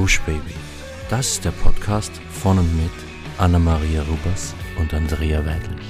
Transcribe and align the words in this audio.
Gush 0.00 0.18
Baby. 0.22 0.54
Das 1.10 1.32
ist 1.32 1.44
der 1.44 1.50
Podcast 1.50 2.10
von 2.30 2.58
und 2.58 2.74
mit 2.74 2.90
Anna-Maria 3.36 4.00
Rubers 4.00 4.54
und 4.78 4.94
Andrea 4.94 5.44
Weidlich. 5.44 5.86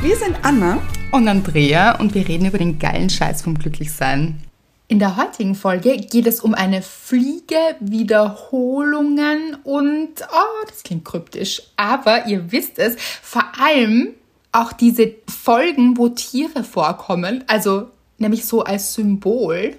Wir 0.00 0.16
sind 0.16 0.38
Anna 0.40 0.80
und 1.12 1.28
Andrea 1.28 2.00
und 2.00 2.14
wir 2.14 2.26
reden 2.26 2.46
über 2.46 2.56
den 2.56 2.78
geilen 2.78 3.10
Scheiß 3.10 3.42
vom 3.42 3.58
Glücklichsein. 3.58 4.40
In 4.88 4.98
der 4.98 5.18
heutigen 5.18 5.54
Folge 5.54 5.98
geht 5.98 6.26
es 6.26 6.40
um 6.40 6.54
eine 6.54 6.80
Fliege, 6.80 7.76
Wiederholungen 7.80 9.58
und, 9.64 10.22
oh, 10.32 10.66
das 10.66 10.82
klingt 10.84 11.04
kryptisch, 11.04 11.60
aber 11.76 12.28
ihr 12.28 12.50
wisst 12.50 12.78
es, 12.78 12.96
vor 13.20 13.44
allem 13.60 14.14
auch 14.52 14.72
diese 14.72 15.12
Folgen, 15.28 15.98
wo 15.98 16.08
Tiere 16.08 16.64
vorkommen, 16.64 17.44
also 17.46 17.90
nämlich 18.16 18.46
so 18.46 18.64
als 18.64 18.94
Symbol 18.94 19.76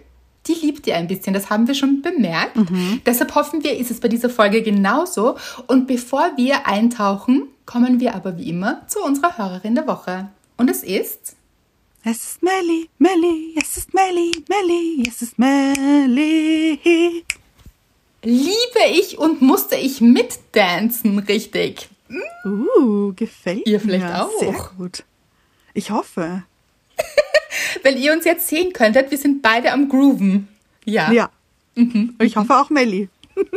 die 0.48 0.54
liebt 0.54 0.88
ihr 0.88 0.95
ein 0.95 1.08
bisschen. 1.08 1.34
Das 1.34 1.49
haben 1.49 1.67
wir 1.67 1.76
schon 1.76 2.02
bemerkt. 2.02 2.55
Mhm. 2.55 3.02
Deshalb 3.05 3.35
hoffen 3.35 3.63
wir, 3.63 3.77
ist 3.77 3.91
es 3.91 3.99
bei 3.99 4.08
dieser 4.08 4.30
Folge 4.30 4.62
genauso. 4.62 5.38
Und 5.68 5.88
bevor 5.88 6.31
wir 6.38 6.68
eintauchen, 6.68 7.48
kommen 7.66 7.99
wir 7.99 8.16
aber 8.16 8.38
wie 8.38 8.49
immer 8.49 8.88
zu 8.88 8.99
unserer 8.99 9.38
Hörerin 9.38 9.76
der 9.76 9.88
Woche. 9.88 10.30
Und 10.58 10.70
es 10.70 10.84
ist. 10.84 11.35
Es 12.04 12.23
ist 12.23 12.44
Melly, 12.44 12.88
Melly, 12.99 13.55
es 13.59 13.77
ist 13.77 13.94
Melly, 13.95 14.31
Melly, 14.48 15.04
es 15.08 15.23
ist 15.23 15.40
Melly. 15.40 16.80
Liebe 18.21 18.80
ich 18.91 19.18
und 19.18 19.41
musste 19.41 19.76
ich 19.76 20.02
mitdancen, 20.02 21.18
richtig. 21.18 21.90
Uh, 22.46 23.12
gefällt 23.16 23.68
ihr 23.68 23.80
vielleicht 23.80 24.05
mir. 24.05 24.23
auch. 24.23 24.40
Sehr 24.40 24.54
gut. 24.77 25.04
Ich 25.73 25.90
hoffe. 25.90 26.43
Wenn 27.84 27.98
ihr 27.98 28.13
uns 28.13 28.26
jetzt 28.26 28.48
sehen 28.48 28.73
könntet, 28.73 29.12
wir 29.12 29.17
sind 29.17 29.41
beide 29.41 29.72
am 29.72 29.90
Grooven. 29.90 30.48
Ja. 30.85 31.12
Ja. 31.12 31.30
Mhm. 31.76 32.16
Ich 32.20 32.35
hoffe 32.35 32.55
auch 32.55 32.70
Melli. 32.70 33.10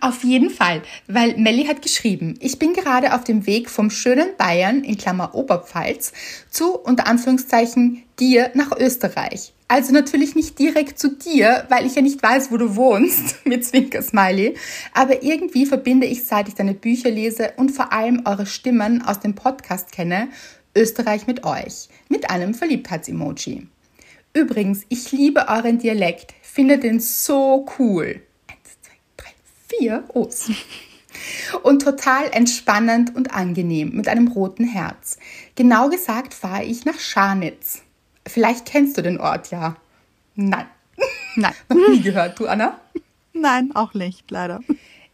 Auf 0.00 0.24
jeden 0.24 0.50
Fall, 0.50 0.82
weil 1.06 1.36
Melli 1.36 1.64
hat 1.64 1.80
geschrieben, 1.80 2.34
ich 2.40 2.58
bin 2.58 2.74
gerade 2.74 3.14
auf 3.14 3.24
dem 3.24 3.46
Weg 3.46 3.70
vom 3.70 3.90
schönen 3.90 4.36
Bayern 4.36 4.84
in 4.84 4.98
Klammer 4.98 5.34
Oberpfalz 5.34 6.12
zu 6.50 6.76
unter 6.76 7.06
Anführungszeichen 7.06 8.02
dir 8.18 8.50
nach 8.54 8.72
Österreich. 8.76 9.52
Also 9.68 9.92
natürlich 9.92 10.36
nicht 10.36 10.58
direkt 10.58 10.98
zu 10.98 11.16
dir, 11.16 11.66
weil 11.70 11.86
ich 11.86 11.96
ja 11.96 12.02
nicht 12.02 12.22
weiß, 12.22 12.52
wo 12.52 12.56
du 12.56 12.76
wohnst, 12.76 13.36
mit 13.46 13.64
Zwinker-Smiley. 13.64 14.54
Aber 14.92 15.22
irgendwie 15.22 15.66
verbinde 15.66 16.06
ich, 16.06 16.24
seit 16.24 16.48
ich 16.48 16.54
deine 16.54 16.74
Bücher 16.74 17.10
lese 17.10 17.52
und 17.56 17.70
vor 17.70 17.92
allem 17.92 18.22
eure 18.26 18.46
Stimmen 18.46 19.02
aus 19.02 19.18
dem 19.20 19.34
Podcast 19.34 19.90
kenne, 19.90 20.28
Österreich 20.76 21.26
mit 21.26 21.44
euch, 21.44 21.88
mit 22.08 22.30
einem 22.30 22.54
Verliebtheits-Emoji. 22.54 23.66
Übrigens, 24.34 24.84
ich 24.90 25.10
liebe 25.12 25.48
euren 25.48 25.78
Dialekt, 25.78 26.34
finde 26.42 26.78
den 26.78 27.00
so 27.00 27.66
cool. 27.78 28.20
Eins, 28.46 28.80
zwei, 28.82 28.94
drei, 29.16 29.30
vier 29.68 30.04
O's. 30.14 30.50
Und 31.62 31.80
total 31.82 32.28
entspannend 32.30 33.16
und 33.16 33.32
angenehm 33.32 33.96
mit 33.96 34.06
einem 34.06 34.28
roten 34.28 34.64
Herz. 34.64 35.18
Genau 35.54 35.88
gesagt 35.88 36.34
fahre 36.34 36.64
ich 36.64 36.84
nach 36.84 36.98
Scharnitz. 36.98 37.82
Vielleicht 38.26 38.66
kennst 38.66 38.98
du 38.98 39.02
den 39.02 39.18
Ort 39.18 39.50
ja. 39.50 39.76
Nein. 40.34 40.66
Nein. 41.36 41.54
Noch 41.68 41.88
nie 41.88 42.02
gehört, 42.02 42.38
du 42.38 42.46
Anna? 42.46 42.78
Nein, 43.32 43.70
auch 43.74 43.94
nicht, 43.94 44.30
leider. 44.30 44.60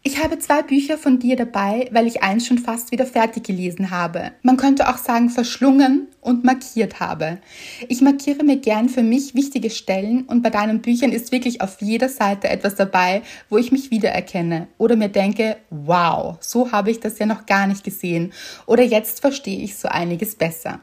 Ich 0.04 0.20
habe 0.20 0.36
zwei 0.40 0.62
Bücher 0.62 0.98
von 0.98 1.20
dir 1.20 1.36
dabei, 1.36 1.88
weil 1.92 2.08
ich 2.08 2.24
eins 2.24 2.44
schon 2.44 2.58
fast 2.58 2.90
wieder 2.90 3.06
fertig 3.06 3.44
gelesen 3.44 3.92
habe. 3.92 4.32
Man 4.42 4.56
könnte 4.56 4.88
auch 4.88 4.98
sagen 4.98 5.30
verschlungen 5.30 6.08
und 6.20 6.42
markiert 6.42 6.98
habe. 6.98 7.38
Ich 7.86 8.00
markiere 8.00 8.42
mir 8.42 8.56
gern 8.56 8.88
für 8.88 9.04
mich 9.04 9.36
wichtige 9.36 9.70
Stellen 9.70 10.22
und 10.22 10.42
bei 10.42 10.50
deinen 10.50 10.82
Büchern 10.82 11.12
ist 11.12 11.30
wirklich 11.30 11.60
auf 11.60 11.80
jeder 11.80 12.08
Seite 12.08 12.48
etwas 12.48 12.74
dabei, 12.74 13.22
wo 13.48 13.58
ich 13.58 13.70
mich 13.70 13.92
wiedererkenne 13.92 14.66
oder 14.76 14.96
mir 14.96 15.08
denke, 15.08 15.58
wow, 15.70 16.36
so 16.40 16.72
habe 16.72 16.90
ich 16.90 16.98
das 16.98 17.20
ja 17.20 17.26
noch 17.26 17.46
gar 17.46 17.68
nicht 17.68 17.84
gesehen 17.84 18.32
oder 18.66 18.82
jetzt 18.82 19.20
verstehe 19.20 19.62
ich 19.62 19.76
so 19.76 19.86
einiges 19.86 20.34
besser. 20.34 20.80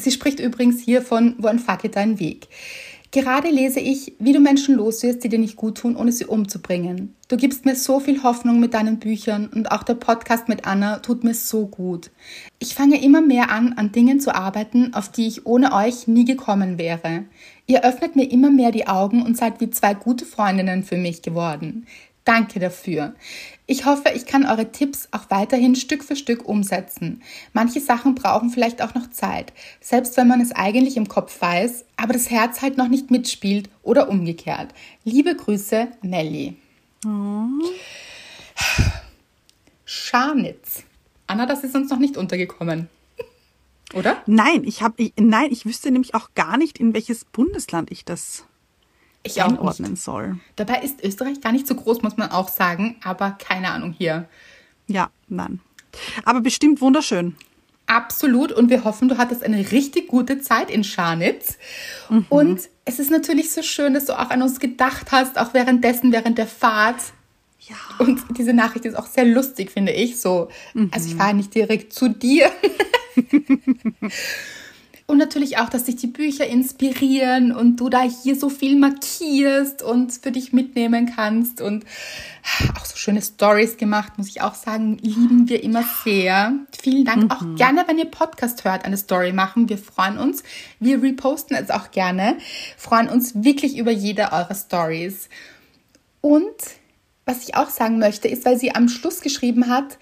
Sie 0.00 0.10
spricht 0.10 0.40
übrigens 0.40 0.80
hier 0.80 1.02
von 1.02 1.34
Wo 1.38 1.48
entfacke 1.48 1.90
dein 1.90 2.18
Weg. 2.18 2.48
Gerade 3.14 3.48
lese 3.48 3.78
ich, 3.78 4.16
wie 4.18 4.32
du 4.32 4.40
Menschen 4.40 4.74
loswirst, 4.74 5.22
die 5.22 5.28
dir 5.28 5.38
nicht 5.38 5.54
gut 5.54 5.78
tun, 5.78 5.94
ohne 5.94 6.10
sie 6.10 6.24
umzubringen. 6.24 7.14
Du 7.28 7.36
gibst 7.36 7.64
mir 7.64 7.76
so 7.76 8.00
viel 8.00 8.24
Hoffnung 8.24 8.58
mit 8.58 8.74
deinen 8.74 8.98
Büchern 8.98 9.48
und 9.54 9.70
auch 9.70 9.84
der 9.84 9.94
Podcast 9.94 10.48
mit 10.48 10.66
Anna 10.66 10.98
tut 10.98 11.22
mir 11.22 11.34
so 11.34 11.66
gut. 11.68 12.10
Ich 12.58 12.74
fange 12.74 13.00
immer 13.00 13.20
mehr 13.20 13.52
an, 13.52 13.74
an 13.74 13.92
Dingen 13.92 14.18
zu 14.18 14.34
arbeiten, 14.34 14.94
auf 14.94 15.12
die 15.12 15.28
ich 15.28 15.46
ohne 15.46 15.72
euch 15.72 16.08
nie 16.08 16.24
gekommen 16.24 16.76
wäre. 16.76 17.22
Ihr 17.68 17.84
öffnet 17.84 18.16
mir 18.16 18.28
immer 18.28 18.50
mehr 18.50 18.72
die 18.72 18.88
Augen 18.88 19.22
und 19.22 19.36
seid 19.36 19.60
wie 19.60 19.70
zwei 19.70 19.94
gute 19.94 20.26
Freundinnen 20.26 20.82
für 20.82 20.96
mich 20.96 21.22
geworden. 21.22 21.86
Danke 22.24 22.58
dafür. 22.58 23.14
Ich 23.66 23.84
hoffe, 23.84 24.10
ich 24.14 24.24
kann 24.24 24.46
eure 24.46 24.72
Tipps 24.72 25.08
auch 25.10 25.30
weiterhin 25.30 25.74
Stück 25.74 26.02
für 26.02 26.16
Stück 26.16 26.46
umsetzen. 26.48 27.22
Manche 27.52 27.80
Sachen 27.80 28.14
brauchen 28.14 28.50
vielleicht 28.50 28.80
auch 28.80 28.94
noch 28.94 29.10
Zeit, 29.10 29.52
selbst 29.80 30.16
wenn 30.16 30.28
man 30.28 30.40
es 30.40 30.52
eigentlich 30.52 30.96
im 30.96 31.08
Kopf 31.08 31.40
weiß, 31.40 31.84
aber 31.96 32.14
das 32.14 32.30
Herz 32.30 32.62
halt 32.62 32.78
noch 32.78 32.88
nicht 32.88 33.10
mitspielt 33.10 33.68
oder 33.82 34.08
umgekehrt. 34.08 34.72
Liebe 35.04 35.36
Grüße, 35.36 35.88
Nelly. 36.00 36.56
Scharnitz. 39.84 40.84
Anna, 41.26 41.46
das 41.46 41.64
ist 41.64 41.74
uns 41.74 41.90
noch 41.90 41.98
nicht 41.98 42.16
untergekommen. 42.16 42.88
Oder? 43.94 44.22
Nein, 44.26 44.64
ich 44.64 44.82
habe 44.82 45.10
nein, 45.16 45.52
ich 45.52 45.66
wüsste 45.66 45.90
nämlich 45.90 46.14
auch 46.14 46.30
gar 46.34 46.56
nicht, 46.56 46.78
in 46.78 46.94
welches 46.94 47.24
Bundesland 47.24 47.90
ich 47.90 48.04
das 48.04 48.44
ich 49.24 49.42
einordnen 49.42 49.96
soll. 49.96 50.38
Dabei 50.56 50.80
ist 50.82 51.02
Österreich 51.02 51.40
gar 51.40 51.52
nicht 51.52 51.66
so 51.66 51.74
groß, 51.74 52.02
muss 52.02 52.16
man 52.16 52.30
auch 52.30 52.48
sagen, 52.48 52.96
aber 53.02 53.32
keine 53.32 53.70
Ahnung 53.70 53.94
hier. 53.96 54.28
Ja, 54.86 55.10
nein. 55.28 55.60
Aber 56.24 56.40
bestimmt 56.40 56.80
wunderschön. 56.80 57.34
Absolut. 57.86 58.52
Und 58.52 58.70
wir 58.70 58.84
hoffen, 58.84 59.08
du 59.08 59.18
hattest 59.18 59.42
eine 59.42 59.70
richtig 59.70 60.08
gute 60.08 60.40
Zeit 60.40 60.70
in 60.70 60.84
Scharnitz. 60.84 61.58
Mhm. 62.08 62.26
Und 62.28 62.60
es 62.84 62.98
ist 62.98 63.10
natürlich 63.10 63.50
so 63.50 63.62
schön, 63.62 63.94
dass 63.94 64.06
du 64.06 64.18
auch 64.18 64.30
an 64.30 64.42
uns 64.42 64.60
gedacht 64.60 65.12
hast, 65.12 65.38
auch 65.38 65.54
währenddessen, 65.54 66.12
während 66.12 66.38
der 66.38 66.46
Fahrt. 66.46 67.00
Ja. 67.60 67.76
Und 67.98 68.22
diese 68.36 68.52
Nachricht 68.52 68.84
ist 68.84 68.94
auch 68.94 69.06
sehr 69.06 69.24
lustig, 69.24 69.70
finde 69.70 69.92
ich. 69.92 70.20
So, 70.20 70.48
mhm. 70.74 70.90
also 70.92 71.08
ich 71.08 71.14
fahre 71.14 71.34
nicht 71.34 71.54
direkt 71.54 71.92
zu 71.92 72.08
dir. 72.08 72.50
Und 75.06 75.18
natürlich 75.18 75.58
auch, 75.58 75.68
dass 75.68 75.84
dich 75.84 75.96
die 75.96 76.06
Bücher 76.06 76.46
inspirieren 76.46 77.52
und 77.52 77.76
du 77.76 77.90
da 77.90 78.00
hier 78.02 78.36
so 78.36 78.48
viel 78.48 78.74
markierst 78.76 79.82
und 79.82 80.12
für 80.12 80.32
dich 80.32 80.54
mitnehmen 80.54 81.12
kannst 81.14 81.60
und 81.60 81.84
auch 82.74 82.86
so 82.86 82.96
schöne 82.96 83.20
Stories 83.20 83.76
gemacht, 83.76 84.16
muss 84.16 84.28
ich 84.28 84.40
auch 84.40 84.54
sagen, 84.54 84.96
lieben 85.02 85.46
wir 85.46 85.62
immer 85.62 85.84
sehr. 86.04 86.54
Vielen 86.80 87.04
Dank. 87.04 87.24
Mhm. 87.24 87.30
Auch 87.30 87.56
gerne, 87.56 87.84
wenn 87.86 87.98
ihr 87.98 88.06
Podcast 88.06 88.64
hört, 88.64 88.86
eine 88.86 88.96
Story 88.96 89.32
machen. 89.32 89.68
Wir 89.68 89.76
freuen 89.76 90.16
uns. 90.16 90.42
Wir 90.80 91.02
reposten 91.02 91.54
es 91.54 91.68
auch 91.68 91.90
gerne. 91.90 92.38
Freuen 92.78 93.10
uns 93.10 93.44
wirklich 93.44 93.76
über 93.76 93.90
jede 93.90 94.32
eurer 94.32 94.54
Stories. 94.54 95.28
Und 96.22 96.54
was 97.26 97.46
ich 97.46 97.56
auch 97.56 97.68
sagen 97.68 97.98
möchte, 97.98 98.28
ist, 98.28 98.46
weil 98.46 98.58
sie 98.58 98.74
am 98.74 98.88
Schluss 98.88 99.20
geschrieben 99.20 99.68
hat, 99.68 99.98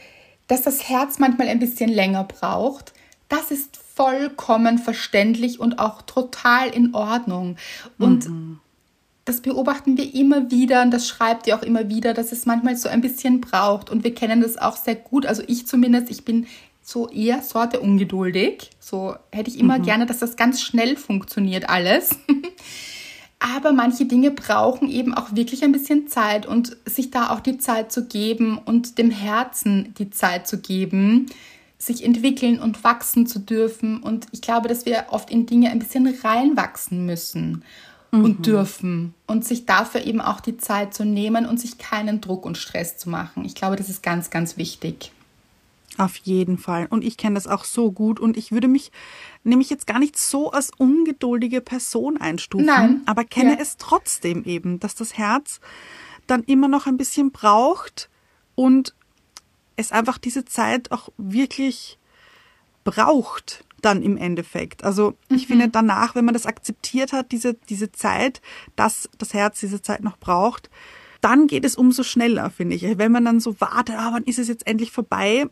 dass 0.46 0.62
das 0.62 0.88
Herz 0.88 1.18
manchmal 1.18 1.48
ein 1.48 1.58
bisschen 1.58 1.90
länger 1.90 2.22
braucht. 2.22 2.92
Das 3.28 3.50
ist 3.50 3.81
vollkommen 3.94 4.78
verständlich 4.78 5.60
und 5.60 5.78
auch 5.78 6.02
total 6.02 6.68
in 6.68 6.94
Ordnung. 6.94 7.56
Und 7.98 8.28
mhm. 8.28 8.58
das 9.24 9.40
beobachten 9.40 9.96
wir 9.96 10.14
immer 10.14 10.50
wieder 10.50 10.82
und 10.82 10.90
das 10.90 11.06
schreibt 11.08 11.46
ihr 11.46 11.56
auch 11.56 11.62
immer 11.62 11.88
wieder, 11.88 12.14
dass 12.14 12.32
es 12.32 12.46
manchmal 12.46 12.76
so 12.76 12.88
ein 12.88 13.00
bisschen 13.00 13.40
braucht. 13.40 13.90
Und 13.90 14.04
wir 14.04 14.14
kennen 14.14 14.40
das 14.40 14.56
auch 14.56 14.76
sehr 14.76 14.96
gut. 14.96 15.26
Also 15.26 15.42
ich 15.46 15.66
zumindest, 15.66 16.10
ich 16.10 16.24
bin 16.24 16.46
so 16.82 17.08
eher 17.08 17.42
Sorte 17.42 17.80
ungeduldig. 17.80 18.70
So 18.80 19.14
hätte 19.30 19.50
ich 19.50 19.58
immer 19.58 19.78
mhm. 19.78 19.84
gerne, 19.84 20.06
dass 20.06 20.18
das 20.18 20.36
ganz 20.36 20.60
schnell 20.60 20.96
funktioniert 20.96 21.68
alles. 21.68 22.16
Aber 23.38 23.72
manche 23.72 24.04
Dinge 24.04 24.30
brauchen 24.30 24.88
eben 24.88 25.14
auch 25.14 25.34
wirklich 25.34 25.64
ein 25.64 25.72
bisschen 25.72 26.06
Zeit 26.06 26.46
und 26.46 26.76
sich 26.86 27.10
da 27.10 27.30
auch 27.30 27.40
die 27.40 27.58
Zeit 27.58 27.90
zu 27.90 28.06
geben 28.06 28.56
und 28.56 28.98
dem 28.98 29.10
Herzen 29.10 29.94
die 29.98 30.10
Zeit 30.10 30.46
zu 30.46 30.58
geben, 30.58 31.26
sich 31.84 32.04
entwickeln 32.04 32.60
und 32.60 32.84
wachsen 32.84 33.26
zu 33.26 33.40
dürfen. 33.40 34.02
Und 34.02 34.26
ich 34.30 34.40
glaube, 34.40 34.68
dass 34.68 34.86
wir 34.86 35.06
oft 35.10 35.30
in 35.30 35.46
Dinge 35.46 35.70
ein 35.70 35.80
bisschen 35.80 36.06
reinwachsen 36.22 37.04
müssen 37.04 37.64
mhm. 38.12 38.24
und 38.24 38.46
dürfen 38.46 39.14
und 39.26 39.44
sich 39.44 39.66
dafür 39.66 40.04
eben 40.04 40.20
auch 40.20 40.40
die 40.40 40.56
Zeit 40.56 40.94
zu 40.94 41.04
nehmen 41.04 41.44
und 41.44 41.58
sich 41.58 41.78
keinen 41.78 42.20
Druck 42.20 42.46
und 42.46 42.56
Stress 42.56 42.98
zu 42.98 43.10
machen. 43.10 43.44
Ich 43.44 43.56
glaube, 43.56 43.74
das 43.74 43.88
ist 43.88 44.02
ganz, 44.02 44.30
ganz 44.30 44.56
wichtig. 44.56 45.10
Auf 45.98 46.16
jeden 46.18 46.56
Fall. 46.56 46.86
Und 46.88 47.04
ich 47.04 47.16
kenne 47.16 47.34
das 47.34 47.48
auch 47.48 47.64
so 47.64 47.90
gut. 47.90 48.20
Und 48.20 48.36
ich 48.36 48.52
würde 48.52 48.68
mich 48.68 48.92
nämlich 49.42 49.68
jetzt 49.68 49.86
gar 49.86 49.98
nicht 49.98 50.16
so 50.16 50.52
als 50.52 50.70
ungeduldige 50.78 51.60
Person 51.60 52.16
einstufen, 52.16 52.66
Nein. 52.66 53.02
aber 53.06 53.24
kenne 53.24 53.54
ja. 53.54 53.58
es 53.60 53.76
trotzdem 53.76 54.44
eben, 54.44 54.78
dass 54.78 54.94
das 54.94 55.18
Herz 55.18 55.60
dann 56.28 56.44
immer 56.44 56.68
noch 56.68 56.86
ein 56.86 56.96
bisschen 56.96 57.32
braucht 57.32 58.08
und 58.54 58.94
es 59.76 59.92
einfach 59.92 60.18
diese 60.18 60.44
Zeit 60.44 60.90
auch 60.90 61.08
wirklich 61.16 61.98
braucht, 62.84 63.64
dann 63.80 64.02
im 64.02 64.16
Endeffekt. 64.16 64.84
Also 64.84 65.16
ich 65.28 65.46
finde 65.46 65.68
danach, 65.68 66.14
wenn 66.14 66.24
man 66.24 66.34
das 66.34 66.46
akzeptiert 66.46 67.12
hat, 67.12 67.32
diese, 67.32 67.54
diese 67.68 67.92
Zeit, 67.92 68.40
dass 68.76 69.08
das 69.18 69.34
Herz 69.34 69.60
diese 69.60 69.82
Zeit 69.82 70.02
noch 70.02 70.18
braucht, 70.18 70.70
dann 71.20 71.46
geht 71.46 71.64
es 71.64 71.76
umso 71.76 72.02
schneller, 72.02 72.50
finde 72.50 72.76
ich. 72.76 72.82
Wenn 72.98 73.12
man 73.12 73.24
dann 73.24 73.40
so 73.40 73.60
wartet, 73.60 73.96
ah, 73.96 74.10
wann 74.12 74.24
ist 74.24 74.38
es 74.38 74.48
jetzt 74.48 74.66
endlich 74.66 74.92
vorbei, 74.92 75.46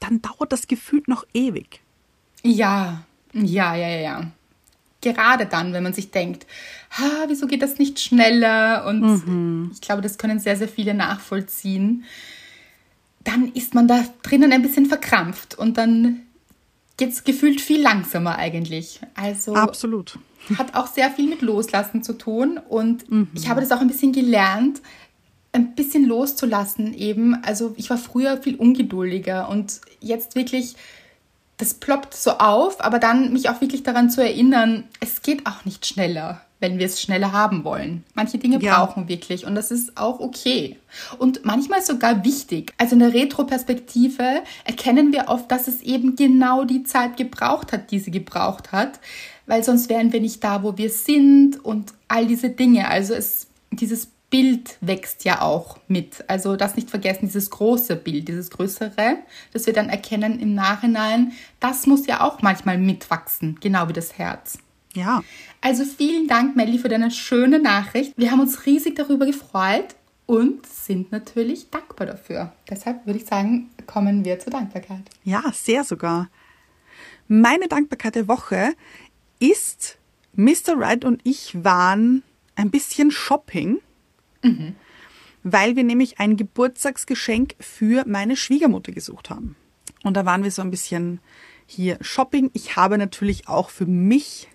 dann 0.00 0.22
dauert 0.22 0.52
das 0.52 0.66
Gefühl 0.66 1.02
noch 1.06 1.24
ewig. 1.34 1.80
Ja, 2.42 3.04
ja, 3.32 3.74
ja, 3.74 3.88
ja. 3.88 4.30
Gerade 5.00 5.46
dann, 5.46 5.72
wenn 5.72 5.82
man 5.82 5.92
sich 5.92 6.10
denkt, 6.10 6.46
ha, 6.90 7.24
wieso 7.28 7.46
geht 7.46 7.62
das 7.62 7.78
nicht 7.78 8.00
schneller? 8.00 8.86
Und 8.86 9.26
mhm. 9.26 9.70
ich 9.72 9.80
glaube, 9.80 10.02
das 10.02 10.18
können 10.18 10.40
sehr, 10.40 10.56
sehr 10.56 10.68
viele 10.68 10.94
nachvollziehen. 10.94 12.04
Dann 13.24 13.52
ist 13.52 13.74
man 13.74 13.88
da 13.88 14.04
drinnen 14.22 14.52
ein 14.52 14.62
bisschen 14.62 14.86
verkrampft 14.86 15.56
und 15.56 15.78
dann 15.78 16.22
geht 16.96 17.10
es 17.10 17.24
gefühlt 17.24 17.60
viel 17.60 17.82
langsamer 17.82 18.36
eigentlich. 18.36 19.00
Also 19.14 19.54
absolut. 19.54 20.18
Hat 20.58 20.74
auch 20.74 20.86
sehr 20.86 21.10
viel 21.10 21.28
mit 21.28 21.40
Loslassen 21.40 22.02
zu 22.02 22.12
tun 22.12 22.60
und 22.68 23.10
mhm. 23.10 23.28
ich 23.34 23.48
habe 23.48 23.60
das 23.60 23.72
auch 23.72 23.80
ein 23.80 23.88
bisschen 23.88 24.12
gelernt, 24.12 24.82
ein 25.52 25.74
bisschen 25.74 26.04
loszulassen 26.04 26.92
eben. 26.94 27.42
Also 27.42 27.74
ich 27.76 27.88
war 27.88 27.96
früher 27.96 28.36
viel 28.42 28.56
ungeduldiger 28.56 29.48
und 29.48 29.80
jetzt 30.00 30.34
wirklich, 30.34 30.76
das 31.56 31.74
ploppt 31.74 32.14
so 32.14 32.32
auf, 32.32 32.82
aber 32.82 32.98
dann 32.98 33.32
mich 33.32 33.48
auch 33.48 33.60
wirklich 33.60 33.82
daran 33.82 34.10
zu 34.10 34.22
erinnern, 34.22 34.84
es 35.00 35.22
geht 35.22 35.46
auch 35.46 35.64
nicht 35.64 35.86
schneller, 35.86 36.40
wenn 36.58 36.78
wir 36.78 36.86
es 36.86 37.00
schneller 37.00 37.32
haben 37.32 37.64
wollen. 37.64 38.04
Manche 38.14 38.38
Dinge 38.38 38.60
ja. 38.60 38.84
brauchen 38.84 39.08
wirklich 39.08 39.46
und 39.46 39.54
das 39.54 39.70
ist 39.70 39.96
auch 39.96 40.18
okay. 40.18 40.76
Und 41.18 41.44
manchmal 41.44 41.82
sogar 41.82 42.24
wichtig. 42.24 42.72
Also 42.76 42.94
in 42.94 43.00
der 43.00 43.14
Retroperspektive 43.14 44.42
erkennen 44.64 45.12
wir 45.12 45.28
oft, 45.28 45.50
dass 45.50 45.68
es 45.68 45.82
eben 45.82 46.16
genau 46.16 46.64
die 46.64 46.82
Zeit 46.82 47.16
gebraucht 47.16 47.72
hat, 47.72 47.90
die 47.92 48.00
sie 48.00 48.10
gebraucht 48.10 48.72
hat, 48.72 48.98
weil 49.46 49.62
sonst 49.62 49.88
wären 49.88 50.12
wir 50.12 50.20
nicht 50.20 50.42
da, 50.42 50.62
wo 50.62 50.76
wir 50.76 50.90
sind 50.90 51.64
und 51.64 51.92
all 52.08 52.26
diese 52.26 52.50
Dinge. 52.50 52.88
Also 52.88 53.14
es, 53.14 53.46
dieses 53.70 54.08
Bild 54.34 54.78
wächst 54.80 55.24
ja 55.24 55.42
auch 55.42 55.78
mit. 55.86 56.24
Also 56.26 56.56
das 56.56 56.74
nicht 56.74 56.90
vergessen, 56.90 57.26
dieses 57.26 57.50
große 57.50 57.94
Bild, 57.94 58.26
dieses 58.26 58.50
größere, 58.50 59.18
das 59.52 59.66
wir 59.66 59.72
dann 59.72 59.88
erkennen 59.88 60.40
im 60.40 60.56
Nachhinein, 60.56 61.30
das 61.60 61.86
muss 61.86 62.08
ja 62.08 62.20
auch 62.20 62.42
manchmal 62.42 62.76
mitwachsen, 62.76 63.58
genau 63.60 63.88
wie 63.88 63.92
das 63.92 64.18
Herz. 64.18 64.58
Ja. 64.92 65.22
Also 65.60 65.84
vielen 65.84 66.26
Dank, 66.26 66.56
Melly, 66.56 66.80
für 66.80 66.88
deine 66.88 67.12
schöne 67.12 67.60
Nachricht. 67.60 68.12
Wir 68.16 68.32
haben 68.32 68.40
uns 68.40 68.66
riesig 68.66 68.96
darüber 68.96 69.24
gefreut 69.24 69.94
und 70.26 70.66
sind 70.66 71.12
natürlich 71.12 71.70
dankbar 71.70 72.08
dafür. 72.08 72.52
Deshalb 72.68 73.06
würde 73.06 73.20
ich 73.20 73.26
sagen, 73.26 73.70
kommen 73.86 74.24
wir 74.24 74.40
zur 74.40 74.50
Dankbarkeit. 74.50 75.02
Ja, 75.22 75.44
sehr 75.52 75.84
sogar. 75.84 76.28
Meine 77.28 77.68
Dankbarkeit 77.68 78.16
der 78.16 78.26
Woche 78.26 78.72
ist, 79.38 79.96
Mr. 80.34 80.76
Wright 80.76 81.04
und 81.04 81.20
ich 81.22 81.62
waren 81.62 82.24
ein 82.56 82.72
bisschen 82.72 83.12
shopping 83.12 83.78
Mhm. 84.44 84.74
Weil 85.42 85.76
wir 85.76 85.84
nämlich 85.84 86.20
ein 86.20 86.36
Geburtstagsgeschenk 86.36 87.54
für 87.60 88.04
meine 88.06 88.36
Schwiegermutter 88.36 88.92
gesucht 88.92 89.30
haben. 89.30 89.56
Und 90.02 90.16
da 90.16 90.24
waren 90.24 90.44
wir 90.44 90.50
so 90.50 90.62
ein 90.62 90.70
bisschen 90.70 91.20
hier 91.66 91.98
Shopping. 92.00 92.50
Ich 92.52 92.76
habe 92.76 92.98
natürlich 92.98 93.48
auch 93.48 93.70
für 93.70 93.86
mich 93.86 94.48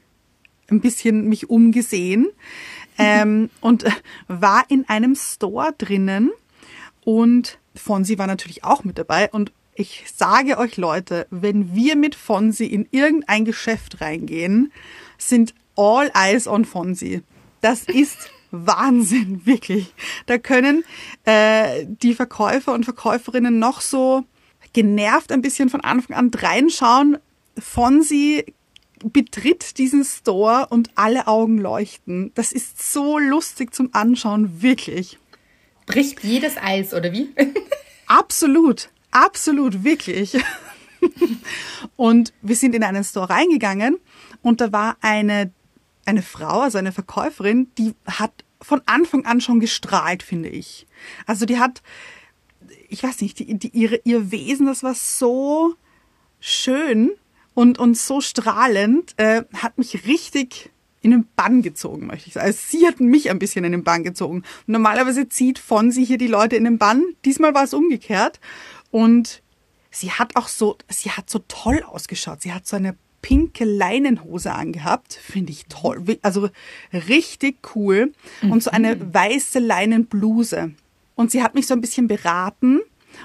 ein 0.69 0.81
bisschen 0.81 1.27
mich 1.27 1.50
umgesehen 1.50 2.27
ähm, 2.97 3.50
und 3.62 3.86
war 4.27 4.63
in 4.69 4.88
einem 4.88 5.15
Store 5.15 5.74
drinnen 5.77 6.31
und 7.01 7.59
Fonsi 7.75 8.18
war 8.18 8.27
natürlich 8.27 8.63
auch 8.63 8.83
mit 8.83 8.97
dabei 8.97 9.30
und 9.31 9.51
ich 9.74 10.03
sage 10.13 10.57
euch 10.57 10.75
Leute, 10.75 11.25
wenn 11.30 11.74
wir 11.74 11.95
mit 11.95 12.13
Fonsi 12.13 12.65
in 12.65 12.88
irgendein 12.91 13.45
Geschäft 13.45 14.01
reingehen, 14.01 14.74
sind 15.18 15.56
all 15.77 16.12
eyes 16.13 16.47
on 16.47 16.65
Fonsi. 16.65 17.21
Das 17.62 17.83
ist 17.83 18.30
Wahnsinn, 18.51 19.42
wirklich. 19.46 19.94
Da 20.25 20.38
können 20.38 20.84
äh, 21.25 21.86
die 21.88 22.13
Verkäufer 22.13 22.74
und 22.74 22.86
Verkäuferinnen 22.86 23.60
noch 23.60 23.81
so 23.81 24.24
genervt 24.74 25.31
ein 25.31 25.42
bisschen 25.42 25.69
von 25.69 25.81
Anfang 25.81 26.16
an 26.16 26.31
reinschauen. 26.34 27.18
Fonsi 27.57 28.46
betritt 29.04 29.78
diesen 29.78 30.04
Store 30.04 30.68
und 30.69 30.92
alle 30.96 31.28
Augen 31.28 31.57
leuchten. 31.57 32.31
Das 32.36 32.51
ist 32.51 32.92
so 32.92 33.18
lustig 33.18 33.74
zum 33.74 33.90
Anschauen, 33.94 34.62
wirklich. 34.62 35.18
Bricht 35.86 36.24
jedes 36.24 36.57
Eis, 36.57 36.94
oder 36.94 37.12
wie? 37.12 37.30
absolut, 38.07 38.90
absolut, 39.12 39.84
wirklich. 39.84 40.38
und 41.96 42.34
wir 42.42 42.56
sind 42.56 42.75
in 42.75 42.84
einen 42.84 43.04
Store 43.04 43.30
reingegangen 43.30 43.98
und 44.42 44.62
da 44.62 44.72
war 44.72 44.98
eine 45.01 45.51
eine 46.10 46.22
Frau, 46.22 46.62
also 46.62 46.78
eine 46.78 46.92
Verkäuferin, 46.92 47.70
die 47.78 47.94
hat 48.06 48.44
von 48.62 48.82
Anfang 48.86 49.26
an 49.26 49.42
schon 49.42 49.60
gestrahlt, 49.60 50.24
finde 50.24 50.50
ich. 50.50 50.88
Also 51.26 51.46
die 51.46 51.60
hat, 51.60 51.82
ich 52.90 53.04
weiß 53.04 53.22
nicht, 53.22 53.40
die, 53.40 53.58
die, 53.58 53.70
ihre, 53.70 54.02
ihr 54.04 54.32
Wesen, 54.32 54.66
das 54.66 54.84
war 54.84 54.96
so 54.96 55.76
schön 56.40 57.12
und, 57.54 57.80
und 57.80 57.98
so 57.98 58.22
strahlend, 58.22 59.14
äh, 59.18 59.44
hat 59.54 59.78
mich 59.78 60.06
richtig 60.06 60.72
in 61.02 61.12
den 61.12 61.28
Bann 61.36 61.62
gezogen, 61.62 62.08
möchte 62.08 62.28
ich 62.28 62.34
sagen. 62.34 62.48
Also 62.48 62.60
sie 62.68 62.86
hat 62.86 63.00
mich 63.00 63.30
ein 63.30 63.40
bisschen 63.40 63.64
in 63.64 63.72
den 63.72 63.84
Bann 63.84 64.04
gezogen. 64.04 64.44
Normalerweise 64.66 65.30
zieht 65.30 65.60
von 65.60 65.92
sie 65.92 66.04
hier 66.04 66.18
die 66.18 66.28
Leute 66.28 66.58
in 66.58 66.66
den 66.66 66.78
Bann. 66.78 67.04
Diesmal 67.24 67.54
war 67.54 67.64
es 67.64 67.74
umgekehrt. 67.74 68.42
Und 68.92 69.42
sie 69.92 70.12
hat 70.12 70.36
auch 70.36 70.50
so, 70.50 70.78
sie 70.90 71.12
hat 71.12 71.30
so 71.30 71.40
toll 71.48 71.84
ausgeschaut. 71.84 72.42
Sie 72.42 72.52
hat 72.52 72.68
so 72.68 72.76
eine 72.76 72.98
pinke 73.21 73.66
Leinenhose 73.66 74.54
angehabt. 74.54 75.13
Finde 75.13 75.51
ich 75.51 75.66
toll. 75.68 76.04
Also 76.21 76.50
richtig 76.94 77.75
cool. 77.75 78.13
Und 78.42 78.63
so 78.63 78.71
eine 78.71 78.95
mhm. 78.95 79.13
weiße 79.13 79.60
Leinenbluse. 79.60 80.71
Und 81.16 81.31
sie 81.31 81.44
hat 81.44 81.56
mich 81.56 81.68
so 81.68 81.74
ein 81.74 81.81
bisschen 81.81 82.07
beraten. 82.07 82.80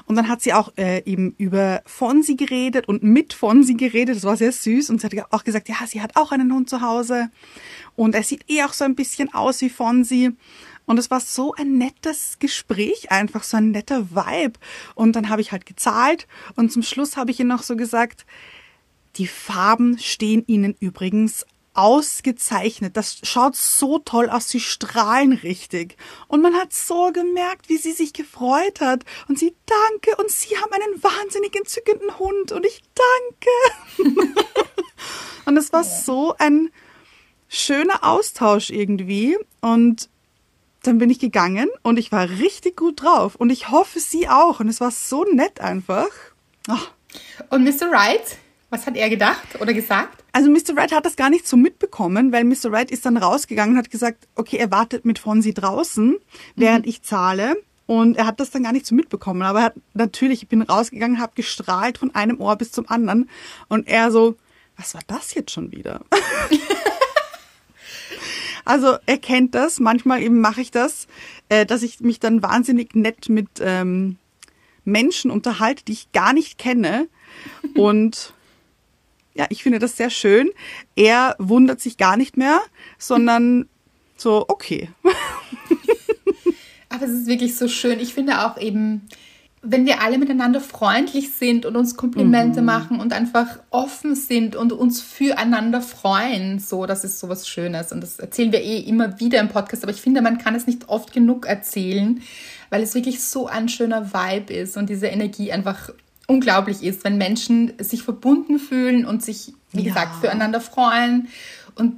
Und 0.07 0.17
dann 0.17 0.29
hat 0.29 0.43
sie 0.43 0.53
auch 0.53 0.73
äh, 0.77 1.03
eben 1.05 1.35
über 1.39 1.83
Fonsi 1.87 2.35
geredet 2.35 2.89
und 2.89 3.03
mit 3.03 3.33
Fonsi 3.33 3.75
geredet. 3.75 4.17
Das 4.17 4.25
war 4.25 4.37
sehr 4.37 4.53
süß. 4.53 4.91
Und 4.91 5.01
sie 5.01 5.07
hat 5.07 5.33
auch 5.33 5.45
gesagt, 5.45 5.69
ja, 5.69 5.77
sie 5.87 6.03
hat 6.03 6.17
auch 6.17 6.33
einen 6.33 6.53
Hund 6.53 6.69
zu 6.69 6.81
Hause. 6.81 7.31
Und 7.95 8.15
er 8.15 8.23
sieht 8.23 8.51
eh 8.51 8.65
auch 8.65 8.73
so 8.73 8.85
ein 8.85 8.95
bisschen 8.95 9.33
aus 9.33 9.61
wie 9.61 9.71
Fonsi. 9.71 10.33
Und 10.87 10.99
es 10.99 11.11
war 11.11 11.21
so 11.21 11.55
ein 11.55 11.79
nettes 11.79 12.39
Gespräch, 12.39 13.11
einfach 13.11 13.43
so 13.43 13.57
ein 13.57 13.71
netter 13.71 14.11
Vibe. 14.11 14.59
Und 14.95 15.17
dann 15.17 15.29
habe 15.29 15.41
ich 15.41 15.53
halt 15.53 15.67
gezahlt. 15.67 16.27
Und 16.57 16.73
zum 16.73 16.83
Schluss 16.83 17.17
habe 17.17 17.31
ich 17.31 17.39
ihr 17.39 17.47
noch 17.47 17.63
so 17.63 17.77
gesagt, 17.77 18.27
die 19.17 19.27
Farben 19.27 19.99
stehen 19.99 20.45
Ihnen 20.47 20.75
übrigens 20.81 21.47
ausgezeichnet. 21.75 22.97
Das 22.97 23.19
schaut 23.25 23.57
so 23.57 23.99
toll 23.99 24.31
aus. 24.31 24.49
Sie 24.49 24.61
strahlen 24.61 25.33
richtig. 25.33 25.97
Und 26.29 26.41
man 26.41 26.55
hat 26.55 26.73
so 26.73 27.11
gemerkt, 27.13 27.69
wie 27.69 27.77
sie 27.77 27.93
sich 27.93 28.13
gefreut 28.13 28.81
hat. 28.81 29.05
Und 29.29 29.39
sie 29.39 29.55
danke. 29.67 30.17
Und 30.17 30.31
sie 30.31 30.57
haben 30.57 30.73
einen 30.73 31.03
wahnsinnig 31.03 31.55
entzückenden 31.57 32.19
Hund. 32.19 32.53
Und 32.53 32.65
ich 32.65 32.81
danke. 33.99 34.15
und 35.47 35.57
es 35.57 35.73
war 35.73 35.85
so 35.85 36.35
ein 36.39 36.71
schöner 37.49 38.05
Austausch 38.05 38.71
irgendwie. 38.71 39.37
Und 39.61 40.09
dann 40.85 40.99
bin 40.99 41.11
ich 41.11 41.19
gegangen 41.19 41.69
und 41.83 41.99
ich 41.99 42.13
war 42.13 42.29
richtig 42.29 42.77
gut 42.77 43.03
drauf. 43.03 43.35
Und 43.35 43.51
ich 43.51 43.71
hoffe, 43.71 43.99
sie 44.01 44.29
auch. 44.29 44.61
Und 44.61 44.69
es 44.69 44.81
war 44.81 44.91
so 44.91 45.25
nett 45.25 45.61
einfach. 45.61 46.11
Oh. 46.69 46.79
Und 47.51 47.65
Mr. 47.65 47.91
Wright? 47.91 48.39
Was 48.75 48.87
hat 48.87 48.97
er 48.97 49.09
gedacht 49.09 49.61
oder 49.61 49.73
gesagt? 49.73 50.25
Also 50.33 50.51
Mr. 50.51 50.75
Wright 50.75 50.91
hat 50.91 51.07
das 51.07 51.15
gar 51.15 51.31
nicht 51.31 51.47
so 51.47 51.57
mitbekommen, 51.57 52.33
weil 52.33 52.43
Mr. 52.43 52.73
Wright 52.73 52.91
ist 52.91 53.07
dann 53.07 53.17
rausgegangen 53.17 53.77
und 53.77 53.79
hat 53.79 53.89
gesagt, 53.89 54.27
okay, 54.35 54.57
er 54.57 54.73
wartet 54.73 55.05
mit 55.05 55.21
Fonsi 55.21 55.55
draußen, 55.55 56.17
während 56.57 56.85
mhm. 56.85 56.91
ich 56.91 57.03
zahle. 57.03 57.55
Und 57.87 58.17
er 58.17 58.27
hat 58.27 58.41
das 58.41 58.51
dann 58.51 58.65
gar 58.65 58.73
nicht 58.73 58.85
so 58.85 58.97
mitbekommen. 58.97 59.43
Aber 59.43 59.61
er 59.61 59.65
hat 59.67 59.75
natürlich, 59.93 60.43
ich 60.43 60.49
bin 60.49 60.61
rausgegangen, 60.61 61.21
habe 61.21 61.35
gestrahlt 61.37 61.99
von 61.99 62.13
einem 62.17 62.41
Ohr 62.41 62.57
bis 62.57 62.73
zum 62.73 62.89
anderen. 62.89 63.31
Und 63.69 63.87
er 63.87 64.11
so, 64.11 64.35
was 64.77 64.95
war 64.95 65.03
das 65.07 65.35
jetzt 65.35 65.53
schon 65.53 65.71
wieder? 65.71 66.01
also 68.65 68.97
er 69.07 69.19
kennt 69.19 69.55
das. 69.55 69.79
Manchmal 69.79 70.21
eben 70.21 70.41
mache 70.41 70.63
ich 70.63 70.73
das, 70.73 71.07
äh, 71.49 71.65
dass 71.65 71.85
ich 71.85 72.01
mich 72.01 72.19
dann 72.19 72.43
wahnsinnig 72.43 72.97
nett 72.97 73.29
mit 73.29 73.47
ähm, 73.61 74.17
Menschen 74.85 75.31
unterhalte, 75.31 75.85
die 75.85 75.93
ich 75.93 76.11
gar 76.11 76.33
nicht 76.33 76.59
kenne. 76.59 77.07
Und 77.77 78.34
ja, 79.35 79.47
ich 79.51 79.63
finde 79.63 79.79
das 79.79 79.97
sehr 79.97 80.11
schön. 80.11 80.51
Er 80.97 81.35
wundert 81.39 81.81
sich 81.81 81.97
gar 81.97 82.17
nicht 82.17 82.37
mehr, 82.37 82.61
sondern 82.99 83.69
so, 84.17 84.45
okay. 84.49 84.91
Aber 86.89 87.05
es 87.05 87.11
ist 87.11 87.27
wirklich 87.27 87.57
so 87.57 87.67
schön. 87.67 87.99
Ich 87.99 88.15
finde 88.15 88.47
auch 88.47 88.57
eben, 88.57 89.09
wenn 89.61 89.87
wir 89.87 90.01
alle 90.03 90.19
miteinander 90.19 90.61
freundlich 90.61 91.33
sind 91.33 91.67
und 91.67 91.75
uns 91.75 91.97
Komplimente 91.97 92.61
mhm. 92.61 92.67
machen 92.67 93.01
und 93.01 93.13
einfach 93.13 93.59
offen 93.71 94.15
sind 94.15 94.55
und 94.55 94.73
uns 94.73 95.01
füreinander 95.01 95.81
freuen, 95.81 96.61
so, 96.61 96.87
das 96.87 97.03
ist 97.03 97.19
so 97.19 97.29
was 97.29 97.49
Schönes. 97.49 97.91
Und 97.91 98.03
das 98.03 98.21
erzählen 98.21 98.53
wir 98.53 98.63
eh 98.63 98.79
immer 98.79 99.19
wieder 99.19 99.41
im 99.41 99.49
Podcast. 99.49 99.83
Aber 99.83 99.93
ich 99.93 100.01
finde, 100.01 100.23
man 100.23 100.39
kann 100.39 100.55
es 100.55 100.69
nicht 100.69 100.89
oft 100.89 101.13
genug 101.13 101.47
erzählen, 101.47 102.23
weil 102.71 102.83
es 102.83 102.95
wirklich 102.95 103.25
so 103.25 103.49
ein 103.49 103.69
schöner 103.69 104.13
Vibe 104.13 104.53
ist 104.55 104.77
und 104.77 104.89
diese 104.89 105.09
Energie 105.09 105.51
einfach 105.51 105.91
unglaublich 106.27 106.83
ist, 106.83 107.05
wenn 107.05 107.19
Menschen 107.19 107.73
sich 107.79 108.03
verbunden 108.03 108.59
fühlen 108.59 109.05
und 109.07 109.23
sich 109.23 109.53
wie 109.73 109.83
Ja. 109.83 109.89
gesagt, 109.93 110.21
füreinander 110.21 110.61
freuen 110.61 111.29
und 111.75 111.97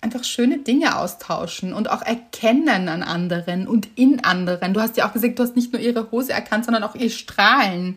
einfach 0.00 0.24
schöne 0.24 0.58
Dinge 0.58 0.96
austauschen 0.96 1.72
und 1.72 1.90
auch 1.90 2.02
erkennen 2.02 2.88
an 2.88 3.02
anderen 3.02 3.66
und 3.66 3.88
in 3.96 4.24
anderen. 4.24 4.74
Du 4.74 4.80
hast 4.80 4.96
ja 4.96 5.08
auch 5.08 5.12
gesagt, 5.12 5.38
du 5.38 5.42
hast 5.42 5.56
nicht 5.56 5.72
nur 5.72 5.80
ihre 5.82 6.10
Hose 6.10 6.32
erkannt, 6.32 6.64
sondern 6.64 6.82
auch 6.84 6.94
ihr 6.94 7.10
Strahlen. 7.10 7.96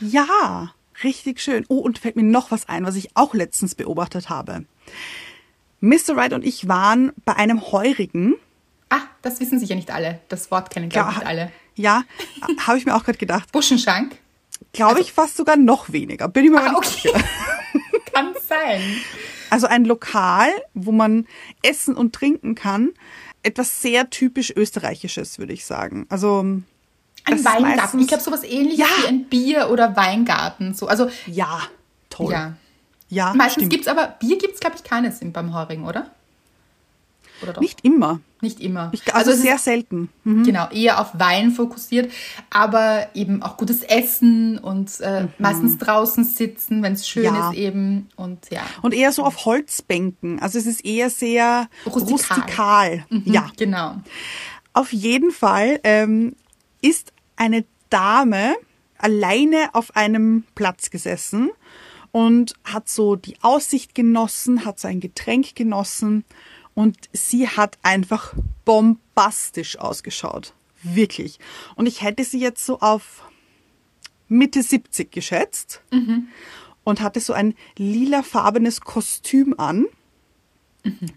Ja, 0.00 0.72
richtig 1.04 1.40
schön. 1.40 1.64
Oh, 1.68 1.78
und 1.78 1.98
fällt 1.98 2.16
mir 2.16 2.22
noch 2.24 2.50
was 2.50 2.68
ein, 2.68 2.84
was 2.84 2.96
ich 2.96 3.10
auch 3.16 3.34
letztens 3.34 3.74
beobachtet 3.74 4.28
habe. 4.28 4.64
Mr. 5.80 6.16
Wright 6.16 6.32
und 6.32 6.44
ich 6.44 6.68
waren 6.68 7.12
bei 7.24 7.36
einem 7.36 7.60
Heurigen. 7.72 8.34
Ah, 8.88 9.00
das 9.22 9.40
wissen 9.40 9.58
sicher 9.60 9.74
nicht 9.74 9.90
alle. 9.90 10.20
Das 10.28 10.50
Wort 10.50 10.70
kennen, 10.70 10.88
glaube 10.88 11.10
ich, 11.12 11.18
nicht 11.18 11.26
alle. 11.26 11.52
Ja, 11.74 12.02
habe 12.66 12.78
ich 12.78 12.86
mir 12.86 12.94
auch 12.96 13.04
gerade 13.04 13.18
gedacht. 13.18 13.52
Buschenschank? 13.52 14.16
Glaube 14.76 15.00
ich 15.00 15.12
fast 15.12 15.36
sogar 15.36 15.56
noch 15.56 15.90
weniger. 15.92 16.28
Bin 16.28 16.44
ich 16.44 16.50
mir 16.50 16.60
Ah, 16.60 16.68
nicht 16.68 16.76
okay. 16.76 16.88
sicher. 17.12 17.20
Kann 18.14 18.34
sein. 18.48 18.80
Also 19.50 19.66
ein 19.66 19.84
Lokal, 19.84 20.48
wo 20.74 20.92
man 20.92 21.26
essen 21.62 21.94
und 21.96 22.14
trinken 22.14 22.54
kann. 22.54 22.92
Etwas 23.42 23.80
sehr 23.82 24.10
typisch 24.10 24.50
österreichisches, 24.54 25.38
würde 25.38 25.52
ich 25.52 25.64
sagen. 25.64 26.06
Also 26.08 26.40
Ein 26.40 26.64
Weingarten. 27.44 28.00
Ich 28.00 28.08
glaube, 28.08 28.22
sowas 28.22 28.42
ähnliches 28.44 28.78
Ja. 28.78 28.86
wie 29.02 29.06
ein 29.08 29.24
Bier- 29.24 29.70
oder 29.70 29.96
Weingarten. 29.96 30.74
So, 30.74 30.86
also, 30.88 31.10
ja, 31.26 31.60
toll. 32.10 32.32
ja. 32.32 32.54
Ja, 33.08 33.32
Meistens 33.34 33.68
gibt 33.68 33.82
es 33.82 33.88
aber, 33.88 34.08
Bier 34.18 34.36
gibt 34.36 34.54
es, 34.54 34.60
glaube 34.60 34.74
ich, 34.76 34.82
keines 34.82 35.22
im- 35.22 35.32
beim 35.32 35.54
Heurigen, 35.54 35.84
oder? 35.84 36.10
Oder 37.42 37.52
doch? 37.54 37.60
Nicht 37.60 37.84
immer. 37.84 38.20
Nicht 38.40 38.60
immer. 38.60 38.90
Ich, 38.92 39.14
also, 39.14 39.30
ist 39.30 39.42
sehr 39.42 39.58
selten. 39.58 40.08
Mhm. 40.24 40.44
Genau, 40.44 40.68
eher 40.70 41.00
auf 41.00 41.10
Wein 41.14 41.50
fokussiert, 41.52 42.12
aber 42.50 43.08
eben 43.14 43.42
auch 43.42 43.56
gutes 43.56 43.82
Essen 43.82 44.58
und 44.58 45.00
äh, 45.00 45.26
meistens 45.38 45.78
draußen 45.78 46.24
sitzen, 46.24 46.82
wenn 46.82 46.92
es 46.94 47.08
schön 47.08 47.30
Mhm. 47.30 47.36
Ja. 47.36 47.50
ist 47.50 47.56
eben. 47.56 48.08
Und 48.16 48.50
ja, 48.50 48.62
Und 48.82 48.94
eher 48.94 49.12
so 49.12 49.24
auf 49.24 49.44
Holzbänken. 49.46 50.38
Also 50.40 50.58
es 50.58 50.66
ist 50.66 50.84
eher 50.84 51.10
sehr 51.10 51.68
Rustikal. 51.86 52.10
rustikal. 52.12 53.06
Mhm, 53.10 53.22
Ja, 53.32 53.50
genau. 53.56 53.96
auf 54.74 54.92
jeden 54.92 55.30
Fall 55.30 55.80
ähm, 55.84 56.36
ist 56.82 57.12
eine 57.36 57.64
Dame 57.90 58.54
alleine 58.98 59.70
auf 59.74 59.94
einem 59.96 60.44
Platz 60.54 60.90
gesessen 60.90 61.50
und 62.12 62.54
hat 62.64 62.88
so 62.88 63.16
die 63.16 63.36
Aussicht 63.42 63.94
genossen, 63.94 64.64
hat 64.64 64.80
so 64.80 64.88
ein 64.88 65.00
Getränk 65.00 65.54
genossen 65.54 66.24
und 66.76 66.96
sie 67.12 67.48
hat 67.48 67.78
einfach 67.82 68.34
bombastisch 68.64 69.78
ausgeschaut. 69.78 70.52
Wirklich. 70.82 71.40
Und 71.74 71.86
ich 71.86 72.02
hätte 72.02 72.22
sie 72.22 72.38
jetzt 72.38 72.64
so 72.64 72.78
auf 72.78 73.24
Mitte 74.28 74.62
70 74.62 75.10
geschätzt 75.10 75.80
und 76.84 77.00
hatte 77.00 77.18
so 77.20 77.32
ein 77.32 77.54
lilafarbenes 77.78 78.82
Kostüm 78.82 79.54
an 79.58 79.86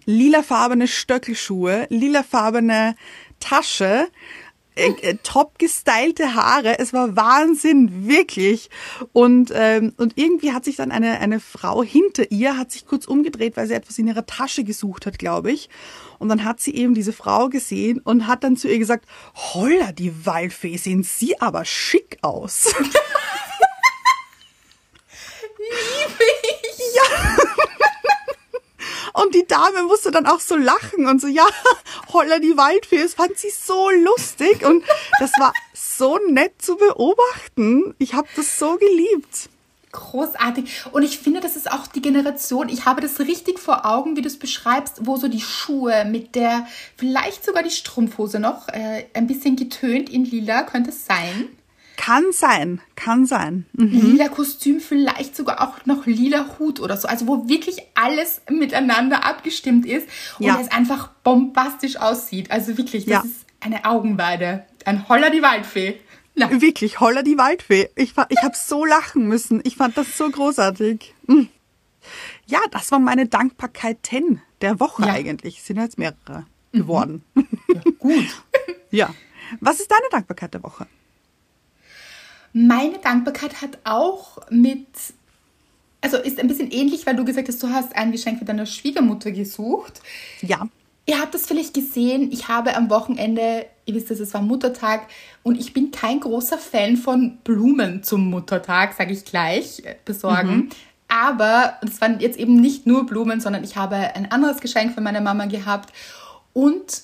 lilafarbene 0.05 0.87
Stöckelschuhe, 0.87 1.85
lilafarbene 1.89 2.95
Tasche, 3.39 4.07
äh, 4.79 5.09
äh, 5.09 5.17
top 5.23 5.59
gestylte 5.59 6.33
Haare. 6.33 6.79
Es 6.79 6.93
war 6.93 7.15
Wahnsinn, 7.15 8.07
wirklich. 8.07 8.69
Und, 9.13 9.51
ähm, 9.53 9.93
und 9.97 10.17
irgendwie 10.17 10.53
hat 10.53 10.65
sich 10.65 10.77
dann 10.77 10.91
eine, 10.91 11.19
eine 11.19 11.39
Frau 11.39 11.83
hinter 11.83 12.31
ihr, 12.31 12.57
hat 12.57 12.71
sich 12.71 12.85
kurz 12.85 13.05
umgedreht, 13.05 13.57
weil 13.57 13.67
sie 13.67 13.73
etwas 13.73 13.97
in 13.99 14.07
ihrer 14.07 14.25
Tasche 14.25 14.63
gesucht 14.63 15.05
hat, 15.05 15.19
glaube 15.19 15.51
ich. 15.51 15.69
Und 16.17 16.29
dann 16.29 16.43
hat 16.43 16.59
sie 16.59 16.75
eben 16.75 16.93
diese 16.93 17.13
Frau 17.13 17.49
gesehen 17.49 17.99
und 17.99 18.27
hat 18.27 18.43
dann 18.43 18.57
zu 18.57 18.67
ihr 18.67 18.79
gesagt, 18.79 19.05
holla, 19.35 19.91
die 19.91 20.25
Waldfee, 20.25 20.77
sehen 20.77 21.03
Sie 21.03 21.39
aber 21.39 21.65
schick 21.65 22.17
aus. 22.21 22.73
Und 29.21 29.35
die 29.35 29.45
Dame 29.45 29.83
musste 29.83 30.11
dann 30.11 30.25
auch 30.25 30.39
so 30.39 30.55
lachen 30.55 31.07
und 31.07 31.19
so, 31.19 31.27
ja, 31.27 31.45
holla 32.13 32.39
die 32.39 32.55
Waldfee, 32.55 33.03
das 33.03 33.15
fand 33.15 33.37
sie 33.37 33.49
so 33.49 33.89
lustig 33.89 34.65
und 34.65 34.83
das 35.19 35.31
war 35.39 35.53
so 35.73 36.17
nett 36.29 36.61
zu 36.61 36.77
beobachten. 36.77 37.95
Ich 37.97 38.13
habe 38.13 38.27
das 38.37 38.57
so 38.57 38.77
geliebt. 38.77 39.49
Großartig. 39.91 40.85
Und 40.91 41.03
ich 41.03 41.19
finde, 41.19 41.41
das 41.41 41.55
ist 41.55 41.69
auch 41.69 41.87
die 41.87 42.01
Generation, 42.01 42.69
ich 42.69 42.85
habe 42.85 43.01
das 43.01 43.19
richtig 43.19 43.59
vor 43.59 43.85
Augen, 43.85 44.15
wie 44.15 44.21
du 44.21 44.27
es 44.27 44.39
beschreibst, 44.39 45.05
wo 45.05 45.17
so 45.17 45.27
die 45.27 45.41
Schuhe 45.41 46.05
mit 46.05 46.35
der, 46.35 46.67
vielleicht 46.95 47.43
sogar 47.43 47.63
die 47.63 47.71
Strumpfhose 47.71 48.39
noch, 48.39 48.69
äh, 48.69 49.05
ein 49.13 49.27
bisschen 49.27 49.55
getönt 49.55 50.09
in 50.09 50.23
lila, 50.23 50.63
könnte 50.63 50.91
es 50.91 51.05
sein. 51.05 51.49
Kann 52.01 52.31
sein, 52.31 52.79
kann 52.95 53.25
sein. 53.25 53.65
Mhm. 53.73 53.89
Lila 54.13 54.29
Kostüm, 54.29 54.79
vielleicht 54.79 55.35
sogar 55.35 55.61
auch 55.61 55.85
noch 55.85 56.05
lila 56.05 56.57
Hut 56.57 56.79
oder 56.79 56.95
so. 56.95 57.09
Also 57.09 57.27
wo 57.27 57.49
wirklich 57.49 57.81
alles 57.93 58.41
miteinander 58.49 59.25
abgestimmt 59.25 59.85
ist 59.85 60.07
und 60.39 60.45
Ja. 60.45 60.59
es 60.61 60.71
einfach 60.71 61.09
bombastisch 61.25 61.97
aussieht. 61.97 62.51
Also 62.51 62.77
wirklich, 62.77 63.03
das 63.05 63.11
Ja. 63.11 63.19
ist 63.29 63.45
eine 63.59 63.83
Augenweide. 63.83 64.65
Ein 64.85 65.09
Holler 65.09 65.29
die 65.29 65.41
Waldfee. 65.41 65.99
Na, 66.35 66.49
Wirklich, 66.61 67.01
holla 67.01 67.21
die 67.21 67.37
Waldfee. 67.37 67.89
Ich, 67.97 68.13
ich 68.29 68.43
habe 68.43 68.55
so 68.55 68.85
lachen 68.85 69.27
müssen. 69.27 69.59
Ich 69.65 69.75
fand 69.75 69.97
das 69.97 70.17
so 70.17 70.29
großartig. 70.29 71.13
Mm. 71.27 71.43
Ja, 72.47 72.59
das 72.71 72.91
war 72.93 72.99
meine 72.99 73.27
Dankbarkeit 73.27 73.97
10 74.03 74.41
der 74.61 74.79
Woche 74.79 75.05
Ja. 75.05 75.11
eigentlich. 75.13 75.57
Es 75.57 75.65
sind 75.67 75.77
jetzt 75.77 75.97
mehrere 75.97 76.45
geworden. 76.71 77.23
ja, 77.35 77.81
gut. 77.99 78.25
ja. 78.89 79.13
Was 79.59 79.81
ist 79.81 79.91
deine 79.91 80.07
Dankbarkeit 80.11 80.53
der 80.53 80.63
Woche? 80.63 80.87
Meine 82.53 82.97
Dankbarkeit 82.97 83.61
hat 83.61 83.77
auch 83.83 84.37
mit, 84.49 84.87
also 86.01 86.17
ist 86.17 86.39
ein 86.39 86.47
bisschen 86.47 86.71
ähnlich, 86.71 87.05
weil 87.05 87.15
du 87.15 87.25
gesagt 87.25 87.47
hast, 87.47 87.61
du 87.61 87.69
hast 87.69 87.95
ein 87.95 88.11
Geschenk 88.11 88.39
für 88.39 88.45
deine 88.45 88.65
Schwiegermutter 88.65 89.31
gesucht. 89.31 90.01
Ja. 90.41 90.67
Ihr 91.05 91.19
habt 91.19 91.33
das 91.33 91.47
vielleicht 91.47 91.73
gesehen, 91.73 92.31
ich 92.31 92.47
habe 92.47 92.75
am 92.75 92.89
Wochenende, 92.91 93.65
ihr 93.85 93.95
wisst 93.95 94.11
es, 94.11 94.19
es 94.19 94.33
war 94.35 94.41
Muttertag 94.41 95.07
und 95.41 95.59
ich 95.59 95.73
bin 95.73 95.89
kein 95.89 96.19
großer 96.19 96.59
Fan 96.59 96.97
von 96.97 97.37
Blumen 97.43 98.03
zum 98.03 98.29
Muttertag, 98.29 98.93
sage 98.93 99.13
ich 99.13 99.25
gleich, 99.25 99.83
äh, 99.85 99.95
besorgen. 100.05 100.69
Aber 101.07 101.73
es 101.81 101.99
waren 101.99 102.19
jetzt 102.19 102.37
eben 102.37 102.61
nicht 102.61 102.85
nur 102.85 103.07
Blumen, 103.07 103.41
sondern 103.41 103.63
ich 103.63 103.75
habe 103.75 103.95
ein 103.95 104.31
anderes 104.31 104.61
Geschenk 104.61 104.93
für 104.93 105.01
meine 105.01 105.21
Mama 105.21 105.47
gehabt 105.47 105.91
und 106.53 107.01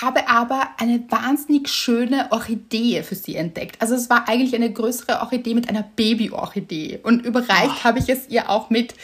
habe 0.00 0.28
aber 0.28 0.68
eine 0.78 1.04
wahnsinnig 1.10 1.68
schöne 1.68 2.28
Orchidee 2.30 3.02
für 3.02 3.14
sie 3.14 3.36
entdeckt. 3.36 3.80
Also 3.80 3.94
es 3.94 4.10
war 4.10 4.28
eigentlich 4.28 4.54
eine 4.54 4.72
größere 4.72 5.20
Orchidee 5.20 5.54
mit 5.54 5.68
einer 5.68 5.82
Babyorchidee. 5.82 7.00
Und 7.02 7.24
überreicht 7.24 7.84
habe 7.84 7.98
ich 7.98 8.08
es 8.08 8.28
ihr 8.28 8.50
auch 8.50 8.70
mit 8.70 8.94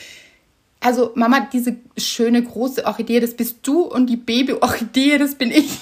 also 0.80 1.12
Mama, 1.14 1.46
diese 1.52 1.76
schöne 1.96 2.42
große 2.42 2.86
Orchidee, 2.86 3.20
das 3.20 3.34
bist 3.34 3.58
du 3.66 3.82
und 3.82 4.06
die 4.06 4.16
Babyorchidee, 4.16 5.18
das 5.18 5.34
bin 5.34 5.50
ich. 5.50 5.70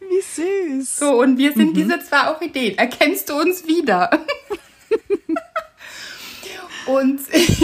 Wie 0.00 0.20
süß. 0.20 0.98
So, 0.98 1.20
und 1.20 1.38
wir 1.38 1.52
sind 1.52 1.76
diese 1.76 1.98
zwei 2.00 2.28
Orchideen. 2.28 2.76
Erkennst 2.78 3.30
du 3.30 3.40
uns 3.40 3.66
wieder? 3.66 4.10
und 6.86 7.20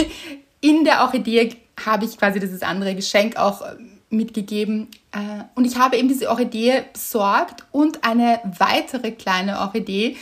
in 0.61 0.83
der 0.83 1.01
Orchidee 1.01 1.55
habe 1.85 2.05
ich 2.05 2.17
quasi 2.17 2.39
dieses 2.39 2.61
andere 2.63 2.95
Geschenk 2.95 3.37
auch 3.37 3.61
äh, 3.61 3.75
mitgegeben. 4.09 4.87
Äh, 5.11 5.43
Und 5.55 5.65
ich 5.65 5.77
habe 5.77 5.97
eben 5.97 6.07
diese 6.07 6.29
Orchidee 6.29 6.83
besorgt 6.93 7.65
und 7.71 8.03
eine 8.03 8.39
weitere 8.59 9.11
kleine 9.11 9.59
Orchidee, 9.59 10.15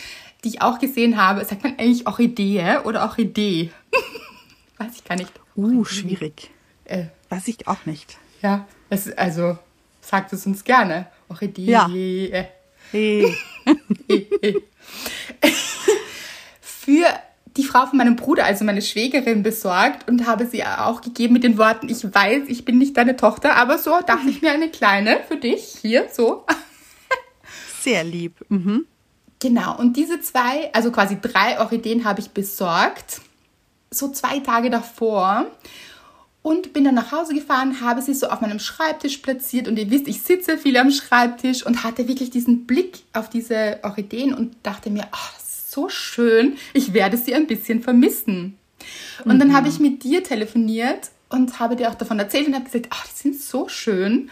die 0.44 0.50
ich 0.50 0.62
auch 0.62 0.80
gesehen 0.80 1.18
habe. 1.18 1.44
Sagt 1.46 1.64
man 1.64 1.78
eigentlich 1.78 2.06
Orchidee 2.08 2.78
oder 2.84 3.04
Orchidee? 3.04 3.72
Weiß 4.78 4.92
ich 4.96 5.04
gar 5.04 5.16
nicht. 5.16 5.32
Uh, 5.56 5.86
schwierig. 5.86 6.50
Äh, 6.86 7.06
Weiß 7.30 7.48
ich 7.48 7.68
auch 7.68 7.86
nicht. 7.86 8.18
Ja, 8.42 8.68
es, 8.90 9.12
also 9.18 9.58
sagt 10.02 10.34
es 10.34 10.46
uns 10.46 10.64
gerne. 10.64 11.08
Orchidee. 11.30 11.66
Ja. 11.66 11.88
äh, 11.90 12.46
Hey. 12.92 13.36
Für 16.62 17.06
die 17.58 17.64
Frau 17.64 17.86
von 17.86 17.98
meinem 17.98 18.16
Bruder, 18.16 18.46
also 18.46 18.66
meine 18.66 18.82
Schwägerin, 18.82 19.44
besorgt 19.44 20.10
und 20.10 20.26
habe 20.26 20.46
sie 20.48 20.64
auch 20.64 21.02
gegeben 21.02 21.34
mit 21.34 21.44
den 21.44 21.58
Worten, 21.58 21.88
ich 21.90 22.04
weiß, 22.04 22.44
ich 22.48 22.66
bin 22.66 22.78
nicht 22.78 22.98
deine 22.98 23.16
Tochter, 23.16 23.56
aber 23.56 23.78
so 23.78 23.92
dachte 24.06 24.30
ich 24.30 24.42
mir 24.42 24.52
eine 24.52 24.70
kleine 24.70 25.20
für 25.28 25.38
dich. 25.38 25.78
Hier, 25.82 26.08
so. 26.12 26.46
Sehr 27.82 28.04
lieb. 28.04 28.44
Mhm. 28.50 28.86
Genau, 29.40 29.78
und 29.78 29.98
diese 29.98 30.22
zwei, 30.22 30.72
also 30.74 30.92
quasi 30.92 31.18
drei 31.22 31.60
Orchideen 31.60 32.06
habe 32.06 32.22
ich 32.22 32.30
besorgt, 32.30 33.22
so 33.92 34.10
zwei 34.10 34.40
Tage 34.40 34.70
davor. 34.70 35.48
Und 36.42 36.74
bin 36.74 36.84
dann 36.84 36.96
nach 36.96 37.14
Hause 37.14 37.34
gefahren, 37.34 37.80
habe 37.80 38.02
sie 38.02 38.14
so 38.14 38.28
auf 38.28 38.42
meinem 38.42 38.60
Schreibtisch 38.60 39.18
platziert. 39.18 39.70
Und 39.70 39.80
ihr 39.80 39.90
wisst, 39.90 40.10
ich 40.10 40.22
sitze 40.22 40.58
viel 40.58 40.76
am 40.76 40.92
Schreibtisch 40.92 41.66
und 41.66 41.86
hatte 41.86 42.10
wirklich 42.10 42.32
diesen 42.32 42.66
Blick 42.66 43.04
auf 43.14 43.30
diese 43.30 43.80
Orchideen 43.82 44.34
und 44.34 44.58
dachte 44.62 44.90
mir, 44.90 45.08
ach, 45.12 45.34
das 45.34 45.43
ist 45.43 45.43
so 45.74 45.90
schön, 45.90 46.58
ich 46.74 46.94
werde 46.94 47.18
sie 47.18 47.34
ein 47.34 47.48
bisschen 47.48 47.82
vermissen. 47.82 48.58
Und 49.26 49.40
dann 49.40 49.54
habe 49.54 49.70
ich 49.70 49.80
mit 49.80 50.04
dir 50.04 50.24
telefoniert 50.24 51.10
und 51.30 51.60
habe 51.60 51.76
dir 51.76 51.90
auch 51.90 51.96
davon 51.96 52.20
erzählt 52.20 52.48
und 52.48 52.56
habe 52.56 52.66
gesagt, 52.66 52.88
ach, 52.90 53.08
die 53.08 53.16
sind 53.16 53.42
so 53.42 53.68
schön. 53.68 54.30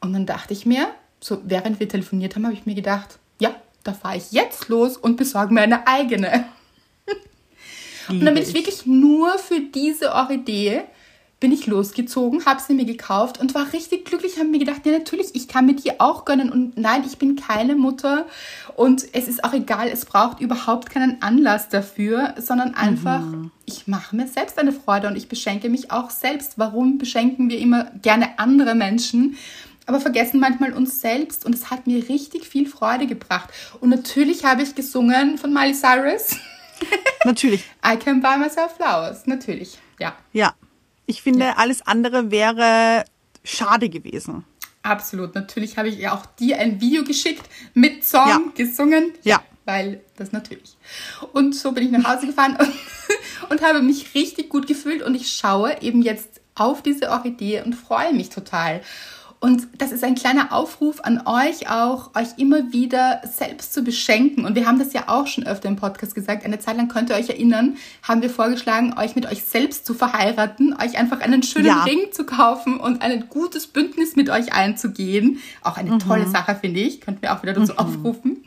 Und 0.00 0.12
dann 0.12 0.26
dachte 0.26 0.52
ich 0.52 0.66
mir, 0.66 0.88
so 1.20 1.40
während 1.44 1.80
wir 1.80 1.88
telefoniert 1.88 2.36
haben, 2.36 2.44
habe 2.44 2.54
ich 2.54 2.66
mir 2.66 2.74
gedacht, 2.74 3.18
ja, 3.38 3.54
da 3.82 3.92
fahre 3.92 4.16
ich 4.16 4.32
jetzt 4.32 4.68
los 4.68 4.96
und 4.96 5.16
besorge 5.16 5.52
mir 5.52 5.62
eine 5.62 5.86
eigene. 5.86 6.46
Und 8.08 8.24
dann 8.24 8.34
bin 8.34 8.42
ich 8.42 8.54
wirklich 8.54 8.86
nur 8.86 9.38
für 9.38 9.60
diese 9.60 10.12
Orchidee 10.12 10.82
bin 11.40 11.52
ich 11.52 11.66
losgezogen, 11.66 12.44
habe 12.44 12.60
sie 12.60 12.74
mir 12.74 12.84
gekauft 12.84 13.40
und 13.40 13.54
war 13.54 13.72
richtig 13.72 14.04
glücklich, 14.04 14.38
habe 14.38 14.48
mir 14.48 14.58
gedacht, 14.58 14.84
ja 14.84 14.92
natürlich, 14.92 15.34
ich 15.34 15.48
kann 15.48 15.64
mir 15.64 15.74
die 15.74 15.98
auch 15.98 16.26
gönnen 16.26 16.52
und 16.52 16.76
nein, 16.76 17.02
ich 17.06 17.16
bin 17.16 17.34
keine 17.34 17.74
Mutter 17.74 18.26
und 18.76 19.06
es 19.14 19.26
ist 19.26 19.42
auch 19.42 19.54
egal, 19.54 19.88
es 19.88 20.04
braucht 20.04 20.40
überhaupt 20.40 20.90
keinen 20.90 21.22
Anlass 21.22 21.70
dafür, 21.70 22.34
sondern 22.38 22.74
einfach, 22.74 23.20
mhm. 23.20 23.50
ich 23.64 23.86
mache 23.86 24.14
mir 24.14 24.28
selbst 24.28 24.58
eine 24.58 24.72
Freude 24.72 25.08
und 25.08 25.16
ich 25.16 25.28
beschenke 25.28 25.70
mich 25.70 25.90
auch 25.90 26.10
selbst. 26.10 26.58
Warum 26.58 26.98
beschenken 26.98 27.48
wir 27.48 27.58
immer 27.58 27.90
gerne 28.02 28.38
andere 28.38 28.74
Menschen? 28.74 29.36
aber 29.86 29.98
vergessen 29.98 30.38
manchmal 30.38 30.72
uns 30.72 31.00
selbst 31.00 31.44
und 31.44 31.52
es 31.52 31.68
hat 31.68 31.88
mir 31.88 32.08
richtig 32.08 32.46
viel 32.46 32.68
Freude 32.68 33.08
gebracht. 33.08 33.50
Und 33.80 33.88
natürlich 33.88 34.44
habe 34.44 34.62
ich 34.62 34.76
gesungen 34.76 35.36
von 35.36 35.52
Miley 35.52 35.74
Cyrus. 35.74 36.36
Natürlich. 37.24 37.64
I 37.84 37.96
can 37.96 38.20
buy 38.20 38.38
myself 38.38 38.76
flowers. 38.76 39.26
Natürlich, 39.26 39.78
ja. 39.98 40.14
Ja, 40.32 40.54
ich 41.10 41.22
finde, 41.22 41.46
ja. 41.46 41.56
alles 41.56 41.82
andere 41.86 42.30
wäre 42.30 43.04
schade 43.44 43.88
gewesen. 43.88 44.44
Absolut. 44.82 45.34
Natürlich 45.34 45.76
habe 45.76 45.88
ich 45.88 45.98
ja 45.98 46.14
auch 46.14 46.24
dir 46.24 46.58
ein 46.58 46.80
Video 46.80 47.04
geschickt 47.04 47.42
mit 47.74 48.04
Song 48.04 48.28
ja. 48.28 48.40
gesungen. 48.54 49.12
Ja. 49.24 49.42
Weil 49.66 50.00
das 50.16 50.32
natürlich. 50.32 50.76
Und 51.32 51.54
so 51.54 51.72
bin 51.72 51.84
ich 51.84 51.90
nach 51.90 52.16
Hause 52.16 52.26
gefahren 52.26 52.56
und, 52.58 52.72
und 53.50 53.62
habe 53.62 53.82
mich 53.82 54.14
richtig 54.14 54.48
gut 54.48 54.66
gefühlt 54.66 55.02
und 55.02 55.14
ich 55.14 55.32
schaue 55.32 55.82
eben 55.82 56.00
jetzt 56.00 56.40
auf 56.54 56.82
diese 56.82 57.10
Orchidee 57.10 57.62
und 57.62 57.74
freue 57.74 58.14
mich 58.14 58.30
total. 58.30 58.80
Und 59.42 59.68
das 59.78 59.90
ist 59.90 60.04
ein 60.04 60.16
kleiner 60.16 60.52
Aufruf 60.52 61.00
an 61.00 61.22
euch 61.26 61.70
auch, 61.70 62.14
euch 62.14 62.36
immer 62.36 62.72
wieder 62.72 63.22
selbst 63.24 63.72
zu 63.72 63.82
beschenken. 63.82 64.44
Und 64.44 64.54
wir 64.54 64.66
haben 64.66 64.78
das 64.78 64.92
ja 64.92 65.04
auch 65.06 65.26
schon 65.26 65.46
öfter 65.46 65.66
im 65.66 65.76
Podcast 65.76 66.14
gesagt. 66.14 66.44
Eine 66.44 66.58
Zeit 66.58 66.76
lang 66.76 66.88
könnt 66.88 67.08
ihr 67.08 67.16
euch 67.16 67.30
erinnern, 67.30 67.78
haben 68.02 68.20
wir 68.20 68.28
vorgeschlagen, 68.28 68.98
euch 68.98 69.16
mit 69.16 69.24
euch 69.24 69.42
selbst 69.42 69.86
zu 69.86 69.94
verheiraten, 69.94 70.74
euch 70.74 70.98
einfach 70.98 71.22
einen 71.22 71.42
schönen 71.42 71.68
ja. 71.68 71.84
Ring 71.84 72.12
zu 72.12 72.24
kaufen 72.24 72.78
und 72.78 73.00
ein 73.00 73.30
gutes 73.30 73.66
Bündnis 73.66 74.14
mit 74.14 74.28
euch 74.28 74.52
einzugehen. 74.52 75.40
Auch 75.62 75.78
eine 75.78 75.92
mhm. 75.92 76.00
tolle 76.00 76.26
Sache, 76.26 76.54
finde 76.54 76.80
ich. 76.80 77.00
Könnten 77.00 77.22
wir 77.22 77.34
auch 77.34 77.42
wieder 77.42 77.54
dazu 77.54 77.72
mhm. 77.72 77.78
aufrufen. 77.78 78.44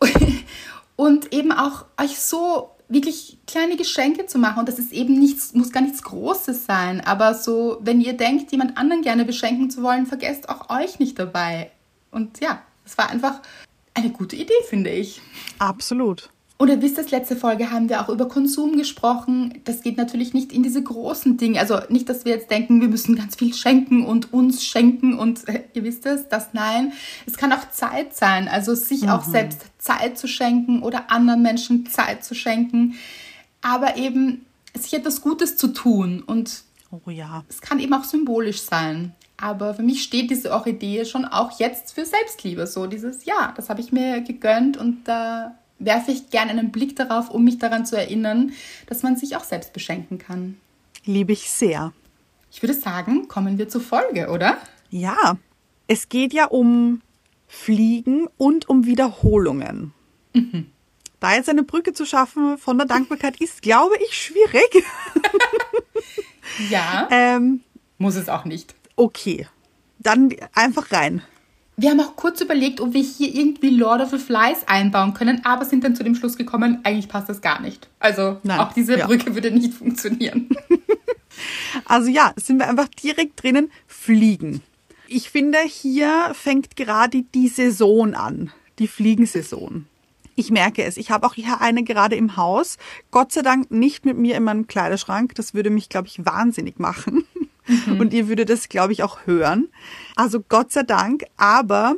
Und 0.96 1.32
eben 1.32 1.52
auch 1.52 1.84
euch 1.96 2.18
so 2.18 2.70
wirklich 2.88 3.38
kleine 3.46 3.76
Geschenke 3.76 4.26
zu 4.26 4.38
machen. 4.38 4.60
Und 4.60 4.68
das 4.68 4.78
ist 4.78 4.92
eben 4.92 5.18
nichts, 5.18 5.54
muss 5.54 5.72
gar 5.72 5.82
nichts 5.82 6.02
Großes 6.02 6.66
sein. 6.66 7.00
Aber 7.00 7.34
so, 7.34 7.78
wenn 7.80 8.00
ihr 8.00 8.14
denkt, 8.14 8.50
jemand 8.52 8.76
anderen 8.76 9.02
gerne 9.02 9.24
beschenken 9.24 9.70
zu 9.70 9.82
wollen, 9.82 10.06
vergesst 10.06 10.48
auch 10.48 10.70
euch 10.70 10.98
nicht 10.98 11.18
dabei. 11.18 11.70
Und 12.10 12.40
ja, 12.40 12.62
es 12.84 12.96
war 12.96 13.10
einfach 13.10 13.40
eine 13.94 14.10
gute 14.10 14.36
Idee, 14.36 14.52
finde 14.68 14.90
ich. 14.90 15.20
Absolut. 15.58 16.30
Und 16.60 16.70
ihr 16.70 16.82
wisst, 16.82 16.98
das 16.98 17.12
letzte 17.12 17.36
Folge 17.36 17.70
haben 17.70 17.88
wir 17.88 18.00
auch 18.00 18.08
über 18.08 18.26
Konsum 18.26 18.76
gesprochen. 18.76 19.60
Das 19.62 19.80
geht 19.80 19.96
natürlich 19.96 20.34
nicht 20.34 20.52
in 20.52 20.64
diese 20.64 20.82
großen 20.82 21.36
Dinge. 21.36 21.60
Also 21.60 21.78
nicht, 21.88 22.08
dass 22.08 22.24
wir 22.24 22.32
jetzt 22.32 22.50
denken, 22.50 22.80
wir 22.80 22.88
müssen 22.88 23.14
ganz 23.14 23.36
viel 23.36 23.54
schenken 23.54 24.04
und 24.04 24.32
uns 24.32 24.64
schenken 24.64 25.16
und 25.16 25.46
äh, 25.46 25.62
ihr 25.74 25.84
wisst 25.84 26.04
es, 26.04 26.28
das 26.28 26.48
nein. 26.54 26.92
Es 27.26 27.36
kann 27.36 27.52
auch 27.52 27.70
Zeit 27.70 28.16
sein. 28.16 28.48
Also 28.48 28.74
sich 28.74 29.02
mhm. 29.02 29.10
auch 29.10 29.22
selbst 29.22 29.66
Zeit 29.78 30.18
zu 30.18 30.26
schenken 30.26 30.82
oder 30.82 31.12
anderen 31.12 31.42
Menschen 31.42 31.86
Zeit 31.86 32.24
zu 32.24 32.34
schenken. 32.34 32.94
Aber 33.62 33.96
eben 33.96 34.44
sich 34.76 34.94
etwas 34.94 35.20
Gutes 35.20 35.56
zu 35.56 35.68
tun. 35.68 36.24
Und 36.26 36.64
oh 36.90 37.08
ja. 37.08 37.44
es 37.48 37.60
kann 37.60 37.78
eben 37.78 37.94
auch 37.94 38.04
symbolisch 38.04 38.62
sein. 38.62 39.14
Aber 39.36 39.74
für 39.74 39.84
mich 39.84 40.02
steht 40.02 40.28
diese 40.32 40.50
Orchidee 40.50 41.04
schon 41.04 41.24
auch 41.24 41.60
jetzt 41.60 41.94
für 41.94 42.04
Selbstliebe. 42.04 42.66
So 42.66 42.88
dieses, 42.88 43.26
ja, 43.26 43.54
das 43.56 43.70
habe 43.70 43.80
ich 43.80 43.92
mir 43.92 44.22
gegönnt 44.22 44.76
und 44.76 45.06
da 45.06 45.54
werfe 45.78 46.10
ich 46.10 46.30
gerne 46.30 46.50
einen 46.50 46.70
Blick 46.72 46.96
darauf, 46.96 47.30
um 47.30 47.44
mich 47.44 47.58
daran 47.58 47.86
zu 47.86 47.96
erinnern, 47.96 48.52
dass 48.86 49.02
man 49.02 49.16
sich 49.16 49.36
auch 49.36 49.44
selbst 49.44 49.72
beschenken 49.72 50.18
kann. 50.18 50.56
Liebe 51.04 51.32
ich 51.32 51.50
sehr. 51.50 51.92
Ich 52.50 52.62
würde 52.62 52.74
sagen, 52.74 53.28
kommen 53.28 53.58
wir 53.58 53.68
zur 53.68 53.80
Folge, 53.80 54.28
oder? 54.28 54.58
Ja, 54.90 55.36
es 55.86 56.08
geht 56.08 56.32
ja 56.32 56.46
um 56.46 57.02
Fliegen 57.46 58.28
und 58.36 58.68
um 58.68 58.86
Wiederholungen. 58.86 59.92
Mhm. 60.32 60.66
Da 61.20 61.34
jetzt 61.34 61.48
eine 61.48 61.64
Brücke 61.64 61.92
zu 61.92 62.06
schaffen 62.06 62.58
von 62.58 62.78
der 62.78 62.86
Dankbarkeit 62.86 63.40
ist, 63.40 63.62
glaube 63.62 63.96
ich, 64.06 64.16
schwierig. 64.16 64.84
ja. 66.70 67.08
Ähm, 67.10 67.60
muss 67.98 68.14
es 68.14 68.28
auch 68.28 68.44
nicht. 68.44 68.74
Okay, 68.94 69.46
dann 69.98 70.34
einfach 70.54 70.92
rein. 70.92 71.22
Wir 71.80 71.90
haben 71.90 72.00
auch 72.00 72.16
kurz 72.16 72.40
überlegt, 72.40 72.80
ob 72.80 72.92
wir 72.92 73.00
hier 73.00 73.32
irgendwie 73.32 73.70
Lord 73.70 74.02
of 74.02 74.10
the 74.10 74.18
Flies 74.18 74.66
einbauen 74.66 75.14
können, 75.14 75.44
aber 75.44 75.64
sind 75.64 75.84
dann 75.84 75.94
zu 75.94 76.02
dem 76.02 76.16
Schluss 76.16 76.36
gekommen, 76.36 76.80
eigentlich 76.82 77.08
passt 77.08 77.28
das 77.28 77.40
gar 77.40 77.60
nicht. 77.60 77.88
Also 78.00 78.38
Nein, 78.42 78.58
auch 78.58 78.72
diese 78.72 78.98
ja. 78.98 79.06
Brücke 79.06 79.36
würde 79.36 79.52
nicht 79.52 79.74
funktionieren. 79.74 80.48
also 81.84 82.10
ja, 82.10 82.32
sind 82.34 82.58
wir 82.58 82.68
einfach 82.68 82.88
direkt 82.88 83.44
drinnen, 83.44 83.70
fliegen. 83.86 84.60
Ich 85.06 85.30
finde, 85.30 85.58
hier 85.60 86.32
fängt 86.34 86.74
gerade 86.74 87.22
die 87.22 87.46
Saison 87.46 88.14
an, 88.14 88.50
die 88.80 88.88
Fliegensaison. 88.88 89.86
Ich 90.34 90.50
merke 90.50 90.82
es. 90.82 90.96
Ich 90.96 91.12
habe 91.12 91.28
auch 91.28 91.34
hier 91.34 91.60
eine 91.60 91.84
gerade 91.84 92.16
im 92.16 92.36
Haus. 92.36 92.76
Gott 93.12 93.30
sei 93.30 93.42
Dank 93.42 93.70
nicht 93.70 94.04
mit 94.04 94.18
mir 94.18 94.36
in 94.36 94.42
meinem 94.42 94.66
Kleiderschrank. 94.66 95.36
Das 95.36 95.54
würde 95.54 95.70
mich, 95.70 95.88
glaube 95.88 96.08
ich, 96.08 96.26
wahnsinnig 96.26 96.80
machen. 96.80 97.24
Mhm. 97.68 98.00
Und 98.00 98.12
ihr 98.12 98.28
würdet 98.28 98.50
das, 98.50 98.68
glaube 98.68 98.92
ich, 98.92 99.02
auch 99.02 99.26
hören. 99.26 99.68
Also 100.16 100.40
Gott 100.40 100.72
sei 100.72 100.82
Dank. 100.82 101.24
Aber 101.36 101.96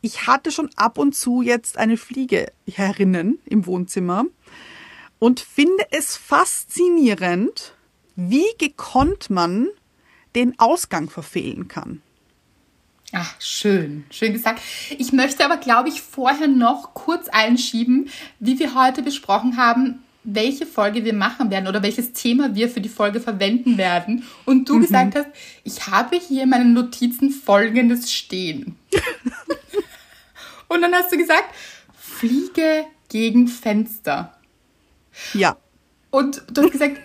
ich 0.00 0.26
hatte 0.26 0.50
schon 0.52 0.70
ab 0.76 0.98
und 0.98 1.14
zu 1.14 1.42
jetzt 1.42 1.78
eine 1.78 1.96
Fliege 1.96 2.52
herinnen 2.70 3.38
im 3.44 3.66
Wohnzimmer 3.66 4.24
und 5.18 5.40
finde 5.40 5.84
es 5.90 6.16
faszinierend, 6.16 7.74
wie 8.14 8.46
gekonnt 8.58 9.30
man 9.30 9.68
den 10.34 10.58
Ausgang 10.58 11.10
verfehlen 11.10 11.68
kann. 11.68 12.02
Ach, 13.12 13.40
schön, 13.40 14.04
schön 14.10 14.32
gesagt. 14.32 14.60
Ich 14.98 15.12
möchte 15.12 15.44
aber, 15.44 15.56
glaube 15.56 15.88
ich, 15.88 16.02
vorher 16.02 16.48
noch 16.48 16.92
kurz 16.92 17.28
einschieben, 17.28 18.10
wie 18.40 18.58
wir 18.58 18.74
heute 18.74 19.02
besprochen 19.02 19.56
haben, 19.56 20.02
welche 20.26 20.66
Folge 20.66 21.04
wir 21.04 21.14
machen 21.14 21.50
werden 21.50 21.68
oder 21.68 21.82
welches 21.82 22.12
Thema 22.12 22.54
wir 22.54 22.68
für 22.68 22.80
die 22.80 22.88
Folge 22.88 23.20
verwenden 23.20 23.78
werden. 23.78 24.24
Und 24.44 24.68
du 24.68 24.76
mhm. 24.76 24.82
gesagt 24.82 25.14
hast, 25.14 25.28
ich 25.64 25.86
habe 25.86 26.16
hier 26.16 26.42
in 26.42 26.50
meinen 26.50 26.72
Notizen 26.74 27.30
Folgendes 27.30 28.12
stehen. 28.12 28.76
Und 30.68 30.82
dann 30.82 30.92
hast 30.94 31.12
du 31.12 31.16
gesagt, 31.16 31.44
Fliege 31.96 32.84
gegen 33.08 33.46
Fenster. 33.46 34.36
Ja. 35.32 35.56
Und 36.10 36.42
du 36.52 36.62
hast 36.62 36.72
gesagt, 36.72 36.98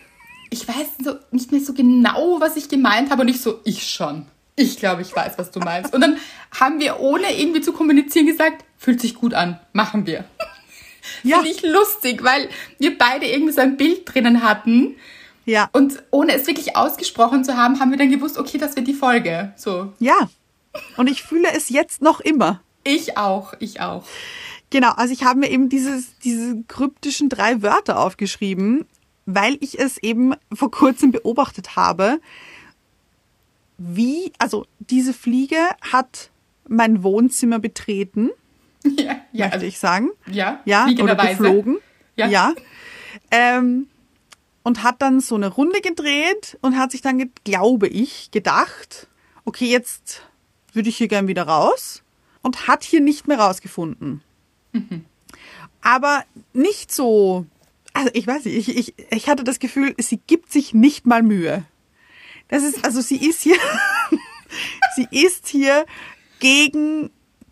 ich 0.50 0.68
weiß 0.68 0.88
so 1.04 1.16
nicht 1.32 1.52
mehr 1.52 1.62
so 1.62 1.74
genau, 1.74 2.40
was 2.40 2.58
ich 2.58 2.70
gemeint 2.70 3.12
habe. 3.12 3.22
Und 3.22 3.28
ich 3.28 3.40
so, 3.40 3.60
ich 3.64 3.88
schon. 3.88 4.26
Ich 4.56 4.78
glaube, 4.78 5.02
ich 5.02 5.16
weiß, 5.16 5.38
was 5.38 5.52
du 5.52 5.60
meinst. 5.60 5.94
Und 5.94 6.02
dann 6.02 6.18
haben 6.60 6.80
wir, 6.80 7.00
ohne 7.00 7.40
irgendwie 7.40 7.62
zu 7.62 7.72
kommunizieren, 7.72 8.26
gesagt, 8.26 8.66
fühlt 8.78 9.00
sich 9.00 9.16
gut 9.16 9.34
an, 9.34 9.60
machen 9.74 10.06
wir. 10.06 10.26
Ja. 11.24 11.38
Finde 11.38 11.52
ich 11.52 11.64
lustig, 11.64 12.24
weil 12.24 12.50
wir 12.80 12.98
beide 12.98 13.26
irgendwie 13.26 13.54
so 13.54 13.62
ein 13.62 13.78
Bild 13.78 14.02
drinnen 14.06 14.44
hatten. 14.44 14.96
Ja. 15.46 15.70
Und 15.74 16.04
ohne 16.12 16.34
es 16.34 16.48
wirklich 16.48 16.76
ausgesprochen 16.76 17.44
zu 17.44 17.58
haben, 17.58 17.80
haben 17.80 17.92
wir 17.92 17.98
dann 17.98 18.12
gewusst, 18.12 18.38
okay, 18.38 18.58
das 18.58 18.76
wird 18.76 18.88
die 18.88 18.94
Folge. 18.94 19.54
So. 19.56 19.94
Ja. 20.00 20.30
Und 20.98 21.10
ich 21.10 21.24
fühle 21.24 21.50
es 21.54 21.70
jetzt 21.70 22.02
noch 22.02 22.20
immer. 22.20 22.62
Ich 22.84 23.18
auch, 23.18 23.54
ich 23.60 23.82
auch. 23.82 24.04
Genau, 24.70 24.92
also 24.92 25.14
ich 25.14 25.24
habe 25.24 25.40
mir 25.40 25.50
eben 25.50 25.68
dieses, 25.68 26.18
diese 26.20 26.64
kryptischen 26.68 27.28
drei 27.28 27.62
Wörter 27.62 28.00
aufgeschrieben, 28.00 28.86
weil 29.26 29.58
ich 29.60 29.80
es 29.80 29.98
eben 29.98 30.34
vor 30.54 30.72
kurzem 30.72 31.12
beobachtet 31.12 31.76
habe, 31.76 32.20
wie, 33.78 34.32
also 34.38 34.66
diese 34.80 35.14
Fliege 35.14 35.58
hat 35.92 36.30
mein 36.68 37.04
Wohnzimmer 37.04 37.60
betreten 37.60 38.30
Ja, 38.98 39.16
ja 39.32 39.46
möchte 39.46 39.54
also, 39.54 39.66
ich 39.66 39.80
sagen. 39.80 40.10
Ja, 40.30 40.62
ja 40.66 40.88
oder 41.00 41.16
geflogen. 41.16 41.78
Ja. 42.16 42.28
ja. 42.28 42.54
Ähm, 43.30 43.88
und 44.64 44.84
hat 44.84 45.02
dann 45.02 45.20
so 45.20 45.36
eine 45.36 45.48
Runde 45.48 45.82
gedreht 45.82 46.58
und 46.62 46.78
hat 46.78 46.92
sich 46.92 47.02
dann, 47.02 47.32
glaube 47.44 47.88
ich, 47.88 48.32
gedacht, 48.32 49.08
okay, 49.46 49.66
jetzt 49.66 50.24
würde 50.74 50.90
ich 50.90 50.98
hier 50.98 51.08
gern 51.08 51.28
wieder 51.28 51.44
raus 51.44 52.04
und 52.42 52.68
hat 52.68 52.84
hier 52.84 53.02
nicht 53.02 53.28
mehr 53.28 53.40
rausgefunden. 53.40 54.22
Mhm. 54.72 55.06
Aber 55.82 56.24
nicht 56.54 56.92
so, 56.92 57.46
also 57.94 58.10
ich 58.14 58.28
weiß 58.28 58.46
nicht, 58.46 58.68
ich, 58.68 58.78
ich, 58.78 58.94
ich 59.12 59.30
hatte 59.30 59.44
das 59.44 59.60
Gefühl, 59.60 59.96
sie 59.98 60.20
gibt 60.28 60.52
sich 60.52 60.74
nicht 60.74 61.06
mal 61.06 61.24
Mühe. 61.24 61.66
Das 62.48 62.64
ist, 62.64 62.86
also 62.86 63.02
sie 63.02 63.18
ist 63.18 63.42
hier, 63.42 63.58
sie 64.96 65.08
ist 65.10 65.48
hier 65.48 65.86
gegen 66.40 67.10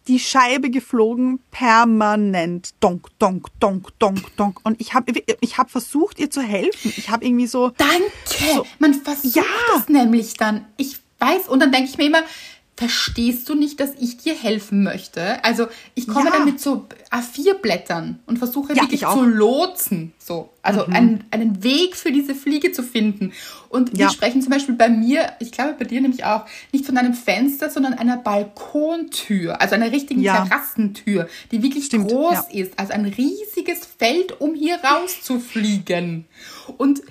die 0.09 0.19
Scheibe 0.19 0.71
geflogen, 0.71 1.39
permanent. 1.51 2.71
Donk, 2.79 3.07
donk, 3.19 3.47
donk, 3.59 3.87
donk, 3.99 4.35
donk. 4.35 4.59
Und 4.63 4.81
ich 4.81 4.93
habe 4.95 5.13
ich 5.39 5.57
hab 5.57 5.69
versucht, 5.69 6.19
ihr 6.19 6.31
zu 6.31 6.41
helfen. 6.41 6.91
Ich 6.97 7.09
habe 7.09 7.23
irgendwie 7.23 7.47
so. 7.47 7.69
Danke! 7.77 8.03
So, 8.25 8.65
Man 8.79 8.95
versucht 8.95 9.35
ja. 9.35 9.43
es 9.77 9.87
nämlich 9.87 10.33
dann. 10.33 10.65
Ich 10.77 10.97
weiß. 11.19 11.47
Und 11.47 11.59
dann 11.61 11.71
denke 11.71 11.89
ich 11.89 11.97
mir 11.97 12.07
immer, 12.07 12.23
verstehst 12.79 13.49
du 13.49 13.55
nicht, 13.55 13.81
dass 13.81 13.91
ich 13.99 14.15
dir 14.15 14.33
helfen 14.33 14.83
möchte? 14.83 15.43
Also 15.43 15.67
ich 15.95 16.07
komme 16.07 16.27
Ja. 16.29 16.31
dann 16.37 16.45
mit 16.45 16.61
so 16.61 16.87
A4-Blättern 17.11 18.19
und 18.25 18.37
versuche 18.39 18.73
Ja, 18.73 18.83
wirklich. 18.83 19.01
Mhm. 19.01 19.07
zu 19.11 19.23
lotsen, 19.25 20.13
so. 20.17 20.49
Also 20.61 20.85
einen, 20.85 21.25
einen 21.31 21.61
Weg 21.61 21.97
für 21.97 22.11
diese 22.13 22.33
Fliege 22.35 22.71
zu 22.71 22.81
finden. 22.83 23.33
Und 23.67 23.91
wir 23.97 24.05
Ja. 24.05 24.09
sprechen 24.09 24.41
zum 24.41 24.51
Beispiel 24.51 24.75
bei 24.75 24.87
mir, 24.87 25.33
ich 25.41 25.51
glaube 25.51 25.73
bei 25.77 25.83
dir 25.83 25.99
nämlich 25.99 26.23
auch, 26.23 26.45
nicht 26.71 26.85
von 26.85 26.97
einem 26.97 27.13
Fenster, 27.13 27.69
sondern 27.69 27.95
einer 27.95 28.15
Balkontür, 28.17 29.59
also 29.61 29.75
einer 29.75 29.91
richtigen 29.91 30.21
Ja. 30.21 30.45
Terrassentür, 30.45 31.27
die 31.51 31.61
wirklich 31.61 31.85
Stimmt, 31.87 32.07
groß 32.09 32.45
ist, 32.53 32.79
also 32.79 32.93
ein 32.93 33.05
riesiges 33.05 33.85
Feld, 33.97 34.39
um 34.39 34.55
hier 34.55 34.79
rauszufliegen. 34.81 36.25
Und 36.77 37.01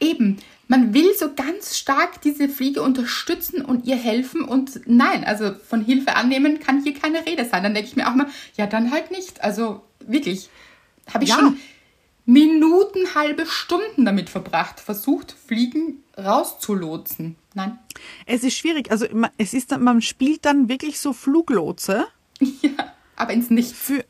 eben, 0.00 0.38
man 0.72 0.94
will 0.94 1.14
so 1.18 1.34
ganz 1.34 1.76
stark 1.76 2.22
diese 2.22 2.48
Fliege 2.48 2.80
unterstützen 2.80 3.62
und 3.62 3.84
ihr 3.84 3.96
helfen 3.96 4.40
und 4.42 4.80
nein, 4.86 5.22
also 5.22 5.52
von 5.54 5.84
Hilfe 5.84 6.16
annehmen 6.16 6.60
kann 6.60 6.82
hier 6.82 6.94
keine 6.94 7.26
Rede 7.26 7.44
sein. 7.44 7.62
Dann 7.62 7.74
denke 7.74 7.90
ich 7.90 7.96
mir 7.96 8.08
auch 8.08 8.14
mal, 8.14 8.28
ja, 8.56 8.66
dann 8.66 8.90
halt 8.90 9.10
nicht. 9.10 9.42
Also 9.44 9.82
wirklich, 10.00 10.48
habe 11.12 11.24
ich 11.24 11.30
Ja. 11.30 11.36
schon 11.36 11.58
Minuten, 12.24 13.14
halbe 13.14 13.44
Stunden 13.44 14.06
damit 14.06 14.30
verbracht, 14.30 14.80
versucht, 14.80 15.36
Fliegen 15.46 16.02
rauszulotsen. 16.16 17.36
Nein. 17.54 17.78
Es 18.24 18.42
ist 18.42 18.56
schwierig. 18.56 18.90
Also 18.90 19.06
es 19.36 19.52
ist 19.52 19.72
dann, 19.72 19.82
man 19.82 20.00
spielt 20.00 20.44
dann 20.46 20.68
wirklich 20.70 21.00
so 21.00 21.12
Fluglotse 21.12 22.06
Ja, 22.62 22.94
aber 23.16 23.32
ins 23.34 23.50
Nichts. 23.50 23.72
für 23.72 24.04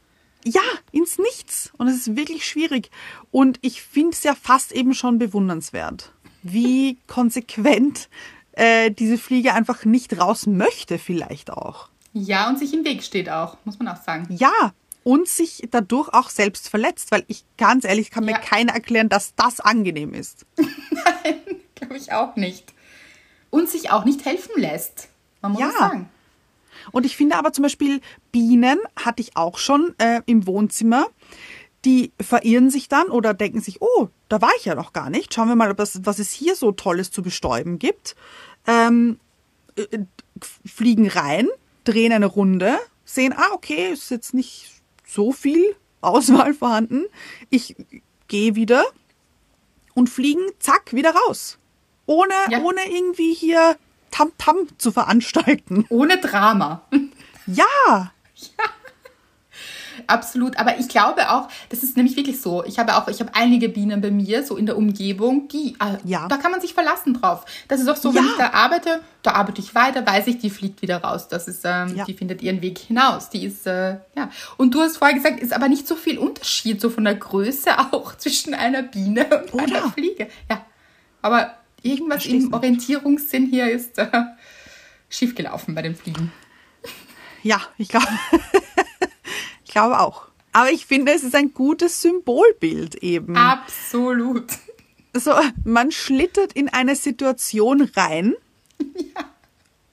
ja 0.45 0.61
ins 0.93 1.19
Nichts 1.19 1.73
und 1.79 1.89
es 1.89 1.97
ist 2.07 2.17
wirklich 2.17 2.47
schwierig. 2.47 2.91
Und 3.31 3.59
ich 3.63 3.83
finde 3.83 4.11
es 4.13 4.23
ja 4.23 4.35
fast 4.35 4.73
eben 4.73 4.95
schon 4.95 5.19
bewundernswert, 5.19 6.13
wie 6.43 6.99
konsequent 7.07 8.09
äh, 8.53 8.91
diese 8.91 9.19
Fliege 9.19 9.55
einfach 9.55 9.85
nicht 9.85 10.19
raus 10.19 10.47
möchte, 10.47 10.99
vielleicht 10.99 11.51
auch. 11.51 11.89
Ja, 12.13 12.49
und 12.49 12.59
sich 12.59 12.75
im 12.75 12.85
Weg 12.85 13.03
steht 13.03 13.31
auch, 13.31 13.57
muss 13.65 13.79
man 13.79 13.89
auch 13.89 14.03
sagen. 14.03 14.27
Ja. 14.31 14.73
Und 15.05 15.27
sich 15.27 15.67
dadurch 15.71 16.09
auch 16.11 16.31
selbst 16.31 16.69
verletzt, 16.69 17.11
weil 17.11 17.25
ich 17.27 17.45
ganz 17.59 17.85
ehrlich 17.85 18.11
kann 18.11 18.25
mir 18.25 18.33
Ja. 18.33 18.39
keiner 18.39 18.73
erklären, 18.73 19.09
dass 19.09 19.35
das 19.35 19.59
angenehm 19.59 20.15
ist. 20.15 20.47
Glaube 21.75 21.97
ich 21.97 22.13
auch 22.13 22.37
nicht. 22.37 22.73
Und 23.51 23.69
sich 23.69 23.91
auch 23.91 24.05
nicht 24.05 24.25
helfen 24.25 24.53
lässt. 24.61 25.09
Man 25.41 25.53
muss 25.53 25.61
Ja. 25.61 25.73
sagen. 25.73 26.09
Und 26.93 27.05
ich 27.07 27.17
finde 27.17 27.37
aber 27.37 27.53
zum 27.53 27.63
Beispiel 27.63 28.01
Bienen 28.33 28.79
hatte 28.97 29.23
ich 29.23 29.37
auch 29.37 29.59
schon 29.59 29.95
äh, 29.99 30.21
im 30.27 30.47
Wohnzimmer. 30.47 31.07
Die 31.85 32.13
verirren 32.21 32.71
sich 32.71 32.89
dann 32.89 33.09
oder 33.09 33.35
denken 33.35 33.61
sich, 33.61 33.83
oh, 33.83 34.09
da 34.29 34.41
war 34.41 34.51
ich 34.59 34.65
ja 34.67 34.75
noch 34.75 34.93
gar 34.93 35.11
nicht. 35.11 35.35
Schauen 35.35 35.49
wir 35.49 35.57
mal, 35.57 35.71
ob 35.71 35.81
es, 35.81 36.01
was 36.05 36.19
es 36.21 36.31
hier 36.31 36.55
so 36.55 36.71
Tolles 36.73 37.11
zu 37.11 37.23
bestäuben 37.23 37.79
gibt. 37.79 38.15
Ähm, 38.67 39.19
äh, 39.77 39.99
fliegen 40.65 41.09
rein, 41.09 41.49
drehen 41.85 42.13
eine 42.13 42.27
Runde, 42.27 42.79
sehen, 43.05 43.35
ah, 43.37 43.49
okay, 43.53 43.93
ist 43.93 44.11
jetzt 44.11 44.33
nicht 44.35 44.71
so 45.07 45.33
viel 45.33 45.75
Auswahl 46.01 46.55
vorhanden. 46.55 47.05
Ich 47.51 47.75
gehe 48.29 48.55
wieder 48.55 48.85
und 49.95 50.09
fliegen, 50.09 50.43
zack, 50.61 50.93
wieder 50.93 51.15
raus. 51.27 51.59
Ohne, 52.07 52.35
Ja. 52.49 52.61
ohne 52.61 52.81
irgendwie 52.91 53.35
hier 53.35 53.77
Tamtam 54.11 54.69
zu 54.79 54.93
veranstalten. 54.93 55.85
Ohne 55.89 56.19
Drama. 56.21 56.83
Ja, 57.47 58.13
Absolut. 60.07 60.57
Aber 60.59 60.79
ich 60.79 60.89
glaube 60.89 61.31
auch, 61.31 61.49
das 61.69 61.83
ist 61.83 61.97
nämlich 61.97 62.17
wirklich 62.17 62.41
so. 62.41 62.65
Ich 62.65 62.79
habe 62.79 62.97
auch, 62.97 63.09
ich 63.09 63.21
habe 63.21 63.31
einige 63.35 63.69
Bienen 63.69 64.01
bei 64.01 64.11
mir, 64.11 64.45
so 64.45 64.57
in 64.57 64.67
der 64.67 64.77
Umgebung, 64.77 65.49
die, 65.49 65.75
äh, 65.81 65.97
Ja. 66.05 66.29
da 66.29 66.37
kann 66.37 66.51
man 66.51 66.61
sich 66.61 66.75
verlassen 66.75 67.15
drauf. 67.15 67.45
Das 67.69 67.81
ist 67.81 67.89
auch 67.89 67.97
so, 67.97 68.15
wenn 68.15 68.25
Ja. 68.25 68.31
ich 68.31 68.37
da 68.37 68.51
arbeite, 68.51 69.01
da 69.23 69.33
arbeite 69.33 69.61
ich 69.61 69.75
weiter, 69.75 70.05
weiß 70.07 70.27
ich, 70.27 70.39
die 70.39 70.51
fliegt 70.51 70.83
wieder 70.83 70.99
raus. 71.03 71.29
Das 71.29 71.49
ist, 71.49 71.63
ähm, 71.65 71.95
Ja. 71.97 72.05
die 72.05 72.15
findet 72.15 72.43
ihren 72.43 72.61
Weg 72.63 72.79
hinaus. 72.79 73.31
Die 73.31 73.45
ist, 73.45 73.67
äh, 73.67 73.97
ja. 74.17 74.31
Und 74.57 74.75
du 74.75 74.81
hast 74.81 74.97
vorher 74.97 75.17
gesagt, 75.17 75.41
ist 75.41 75.53
aber 75.53 75.69
nicht 75.69 75.87
so 75.87 75.95
viel 75.97 76.19
Unterschied, 76.19 76.81
so 76.81 76.91
von 76.91 77.05
der 77.05 77.15
Größe 77.15 77.71
auch 77.93 78.17
zwischen 78.17 78.55
einer 78.55 78.83
Biene 78.83 79.27
und 79.53 79.61
einer 79.61 79.79
Oder? 79.85 79.91
Fliege. 79.93 80.29
Ja. 80.51 80.65
Aber 81.21 81.55
irgendwas 81.83 82.27
im 82.27 82.39
nicht. 82.39 82.53
Orientierungssinn 82.53 83.47
hier 83.47 83.71
ist 83.71 83.99
äh, 83.99 84.09
schiefgelaufen 85.09 85.75
bei 85.75 85.83
den 85.83 85.95
Fliegen. 85.95 86.33
ja, 87.43 87.61
ich 87.79 87.89
glaube, 87.89 88.07
glaube 89.73 89.99
auch. 90.01 90.29
Aber 90.53 90.71
ich 90.71 90.87
finde, 90.87 91.13
es 91.13 91.25
ist 91.25 91.35
ein 91.35 91.53
gutes 91.55 92.01
Symbolbild 92.03 92.95
eben. 92.97 93.37
Absolut. 93.37 94.45
So, 95.15 95.33
man 95.65 95.91
schlittert 95.91 96.53
in 96.53 96.69
eine 96.69 96.95
Situation 96.95 97.83
rein. 97.97 98.35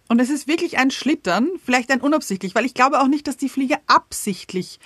Und 0.08 0.20
es 0.20 0.30
ist 0.30 0.48
wirklich 0.48 0.78
ein 0.80 0.90
Schlittern, 0.92 1.50
vielleicht 1.64 1.92
ein 1.92 2.02
unabsichtlich, 2.02 2.56
weil 2.56 2.66
ich 2.66 2.74
glaube 2.74 3.00
auch 3.00 3.08
nicht, 3.08 3.28
dass 3.28 3.38
die 3.38 3.48
Fliege 3.50 3.76
absichtlich 3.86 4.80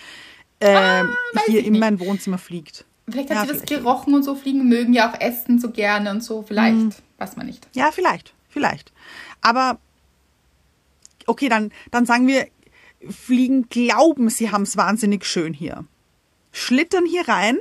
ähm, 0.60 1.10
weiß 1.34 1.44
hier 1.46 1.64
in 1.64 1.80
mein 1.80 2.00
Wohnzimmer 2.00 2.38
fliegt. 2.38 2.84
Vielleicht 3.10 3.30
hat 3.30 3.36
Ja, 3.38 3.42
sie 3.44 3.48
das 3.48 3.58
vielleicht. 3.62 3.84
gerochen 3.84 4.14
und 4.16 4.24
so 4.24 4.36
fliegen 4.36 4.68
mögen 4.68 4.94
ja 4.94 5.10
auch 5.12 5.20
essen 5.22 5.60
so 5.60 5.72
gerne 5.72 6.12
und 6.12 6.22
so. 6.22 6.42
Vielleicht, 6.44 6.76
Mhm. 6.76 6.94
weiß 7.20 7.36
man 7.38 7.46
nicht. 7.46 7.68
Ja, 7.74 7.92
vielleicht, 7.92 8.34
vielleicht. 8.50 8.92
Aber 9.42 9.78
okay, 11.26 11.48
dann, 11.48 11.72
dann 11.92 12.06
sagen 12.06 12.28
wir, 12.28 12.48
Fliegen 13.10 13.70
glauben, 13.70 14.30
sie 14.30 14.52
haben 14.52 14.64
es 14.64 14.78
wahnsinnig 14.78 15.26
schön 15.26 15.54
hier. 15.54 15.86
Schlittern 16.52 17.06
hier 17.06 17.28
rein, 17.28 17.58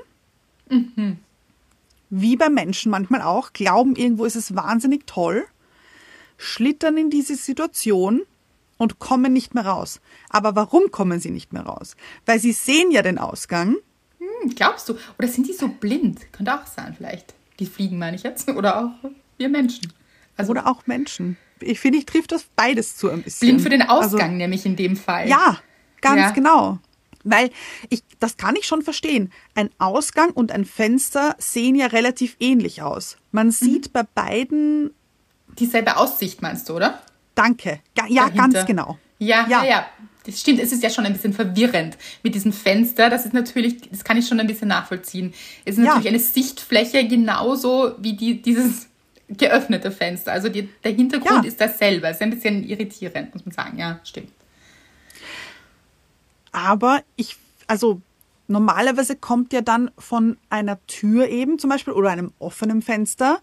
wie 2.11 2.37
bei 2.37 2.50
Menschen 2.50 2.90
manchmal 2.90 3.22
auch, 3.22 3.52
glauben 3.52 3.96
irgendwo 3.96 4.24
ist 4.24 4.37
es 4.37 4.55
wahnsinnig 4.55 5.07
toll, 5.07 5.46
schlittern 6.37 6.96
in 6.96 7.11
diese 7.11 7.37
Situation 7.37 8.22
und 8.78 8.98
kommen 8.98 9.33
nicht 9.33 9.55
mehr 9.55 9.66
raus. 9.66 10.00
Aber 10.28 10.55
warum 10.57 10.90
kommen 10.90 11.20
sie 11.20 11.31
nicht 11.31 11.52
mehr 11.52 11.62
raus? 11.62 11.96
Weil 12.26 12.38
sie 12.38 12.52
sehen 12.52 12.90
ja 12.90 13.02
den 13.02 13.18
Ausgang. 13.18 13.76
Hm, 14.18 14.55
glaubst 14.55 14.88
du? 14.88 14.96
Oder 15.18 15.28
sind 15.28 15.48
die 15.48 15.52
so 15.52 15.68
blind? 15.68 16.33
Könnte 16.33 16.55
auch 16.55 16.66
sein, 16.66 16.94
vielleicht. 16.96 17.35
Die 17.59 17.66
Fliegen, 17.66 17.98
meine 17.98 18.16
ich 18.16 18.24
jetzt. 18.24 18.48
Oder 18.57 18.85
auch 18.85 19.11
wir 19.38 19.48
Menschen. 19.48 19.92
Also 20.37 20.50
Oder 20.50 20.66
auch 20.66 20.87
Menschen. 20.87 21.37
Ich 21.62 21.81
finde, 21.81 21.98
ich 21.98 22.07
trifft 22.07 22.33
das 22.33 22.44
beides 22.57 22.96
zu 22.96 23.11
ein 23.11 23.22
bisschen. 23.22 23.48
blind 23.48 23.61
für 23.62 23.68
den 23.70 23.83
Also- 23.83 24.16
Ausgang, 24.16 24.37
nämlich 24.37 24.64
in 24.66 24.77
dem 24.77 24.96
Fall. 24.96 25.29
Ja, 25.29 25.59
ganz 26.01 26.20
Ja. 26.20 26.31
genau. 26.31 26.79
Weil 27.25 27.51
ich, 27.88 28.03
das 28.18 28.37
kann 28.37 28.57
ich 28.57 28.66
schon 28.66 28.83
verstehen. 28.83 29.31
Ein 29.55 29.70
Ausgang 29.79 30.31
und 30.31 30.51
ein 30.51 30.64
Fenster 30.64 31.37
sehen 31.38 31.77
ja 31.77 31.87
relativ 31.87 32.37
ähnlich 32.40 32.83
aus. 32.83 33.16
Man 33.31 33.48
Mhm. 33.48 33.53
sieht 33.53 33.92
bei 33.92 34.03
beiden, 34.03 34.90
Dieselbe 35.59 35.96
Aussicht, 35.98 36.42
meinst 36.42 36.68
du, 36.68 36.75
oder? 36.77 37.01
danke, 37.35 37.81
ja, 37.96 38.07
ja 38.09 38.29
ganz 38.29 38.66
genau. 38.66 38.98
Ja, 39.18 39.46
ja, 39.48 39.62
Ja. 39.62 39.64
ja. 39.64 39.87
Das 40.25 40.40
stimmt, 40.40 40.61
es 40.61 40.70
ist 40.70 40.83
ja 40.85 40.88
schon 40.90 41.05
ein 41.05 41.12
bisschen 41.14 41.33
verwirrend 41.33 41.96
mit 42.22 42.35
diesem 42.37 42.53
Fenster. 42.53 43.11
Das 43.11 43.25
ist 43.27 43.35
natürlich, 43.35 43.81
das 43.90 44.05
kann 44.05 44.16
ich 44.16 44.27
schon 44.29 44.38
ein 44.38 44.46
bisschen 44.46 44.68
nachvollziehen. 44.68 45.35
Es 45.64 45.77
ist 45.79 45.85
Ja. 45.85 45.90
natürlich 45.94 46.09
eine 46.09 46.18
Sichtfläche 46.20 47.07
genauso 47.09 47.94
wie 47.98 48.12
die, 48.14 48.40
dieses 48.40 48.87
geöffnete 49.38 49.90
Fenster. 49.90 50.33
Also 50.33 50.49
die, 50.49 50.68
der 50.85 50.92
Hintergrund 50.92 51.45
Ja. 51.45 51.49
ist 51.49 51.61
dasselbe. 51.61 52.09
Ist 52.09 52.23
ein 52.23 52.31
bisschen 52.31 52.64
irritierend, 52.64 53.35
muss 53.35 53.45
man 53.45 53.53
sagen. 53.55 53.79
Ja, 53.79 54.01
stimmt. 54.05 54.33
Aber 56.53 57.03
ich, 57.16 57.37
also 57.66 58.01
normalerweise 58.49 59.16
kommt 59.16 59.53
ja 59.53 59.62
dann 59.62 59.90
von 59.99 60.37
einer 60.51 60.85
Tür 60.87 61.29
eben 61.29 61.59
zum 61.59 61.71
Beispiel 61.71 61.95
oder 61.95 62.11
einem 62.11 62.33
offenen 62.38 62.83
Fenster 62.83 63.40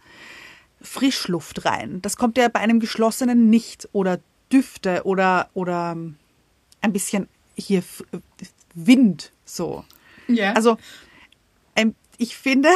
Frischluft 0.81 1.65
rein. 1.65 2.01
Das 2.01 2.15
kommt 2.15 2.37
ja 2.37 2.47
bei 2.47 2.59
einem 2.59 2.79
geschlossenen 2.79 3.49
nicht. 3.49 3.89
Oder 3.91 4.19
Düfte 4.51 5.01
oder, 5.05 5.49
oder 5.53 5.91
ein 5.91 6.93
bisschen 6.93 7.27
hier 7.55 7.83
Wind 8.73 9.31
so. 9.45 9.83
Ja. 10.27 10.53
Also 10.53 10.77
ähm, 11.75 11.95
ich 12.17 12.35
finde, 12.37 12.69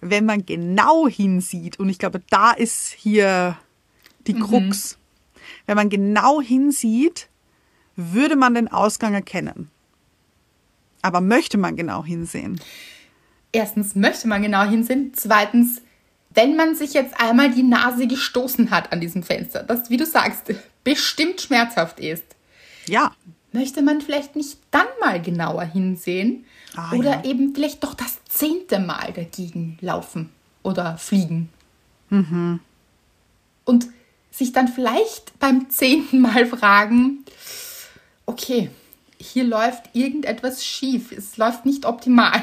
wenn 0.00 0.24
man 0.24 0.46
genau 0.46 1.08
hinsieht, 1.08 1.78
und 1.78 1.88
ich 1.88 1.98
glaube, 1.98 2.22
da 2.30 2.52
ist 2.52 2.92
hier 2.92 3.56
die 4.26 4.34
Krux, 4.34 4.98
wenn 5.66 5.76
man 5.76 5.88
genau 5.90 6.40
hinsieht, 6.40 7.28
würde 7.96 8.36
man 8.36 8.54
den 8.54 8.68
Ausgang 8.68 9.14
erkennen. 9.14 9.70
Aber 11.02 11.20
möchte 11.20 11.58
man 11.58 11.76
genau 11.76 12.04
hinsehen? 12.04 12.60
erstens 13.54 13.94
möchte 13.94 14.28
man 14.28 14.42
genau 14.42 14.64
hinsehen. 14.64 15.12
Zweitens, 15.14 15.80
wenn 16.30 16.56
man 16.56 16.74
sich 16.74 16.92
jetzt 16.92 17.18
einmal 17.20 17.50
die 17.50 17.62
Nase 17.62 18.06
gestoßen 18.06 18.70
hat 18.70 18.92
an 18.92 19.00
diesem 19.00 19.22
Fenster, 19.22 19.62
das, 19.62 19.88
wie 19.90 19.96
du 19.96 20.04
sagst, 20.04 20.52
bestimmt 20.82 21.40
schmerzhaft 21.40 22.00
ist, 22.00 22.24
Ja, 22.86 23.12
möchte 23.54 23.82
man 23.82 24.00
vielleicht 24.00 24.36
nicht 24.36 24.58
dann 24.70 24.86
mal 25.00 25.22
genauer 25.22 25.64
hinsehen 25.64 26.44
Ah, 26.76 26.92
oder 26.92 27.22
ja. 27.22 27.24
eben 27.24 27.54
vielleicht 27.54 27.84
doch 27.84 27.94
das 27.94 28.18
zehnte 28.28 28.80
Mal 28.80 29.12
dagegen 29.12 29.78
laufen 29.80 30.30
oder 30.62 30.98
fliegen. 30.98 31.48
Mhm. 32.10 32.60
Und 33.64 33.86
sich 34.30 34.52
dann 34.52 34.66
vielleicht 34.66 35.38
beim 35.38 35.70
zehnten 35.70 36.20
Mal 36.20 36.46
fragen, 36.46 37.24
okay, 38.26 38.70
hier 39.18 39.44
läuft 39.44 39.94
irgendetwas 39.94 40.64
schief, 40.64 41.12
es 41.12 41.36
läuft 41.36 41.64
nicht 41.64 41.86
optimal. 41.86 42.42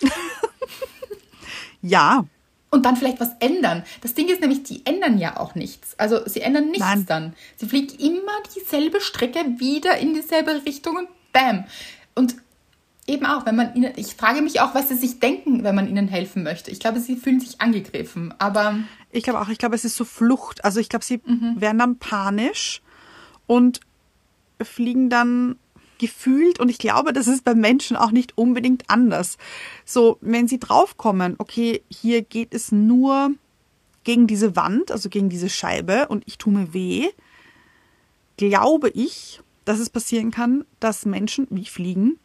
ja. 1.82 2.24
Und 2.70 2.86
dann 2.86 2.96
vielleicht 2.96 3.20
was 3.20 3.32
ändern. 3.40 3.84
Das 4.00 4.14
Ding 4.14 4.28
ist 4.28 4.40
nämlich, 4.40 4.62
die 4.62 4.86
ändern 4.86 5.18
ja 5.18 5.38
auch 5.38 5.54
nichts. 5.54 5.98
Also 5.98 6.20
sie 6.26 6.40
ändern 6.40 6.66
nichts 6.66 6.86
Nein. 6.86 7.06
dann. 7.06 7.34
Sie 7.56 7.66
fliegen 7.66 7.98
immer 7.98 8.32
dieselbe 8.54 9.00
Strecke 9.00 9.40
wieder 9.58 9.98
in 9.98 10.14
dieselbe 10.14 10.64
Richtung 10.64 10.96
und 10.96 11.08
bam. 11.32 11.64
Und 12.14 12.36
eben 13.06 13.26
auch, 13.26 13.44
wenn 13.44 13.56
man 13.56 13.74
ihnen, 13.74 13.92
ich 13.96 14.14
frage 14.14 14.40
mich 14.40 14.60
auch, 14.60 14.74
was 14.74 14.88
sie 14.88 14.94
sich 14.94 15.18
denken, 15.18 15.64
wenn 15.64 15.74
man 15.74 15.88
ihnen 15.88 16.06
helfen 16.08 16.42
möchte. 16.44 16.70
Ich 16.70 16.78
glaube, 16.78 17.00
sie 17.00 17.16
fühlen 17.16 17.40
sich 17.40 17.60
angegriffen, 17.60 18.32
aber 18.38 18.76
Ich 19.10 19.24
glaube 19.24 19.40
auch, 19.40 19.48
ich 19.48 19.58
glaube, 19.58 19.74
es 19.74 19.84
ist 19.84 19.96
so 19.96 20.04
Flucht. 20.04 20.64
Also 20.64 20.78
ich 20.78 20.88
glaube, 20.88 21.04
sie 21.04 21.20
werden 21.24 21.78
dann 21.78 21.98
panisch 21.98 22.82
und 23.46 23.80
fliegen 24.62 25.10
dann 25.10 25.56
gefühlt 26.00 26.58
und 26.58 26.68
ich 26.68 26.78
glaube, 26.78 27.12
das 27.12 27.28
ist 27.28 27.44
bei 27.44 27.54
Menschen 27.54 27.96
auch 27.96 28.10
nicht 28.10 28.36
unbedingt 28.36 28.88
anders. 28.88 29.36
So, 29.84 30.18
wenn 30.20 30.48
sie 30.48 30.58
draufkommen, 30.58 31.36
okay, 31.38 31.82
hier 31.88 32.22
geht 32.22 32.54
es 32.54 32.72
nur 32.72 33.30
gegen 34.02 34.26
diese 34.26 34.56
Wand, 34.56 34.90
also 34.90 35.10
gegen 35.10 35.28
diese 35.28 35.50
Scheibe 35.50 36.08
und 36.08 36.24
ich 36.26 36.38
tue 36.38 36.52
mir 36.52 36.72
weh, 36.72 37.08
glaube 38.38 38.88
ich, 38.88 39.40
dass 39.66 39.78
es 39.78 39.90
passieren 39.90 40.30
kann, 40.30 40.64
dass 40.80 41.04
Menschen, 41.04 41.46
wie 41.50 41.66
fliegen, 41.66 42.18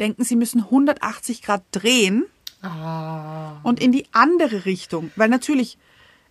denken, 0.00 0.24
sie 0.24 0.36
müssen 0.36 0.62
180 0.62 1.42
Grad 1.42 1.62
drehen 1.70 2.24
ah, 2.62 3.60
und 3.62 3.80
in 3.80 3.92
die 3.92 4.06
andere 4.10 4.64
Richtung. 4.64 5.12
Weil 5.14 5.28
natürlich, 5.28 5.78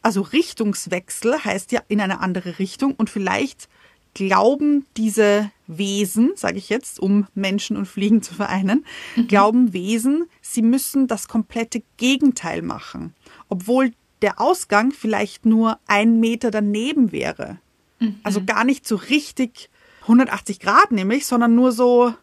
also 0.02 0.22
Richtungswechsel 0.22 1.46
heißt 1.46 1.72
ja 1.72 1.82
in 1.88 2.02
eine 2.02 2.20
andere 2.20 2.60
Richtung 2.60 2.94
und 2.96 3.10
vielleicht 3.10 3.70
glauben 4.14 4.86
diese 4.98 5.52
Wesen, 5.68 6.32
sage 6.36 6.58
ich 6.58 6.70
jetzt, 6.70 7.00
um 7.00 7.28
Menschen 7.36 7.78
und 7.78 7.86
Fliegen 7.86 8.22
zu 8.22 8.34
vereinen, 8.34 8.86
glauben 9.28 9.74
Wesen, 9.74 10.26
sie 10.42 10.62
müssen 10.62 11.08
das 11.08 11.28
komplette 11.28 11.84
Gegenteil 11.98 12.62
machen, 12.62 13.14
obwohl 13.50 13.92
der 14.22 14.42
Ausgang 14.42 14.92
vielleicht 14.92 15.46
nur 15.46 15.80
ein 15.88 16.20
Meter 16.20 16.52
daneben 16.52 17.12
wäre. 17.12 17.60
Also 18.24 18.44
gar 18.44 18.64
nicht 18.64 18.88
so 18.88 18.96
richtig 18.96 19.70
180 20.04 20.60
Grad 20.60 20.92
nämlich, 20.92 21.26
sondern 21.26 21.56
nur 21.56 21.72
so, 21.72 22.14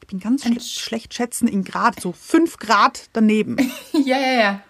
ich 0.00 0.06
bin 0.06 0.20
ganz 0.20 0.42
schle 0.44 0.60
schlecht 0.60 1.14
schätzen 1.14 1.48
in 1.48 1.64
Grad, 1.64 2.00
so 2.00 2.12
fünf 2.12 2.58
Grad 2.58 3.08
daneben. 3.12 3.56
ja, 3.92 4.18
ja, 4.18 4.32
ja. 4.32 4.62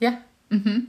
Ja, 0.00 0.18
mhm. 0.50 0.88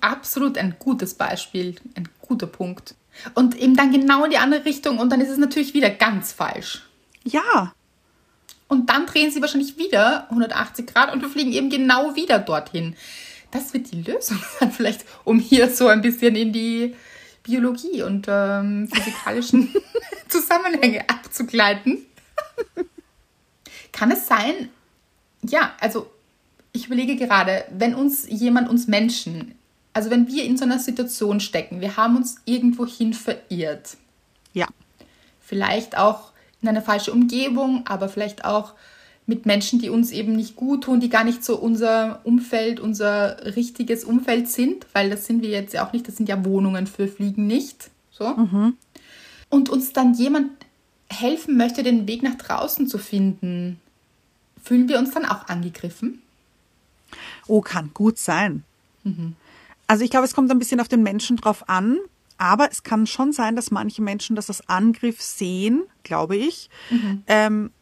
Absolut 0.00 0.56
ein 0.56 0.76
gutes 0.78 1.14
Beispiel, 1.14 1.76
ein 1.94 2.08
guter 2.22 2.46
Punkt. 2.46 2.94
Und 3.34 3.56
eben 3.56 3.76
dann 3.76 3.92
genau 3.92 4.24
in 4.24 4.30
die 4.30 4.38
andere 4.38 4.64
Richtung 4.64 4.98
und 4.98 5.10
dann 5.10 5.20
ist 5.20 5.30
es 5.30 5.38
natürlich 5.38 5.74
wieder 5.74 5.90
ganz 5.90 6.32
falsch. 6.32 6.82
Ja, 7.24 7.74
Und 8.68 8.88
dann 8.88 9.06
drehen 9.06 9.32
sie 9.32 9.42
wahrscheinlich 9.42 9.78
wieder 9.78 10.30
180 10.30 10.86
Grad 10.86 11.12
und 11.12 11.20
wir 11.20 11.28
fliegen 11.28 11.52
eben 11.52 11.70
genau 11.70 12.14
wieder 12.14 12.38
dorthin. 12.38 12.94
Das 13.50 13.74
wird 13.74 13.90
die 13.90 14.02
Lösung 14.02 14.38
sein, 14.60 14.70
vielleicht, 14.70 15.04
um 15.24 15.40
hier 15.40 15.68
so 15.70 15.88
ein 15.88 16.02
bisschen 16.02 16.36
in 16.36 16.52
die 16.52 16.94
Biologie 17.42 18.02
und 18.02 18.26
ähm, 18.28 18.88
physikalischen 18.88 19.74
Zusammenhänge 20.28 21.08
abzugleiten. 21.08 22.06
Kann 23.92 24.12
es 24.12 24.28
sein, 24.28 24.68
ja, 25.42 25.72
also 25.80 26.08
ich 26.72 26.86
überlege 26.86 27.16
gerade, 27.16 27.64
wenn 27.70 27.96
uns 27.96 28.28
jemand, 28.28 28.68
uns 28.68 28.86
Menschen, 28.86 29.56
also 29.92 30.10
wenn 30.10 30.28
wir 30.28 30.44
in 30.44 30.56
so 30.56 30.64
einer 30.64 30.78
Situation 30.78 31.40
stecken, 31.40 31.80
wir 31.80 31.96
haben 31.96 32.16
uns 32.16 32.36
irgendwohin 32.44 33.12
verirrt, 33.12 33.96
ja, 34.52 34.66
vielleicht 35.40 35.98
auch 35.98 36.32
in 36.62 36.68
eine 36.68 36.82
falsche 36.82 37.12
Umgebung, 37.12 37.86
aber 37.86 38.08
vielleicht 38.08 38.44
auch 38.44 38.74
mit 39.26 39.46
Menschen, 39.46 39.80
die 39.80 39.90
uns 39.90 40.10
eben 40.10 40.34
nicht 40.34 40.56
gut 40.56 40.84
tun, 40.84 41.00
die 41.00 41.08
gar 41.08 41.24
nicht 41.24 41.44
so 41.44 41.56
unser 41.56 42.20
Umfeld, 42.24 42.80
unser 42.80 43.56
richtiges 43.56 44.04
Umfeld 44.04 44.48
sind, 44.48 44.86
weil 44.92 45.08
das 45.08 45.24
sind 45.24 45.42
wir 45.42 45.50
jetzt 45.50 45.72
ja 45.72 45.86
auch 45.86 45.92
nicht, 45.92 46.06
das 46.08 46.16
sind 46.16 46.28
ja 46.28 46.44
Wohnungen 46.44 46.86
für 46.86 47.08
Fliegen 47.08 47.46
nicht. 47.46 47.90
So. 48.10 48.24
Und 49.48 49.68
uns 49.68 49.92
dann 49.92 50.14
jemand 50.14 50.50
helfen 51.08 51.56
möchte, 51.56 51.82
den 51.82 52.06
Weg 52.06 52.22
nach 52.22 52.36
draußen 52.36 52.86
zu 52.86 52.98
finden, 52.98 53.80
fühlen 54.62 54.88
wir 54.88 54.98
uns 54.98 55.12
dann 55.12 55.24
auch 55.24 55.48
angegriffen? 55.48 56.22
Oh, 57.46 57.60
kann 57.60 57.90
gut 57.94 58.18
sein. 58.18 58.64
Also 59.90 60.04
ich 60.04 60.10
glaube, 60.10 60.24
es 60.24 60.34
kommt 60.34 60.48
ein 60.52 60.58
bisschen 60.60 60.78
auf 60.78 60.86
den 60.86 61.02
Menschen 61.02 61.36
drauf 61.36 61.68
an, 61.68 61.98
aber 62.38 62.70
es 62.70 62.84
kann 62.84 63.08
schon 63.08 63.32
sein, 63.32 63.56
dass 63.56 63.72
manche 63.72 64.02
Menschen 64.02 64.36
das 64.36 64.48
als 64.48 64.68
Angriff 64.68 65.20
sehen, 65.20 65.82
glaube 66.04 66.36
ich, 66.36 66.70
ähm, 67.26 67.72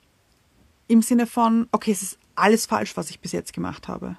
im 0.87 1.03
Sinne 1.03 1.27
von, 1.27 1.69
okay, 1.71 1.91
es 1.91 2.01
ist 2.01 2.19
alles 2.35 2.65
falsch, 2.65 2.97
was 2.97 3.11
ich 3.11 3.21
bis 3.21 3.33
jetzt 3.33 3.53
gemacht 3.53 3.89
habe. 3.89 4.17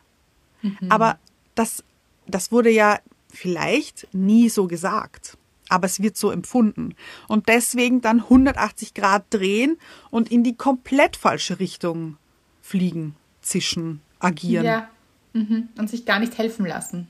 Aber 0.89 1.17
das, 1.56 1.84
das 2.28 2.52
wurde 2.52 2.69
ja 2.69 2.99
vielleicht 3.28 4.08
nie 4.13 4.49
so 4.49 4.67
gesagt. 4.67 5.36
Aber 5.67 5.88
es 5.88 5.99
wird 5.99 6.15
so 6.15 6.30
empfunden. 6.30 6.93
Und 7.28 7.49
deswegen 7.49 8.02
dann 8.02 8.19
180 8.19 8.93
Grad 8.93 9.25
drehen 9.32 9.80
und 10.12 10.32
in 10.32 10.43
die 10.43 10.56
komplett 10.56 11.15
falsche 11.15 11.60
Richtung 11.60 12.17
fliegen, 12.62 13.15
zischen, 13.41 14.02
agieren. 14.19 14.65
Ja. 14.65 14.89
Mhm. 15.34 15.69
Und 15.75 15.89
sich 15.89 16.06
gar 16.06 16.19
nicht 16.19 16.38
helfen 16.38 16.67
lassen. 16.67 17.10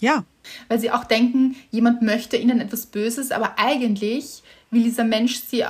Ja. 0.00 0.24
Weil 0.68 0.78
sie 0.80 0.90
auch 0.90 1.04
denken, 1.04 1.56
jemand 1.70 2.02
möchte 2.02 2.36
ihnen 2.36 2.60
etwas 2.60 2.86
Böses, 2.86 3.30
aber 3.30 3.58
eigentlich 3.58 4.42
will 4.70 4.82
dieser 4.82 5.04
Mensch 5.04 5.40
sie, 5.40 5.64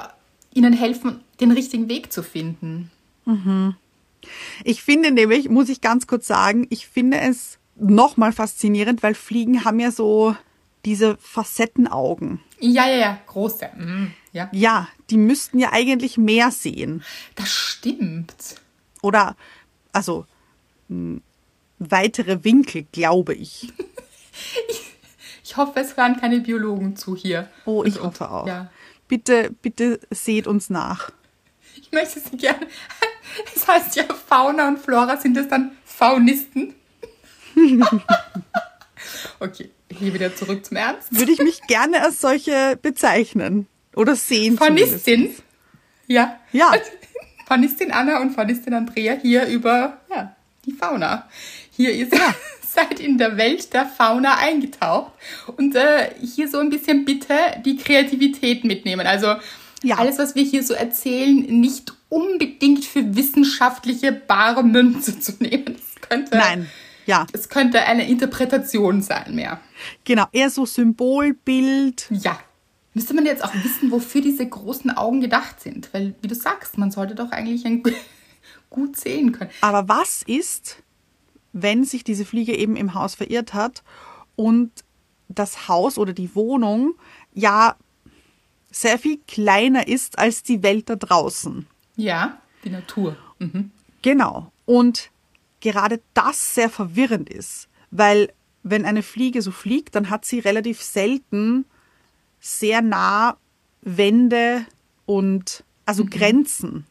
ihnen 0.55 0.73
helfen, 0.73 1.21
den 1.41 1.51
richtigen 1.51 1.89
Weg 1.89 2.13
zu 2.13 2.23
finden. 2.23 2.91
Ich 4.65 4.83
finde 4.83 5.11
nämlich, 5.11 5.49
muss 5.49 5.69
ich 5.69 5.81
ganz 5.81 6.07
kurz 6.07 6.27
sagen, 6.27 6.67
ich 6.71 6.87
finde 6.87 7.21
es 7.21 7.59
nochmal 7.77 8.33
faszinierend, 8.33 9.03
weil 9.03 9.15
Fliegen 9.15 9.65
haben 9.65 9.81
ja 9.81 9.91
so 9.91 10.35
diese 10.85 11.17
Facettenaugen. 11.19 12.41
Ja, 12.61 12.89
ja, 12.89 12.97
ja, 12.97 13.19
große. 13.27 13.69
Mhm. 13.77 14.13
Ja, 14.33 14.49
Ja, 14.53 14.89
die 15.11 15.17
müssten 15.17 15.59
ja 15.59 15.73
eigentlich 15.73 16.19
mehr 16.19 16.51
sehen. 16.51 17.03
das 17.35 17.51
stimmt. 17.51 18.57
Oder, 19.03 19.37
also, 19.93 20.27
weitere 21.79 22.45
Winkel, 22.45 22.87
glaube 22.93 23.35
ich. 23.35 23.73
Ich 25.45 25.57
hoffe, 25.57 25.81
es 25.81 25.97
hören 25.97 26.21
keine 26.21 26.41
Biologen 26.41 26.97
zu 26.97 27.17
hier. 27.17 27.49
Oh, 27.65 27.83
ich 27.85 27.95
Also, 27.95 28.07
hoffe 28.07 28.31
auch. 28.31 28.47
Ja. 28.47 28.71
Bitte, 29.09 29.51
bitte 29.63 29.99
seht 30.11 30.47
uns 30.47 30.69
nach. 30.69 31.11
Ich 31.77 31.91
möchte 31.93 32.21
sie 32.21 32.37
gerne. 32.37 32.67
Es 33.55 33.69
heißt 33.69 33.95
ja, 33.95 34.05
Fauna 34.27 34.69
und 34.69 34.79
Flora 34.79 35.17
sind 35.19 35.37
es 35.37 35.49
dann 35.49 35.73
Faunisten. 35.85 36.75
okay, 39.41 39.71
hier 39.91 40.15
wieder 40.15 40.35
zurück 40.35 40.65
zum 40.65 40.77
Ernst. 40.77 41.17
Würde 41.17 41.33
ich 41.33 41.39
mich 41.39 41.61
gerne 41.69 42.03
als 42.03 42.21
solche 42.21 42.79
bezeichnen. 42.81 43.67
Oder 43.95 44.17
sehen. 44.17 44.57
Faunistin. 44.57 45.35
Ja. 46.07 46.39
Ja. 46.53 46.73
Faunistin 47.47 47.93
Anna 47.93 48.21
und 48.21 48.33
Faunistin 48.33 48.75
Andrea 48.75 49.15
hier 49.15 49.47
über 49.47 49.99
ja, 50.11 50.35
die 50.65 50.73
Fauna. 50.73 51.29
Hier 51.79 51.93
ihr 51.95 52.09
seid 52.67 52.99
in 53.01 53.17
der 53.19 53.37
Welt 53.37 53.73
der 53.73 53.87
Fauna 53.87 54.37
eingetaucht 54.39 55.13
und 55.57 55.75
äh, 55.75 56.11
hier 56.21 56.49
so 56.49 56.59
ein 56.59 56.71
bisschen 56.71 57.05
bitte 57.05 57.35
die 57.65 57.77
Kreativität 57.77 58.65
mitnehmen. 58.65 59.07
Also 59.07 59.37
Ja. 59.85 59.97
alles, 59.97 60.19
was 60.19 60.35
wir 60.35 60.43
hier 60.43 60.63
so 60.65 60.75
erzählen, 60.75 61.37
nicht 61.61 61.93
unbedingt 62.09 62.85
für 62.85 63.15
wissenschaftliche 63.17 64.11
bare 64.13 64.65
Münze 64.65 65.19
zu 65.21 65.33
nehmen. 65.39 65.77
Es 65.77 66.01
könnte, 66.09 66.37
Nein. 66.37 66.69
Ja, 67.07 67.27
es 67.33 67.49
könnte 67.49 67.81
eine 67.83 68.07
Interpretation 68.09 69.01
sein 69.01 69.35
mehr. 69.37 69.61
genau. 70.05 70.27
Eher 70.33 70.51
so 70.51 70.67
Symbolbild. 70.67 72.07
Ja. 72.11 72.39
Müsste 72.95 73.15
man 73.15 73.25
jetzt 73.27 73.45
auch 73.45 73.55
wissen, 73.55 73.91
wofür 73.93 74.21
diese 74.21 74.45
großen 74.47 74.91
Augen 74.97 75.21
gedacht 75.21 75.61
sind? 75.61 75.89
Weil, 75.95 76.15
wie 76.21 76.27
du 76.29 76.35
sagst, 76.35 76.77
man 76.79 76.91
sollte 76.91 77.15
doch 77.15 77.31
eigentlich 77.31 77.65
ein 77.65 77.83
gut 78.71 78.97
sehen 78.99 79.31
können. 79.33 79.51
Aber 79.61 79.89
was 79.89 80.23
ist, 80.27 80.79
wenn 81.63 81.85
sich 81.85 82.05
diese 82.05 82.25
Fliege 82.25 82.57
eben 82.57 82.77
im 82.77 82.95
Haus 82.95 83.15
verirrt 83.15 83.55
hat 83.55 83.83
und 84.37 84.71
das 85.29 85.69
Haus 85.69 85.99
oder 85.99 86.13
die 86.13 86.35
Wohnung 86.35 86.95
ja 87.35 87.77
sehr 88.71 88.99
viel 88.99 89.19
kleiner 89.27 89.89
ist 89.89 90.19
als 90.19 90.43
die 90.43 90.63
Welt 90.63 90.89
da 90.89 90.97
draußen? 90.97 91.67
Ja, 91.97 92.41
die 92.65 92.71
Natur. 92.71 93.17
Mhm. 93.39 93.71
Genau. 94.03 94.53
Und 94.67 95.11
gerade 95.61 96.01
das 96.15 96.55
sehr 96.55 96.71
verwirrend 96.71 97.29
ist, 97.29 97.69
weil 97.91 98.33
wenn 98.63 98.85
eine 98.85 99.03
Fliege 99.03 99.43
so 99.43 99.51
fliegt, 99.51 99.95
dann 99.95 100.11
hat 100.11 100.25
sie 100.25 100.39
relativ 100.39 100.83
selten 100.83 101.65
sehr 102.41 102.83
nah 102.83 103.37
Wände 103.81 104.67
und 105.07 105.65
also 105.87 106.05
Grenzen. 106.05 106.87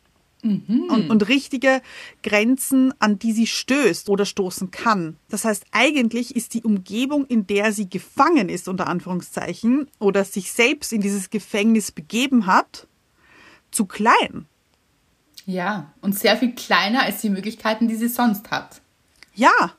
Und, 0.89 1.09
und 1.09 1.27
richtige 1.27 1.81
Grenzen, 2.23 2.93
an 2.99 3.19
die 3.19 3.33
sie 3.33 3.47
stößt 3.47 4.09
oder 4.09 4.25
stoßen 4.25 4.71
kann. 4.71 5.17
Das 5.29 5.45
heißt, 5.45 5.65
eigentlich 5.71 6.35
ist 6.35 6.53
die 6.53 6.63
Umgebung, 6.63 7.25
in 7.25 7.47
der 7.47 7.73
sie 7.73 7.89
gefangen 7.89 8.49
ist, 8.49 8.67
unter 8.67 8.87
Anführungszeichen, 8.87 9.87
oder 9.99 10.23
sich 10.23 10.51
selbst 10.51 10.93
in 10.93 11.01
dieses 11.01 11.29
Gefängnis 11.29 11.91
begeben 11.91 12.45
hat, 12.45 12.87
zu 13.71 13.85
klein. 13.85 14.45
Ja, 15.45 15.93
und 16.01 16.17
sehr 16.17 16.35
viel 16.37 16.53
kleiner 16.53 17.03
als 17.03 17.21
die 17.21 17.29
Möglichkeiten, 17.29 17.87
die 17.87 17.95
sie 17.95 18.09
sonst 18.09 18.51
hat. 18.51 18.81
Ja. 19.33 19.73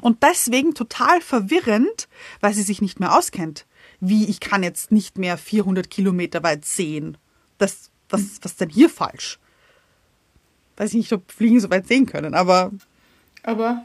Und 0.00 0.22
deswegen 0.22 0.74
total 0.74 1.20
verwirrend, 1.20 2.08
weil 2.40 2.54
sie 2.54 2.62
sich 2.62 2.80
nicht 2.80 3.00
mehr 3.00 3.16
auskennt. 3.16 3.66
Wie, 4.00 4.24
ich 4.24 4.40
kann 4.40 4.62
jetzt 4.62 4.92
nicht 4.92 5.18
mehr 5.18 5.36
400 5.38 5.90
Kilometer 5.90 6.42
weit 6.42 6.64
sehen. 6.64 7.16
Das, 7.58 7.90
was, 8.08 8.38
was 8.42 8.56
denn 8.56 8.70
hier 8.70 8.90
falsch? 8.90 9.38
Weiß 10.76 10.90
ich 10.90 10.96
nicht, 10.96 11.12
ob 11.12 11.30
Fliegen 11.30 11.60
so 11.60 11.70
weit 11.70 11.86
sehen 11.86 12.06
können, 12.06 12.34
aber. 12.34 12.72
Aber 13.42 13.84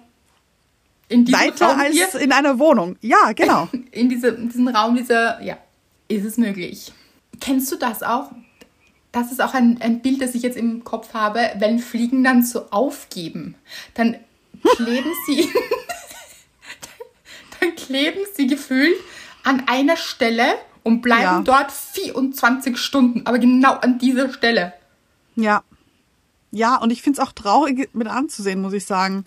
in 1.09 1.25
diesem 1.25 1.39
weiter 1.39 1.67
Raum 1.67 1.79
als 1.79 1.93
hier, 1.93 2.15
in 2.21 2.31
einer 2.31 2.59
Wohnung. 2.59 2.95
Ja, 3.01 3.31
genau. 3.33 3.67
in, 3.91 4.09
diese, 4.09 4.29
in 4.29 4.49
diesem 4.49 4.67
Raum 4.67 4.95
dieser, 4.95 5.41
ja, 5.41 5.57
ist 6.07 6.25
es 6.25 6.37
möglich. 6.37 6.91
Kennst 7.39 7.71
du 7.71 7.75
das 7.75 8.03
auch? 8.03 8.31
Das 9.11 9.31
ist 9.31 9.41
auch 9.41 9.53
ein, 9.55 9.81
ein 9.81 10.01
Bild, 10.01 10.21
das 10.21 10.35
ich 10.35 10.43
jetzt 10.43 10.57
im 10.57 10.83
Kopf 10.83 11.13
habe, 11.13 11.49
wenn 11.57 11.79
Fliegen 11.79 12.23
dann 12.23 12.43
so 12.43 12.67
aufgeben. 12.69 13.55
Dann 13.95 14.17
kleben 14.75 15.09
sie, 15.25 15.49
dann 17.59 17.75
kleben 17.75 18.19
sie 18.35 18.47
gefühlt 18.47 18.95
an 19.43 19.63
einer 19.67 19.97
Stelle 19.97 20.55
und 20.83 21.01
bleiben 21.01 21.23
Ja. 21.23 21.41
dort 21.41 21.71
24 21.71 22.77
Stunden, 22.77 23.25
aber 23.25 23.39
genau 23.39 23.73
an 23.73 23.97
dieser 23.97 24.31
Stelle. 24.31 24.73
Ja. 25.35 25.63
Ja, 26.51 26.77
und 26.77 26.91
ich 26.91 27.01
finde 27.01 27.21
es 27.21 27.27
auch 27.27 27.31
traurig 27.31 27.89
mit 27.93 28.07
anzusehen, 28.07 28.61
muss 28.61 28.73
ich 28.73 28.85
sagen. 28.85 29.25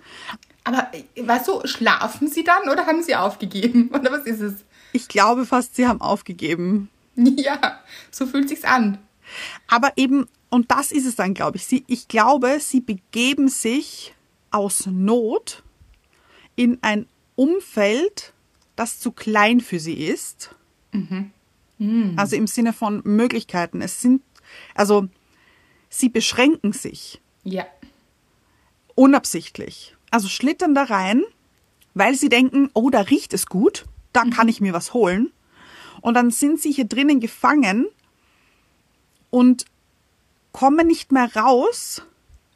Aber 0.65 0.89
weißt 1.17 1.49
du, 1.49 1.67
schlafen 1.67 2.29
sie 2.29 2.45
dann 2.45 2.69
oder 2.71 2.87
haben 2.87 3.03
sie 3.03 3.17
aufgegeben? 3.17 3.89
Oder 3.93 4.13
was 4.13 4.27
ist 4.27 4.41
es? 4.41 4.55
Ich 4.93 5.09
glaube 5.09 5.45
fast, 5.45 5.75
sie 5.77 5.87
haben 5.87 6.01
aufgegeben. 6.01 6.89
Ja, 7.15 7.79
so 8.11 8.27
fühlt 8.27 8.49
sich's 8.49 8.65
an. 8.65 8.97
Aber 9.69 9.93
eben, 9.97 10.27
und 10.49 10.71
das 10.71 10.93
ist 10.93 11.05
es 11.05 11.15
dann, 11.15 11.35
glaube 11.35 11.59
ich. 11.59 11.67
Sie, 11.67 11.85
ich 11.87 12.09
glaube, 12.09 12.59
sie 12.59 12.81
begeben 12.81 13.49
sich 13.49 14.15
aus 14.51 14.87
Not 14.87 15.63
in 16.57 16.79
ein 16.81 17.07
Umfeld, 17.37 18.33
das 18.77 18.99
zu 18.99 19.13
klein 19.13 19.61
für 19.61 19.79
sie 19.79 19.93
ist. 19.93 20.55
Also 22.17 22.37
im 22.37 22.47
Sinne 22.47 22.73
von 22.73 23.03
Möglichkeiten. 23.05 23.83
Es 23.83 24.01
sind, 24.01 24.23
also 24.75 25.09
sie 25.95 26.09
beschränken 26.09 26.73
sich 26.73 27.21
Ja. 27.45 27.67
unabsichtlich. 28.95 29.95
Also 30.11 30.29
schlittern 30.29 30.75
da 30.75 30.85
rein, 30.85 31.23
weil 31.95 32.15
sie 32.15 32.29
denken, 32.29 32.71
oh, 32.75 32.91
da 32.91 33.01
riecht 33.03 33.33
es 33.35 33.47
gut, 33.47 33.85
da 34.13 34.25
kann 34.25 34.49
ich 34.49 34.61
mir 34.61 34.73
was 34.73 34.95
holen. 34.95 35.33
Und 36.01 36.15
dann 36.15 36.31
sind 36.31 36.61
sie 36.61 36.73
hier 36.73 36.85
drinnen 36.87 37.21
gefangen 37.21 37.87
und 39.31 39.65
kommen 40.53 40.87
nicht 40.87 41.13
mehr 41.13 41.35
raus 41.37 42.03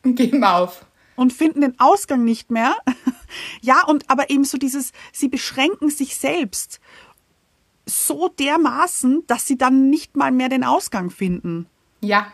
Und 0.02 0.16
geben 0.16 0.44
auf. 0.44 0.84
und 1.14 1.32
finden 1.32 1.60
den 1.62 1.78
Ausgang 1.78 2.24
nicht 2.24 2.50
mehr. 2.50 2.74
ja, 3.62 3.84
und 3.86 4.08
aber 4.10 4.30
eben 4.30 4.44
so 4.44 4.58
dieses, 4.58 4.92
sie 5.12 5.28
beschränken 5.28 5.90
sich 5.90 6.16
selbst 6.16 6.80
so 7.86 8.28
dermaßen, 8.28 9.24
dass 9.26 9.46
sie 9.46 9.56
dann 9.56 9.88
nicht 9.90 10.16
mal 10.16 10.32
mehr 10.32 10.48
den 10.48 10.64
Ausgang 10.64 11.10
finden. 11.10 11.66
Ja. 12.00 12.32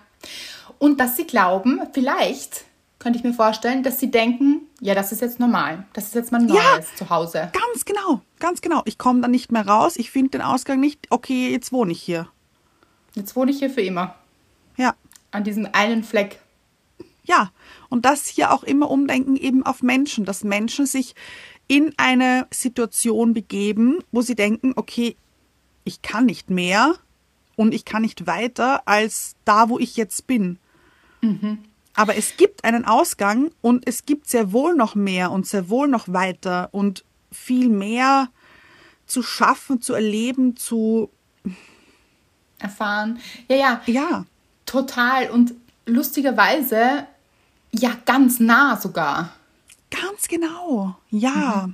Und 0.83 0.99
dass 0.99 1.17
sie 1.17 1.27
glauben, 1.29 1.81
vielleicht 1.93 2.65
könnte 2.99 3.17
ich 3.17 3.25
mir 3.25 3.33
vorstellen, 3.35 3.85
dass 3.85 4.01
sie 4.01 4.11
denken, 4.11 4.63
ja, 4.81 4.97
das 4.97 5.13
ist 5.13 5.21
jetzt 5.21 5.39
normal. 5.39 5.87
Das 5.93 6.07
ist 6.07 6.15
jetzt 6.17 6.33
mein 6.33 6.47
neues 6.47 6.61
Ja. 6.61 6.81
Zuhause. 6.97 7.53
Ganz 7.53 7.85
genau, 7.85 8.21
ganz 8.41 8.61
genau. 8.63 8.83
Ich 8.85 8.99
komme 8.99 9.21
dann 9.21 9.31
nicht 9.31 9.53
mehr 9.53 9.65
raus, 9.67 9.95
ich 9.97 10.11
finde 10.11 10.31
den 10.31 10.41
Ausgang 10.43 10.81
nicht. 10.81 11.07
Okay, 11.11 11.51
jetzt 11.53 11.71
wohne 11.73 11.93
ich 11.93 12.03
hier. 12.03 12.27
Jetzt 13.15 13.37
wohne 13.37 13.53
ich 13.53 13.61
hier 13.61 13.71
für 13.71 13.83
immer. 13.83 14.17
Ja, 14.77 14.95
An 15.31 15.45
diesem 15.45 15.69
einen 15.73 16.03
Fleck. 16.03 16.41
ja. 17.23 17.53
Und 17.89 18.05
das 18.07 18.27
hier 18.27 18.51
auch 18.53 18.65
immer 18.65 18.91
umdenken 18.91 19.37
eben 19.37 19.65
auf 19.65 19.83
Menschen, 19.85 20.25
dass 20.25 20.43
Menschen 20.45 20.87
sich 20.87 21.15
in 21.69 21.93
eine 21.97 22.47
Situation 22.53 23.35
begeben, 23.35 23.99
wo 24.11 24.21
sie 24.23 24.35
denken, 24.35 24.73
okay, 24.75 25.15
ich 25.85 26.03
kann 26.03 26.25
nicht 26.27 26.51
mehr 26.51 26.95
und 27.55 27.73
ich 27.73 27.85
kann 27.85 28.03
nicht 28.03 28.27
weiter 28.27 28.83
als 28.89 29.37
da, 29.45 29.69
wo 29.69 29.79
ich 29.79 29.97
jetzt 29.97 30.27
bin. 30.27 30.59
Aber 31.95 32.17
es 32.17 32.37
gibt 32.37 32.65
einen 32.65 32.85
Ausgang 32.85 33.51
und 33.61 33.87
es 33.87 34.07
gibt 34.07 34.29
sehr 34.29 34.53
wohl 34.53 34.75
noch 34.75 34.95
mehr 34.95 35.31
und 35.31 35.47
sehr 35.47 35.69
wohl 35.69 35.89
noch 35.89 36.09
weiter 36.09 36.69
und 36.73 37.05
viel 37.31 37.69
mehr 37.69 38.29
zu 39.07 39.23
schaffen, 39.23 39.81
zu 39.81 39.95
erleben, 39.95 40.57
zu, 40.57 41.11
Erfahren. 42.63 43.19
Ja, 43.49 43.57
ja, 43.57 43.83
ja, 43.87 44.25
total. 44.67 45.31
Und 45.31 45.55
lustigerweise, 45.85 47.07
ja, 47.73 47.97
ganz 48.07 48.41
nah 48.41 48.77
sogar. 48.77 49.33
ganz 49.91 50.29
genau, 50.29 50.97
ja. 51.11 51.69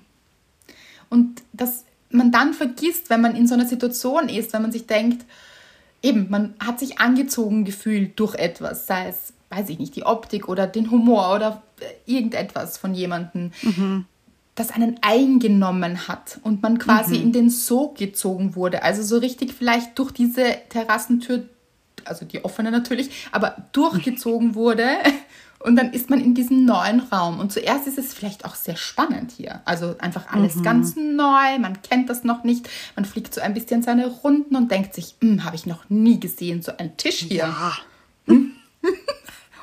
Und 1.10 1.42
dass 1.52 1.84
man 2.10 2.32
dann 2.32 2.54
vergisst, 2.54 3.10
wenn 3.10 3.20
man 3.20 3.36
in 3.36 3.46
so 3.46 3.54
einer 3.54 3.66
Situation 3.66 4.28
ist, 4.28 4.52
wenn 4.52 4.62
man 4.62 4.72
sich 4.72 4.86
denkt, 4.86 5.24
eben, 6.02 6.28
man 6.30 6.54
hat 6.58 6.78
sich 6.78 7.00
angezogen 7.00 7.64
gefühlt 7.64 8.18
durch 8.18 8.34
etwas, 8.34 8.86
sei 8.86 9.08
es, 9.08 9.32
weiß 9.50 9.68
ich 9.70 9.78
nicht, 9.78 9.96
die 9.96 10.04
Optik 10.04 10.48
oder 10.48 10.66
den 10.66 10.90
Humor 10.90 11.34
oder 11.34 11.62
äh, 11.80 11.84
irgendetwas 12.12 12.76
von 12.78 12.94
jemandem, 12.94 13.50
das 14.54 14.70
einen 14.70 14.98
eingenommen 15.02 16.08
hat 16.08 16.38
und 16.42 16.62
man 16.62 16.78
quasi 16.78 17.16
in 17.16 17.32
den 17.32 17.48
Sog 17.48 17.96
gezogen 17.96 18.56
wurde. 18.56 18.82
Also 18.82 19.02
so 19.02 19.18
richtig 19.18 19.52
vielleicht 19.52 19.98
durch 19.98 20.10
diese 20.12 20.56
Terrassentür, 20.68 21.44
also 22.04 22.24
die 22.24 22.44
offene 22.44 22.70
natürlich, 22.70 23.10
aber 23.32 23.56
durchgezogen 23.72 24.54
wurde. 24.54 24.86
Und 25.60 25.74
dann 25.74 25.92
ist 25.92 26.08
man 26.08 26.20
in 26.20 26.36
diesem 26.36 26.64
neuen 26.64 27.00
Raum. 27.00 27.40
Und 27.40 27.50
zuerst 27.50 27.88
ist 27.88 27.98
es 27.98 28.14
vielleicht 28.14 28.44
auch 28.44 28.54
sehr 28.54 28.76
spannend 28.76 29.32
hier. 29.32 29.60
Also 29.64 29.96
einfach 29.98 30.32
alles 30.32 30.62
ganz 30.62 30.94
neu, 30.94 31.58
man 31.58 31.82
kennt 31.82 32.08
das 32.08 32.22
noch 32.22 32.44
nicht. 32.44 32.68
Man 32.94 33.04
fliegt 33.04 33.34
so 33.34 33.40
ein 33.40 33.54
bisschen 33.54 33.82
seine 33.82 34.06
Runden 34.06 34.54
und 34.54 34.70
denkt 34.70 34.94
sich, 34.94 35.16
"Hm, 35.20 35.42
habe 35.42 35.56
ich 35.56 35.66
noch 35.66 35.90
nie 35.90 36.20
gesehen, 36.20 36.62
so 36.62 36.70
ein 36.78 36.96
Tisch 36.96 37.18
hier. 37.26 37.38
Ja, 37.38 37.72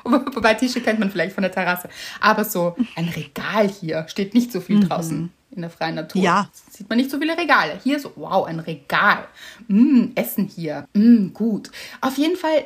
Wobei 0.34 0.54
Tische 0.54 0.80
kennt 0.80 0.98
man 0.98 1.10
vielleicht 1.10 1.34
von 1.34 1.42
der 1.42 1.52
Terrasse. 1.52 1.88
Aber 2.20 2.44
so 2.44 2.76
ein 2.94 3.08
Regal 3.08 3.68
hier 3.68 4.06
steht 4.08 4.34
nicht 4.34 4.52
so 4.52 4.60
viel 4.60 4.80
draußen 4.80 5.30
in 5.50 5.62
der 5.62 5.70
freien 5.70 5.94
Natur. 5.94 6.22
Ja. 6.22 6.48
Sieht 6.70 6.88
man 6.88 6.98
nicht 6.98 7.10
so 7.10 7.18
viele 7.18 7.36
Regale. 7.36 7.80
Hier 7.82 7.98
so, 7.98 8.12
wow, 8.16 8.46
ein 8.46 8.60
Regal. 8.60 9.26
Mm, 9.68 10.08
Essen 10.14 10.48
hier. 10.48 10.86
Mm, 10.94 11.28
gut. 11.32 11.70
Auf 12.00 12.18
jeden 12.18 12.36
Fall 12.36 12.64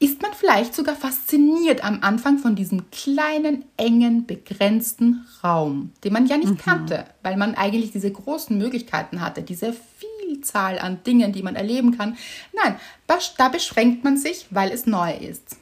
ist 0.00 0.20
man 0.20 0.32
vielleicht 0.32 0.74
sogar 0.74 0.96
fasziniert 0.96 1.84
am 1.84 2.00
Anfang 2.02 2.38
von 2.38 2.56
diesem 2.56 2.90
kleinen, 2.90 3.64
engen, 3.76 4.26
begrenzten 4.26 5.26
Raum, 5.42 5.92
den 6.02 6.12
man 6.12 6.26
ja 6.26 6.36
nicht 6.36 6.58
kannte, 6.58 7.06
weil 7.22 7.36
man 7.36 7.54
eigentlich 7.54 7.92
diese 7.92 8.10
großen 8.10 8.56
Möglichkeiten 8.58 9.20
hatte, 9.20 9.42
diese 9.42 9.72
Vielzahl 9.72 10.78
an 10.78 11.02
Dingen, 11.04 11.32
die 11.32 11.42
man 11.42 11.56
erleben 11.56 11.96
kann. 11.96 12.16
Nein, 12.52 12.76
da 13.06 13.48
beschränkt 13.48 14.04
man 14.04 14.16
sich, 14.16 14.46
weil 14.50 14.72
es 14.72 14.86
neu 14.86 15.14
ist. 15.14 15.56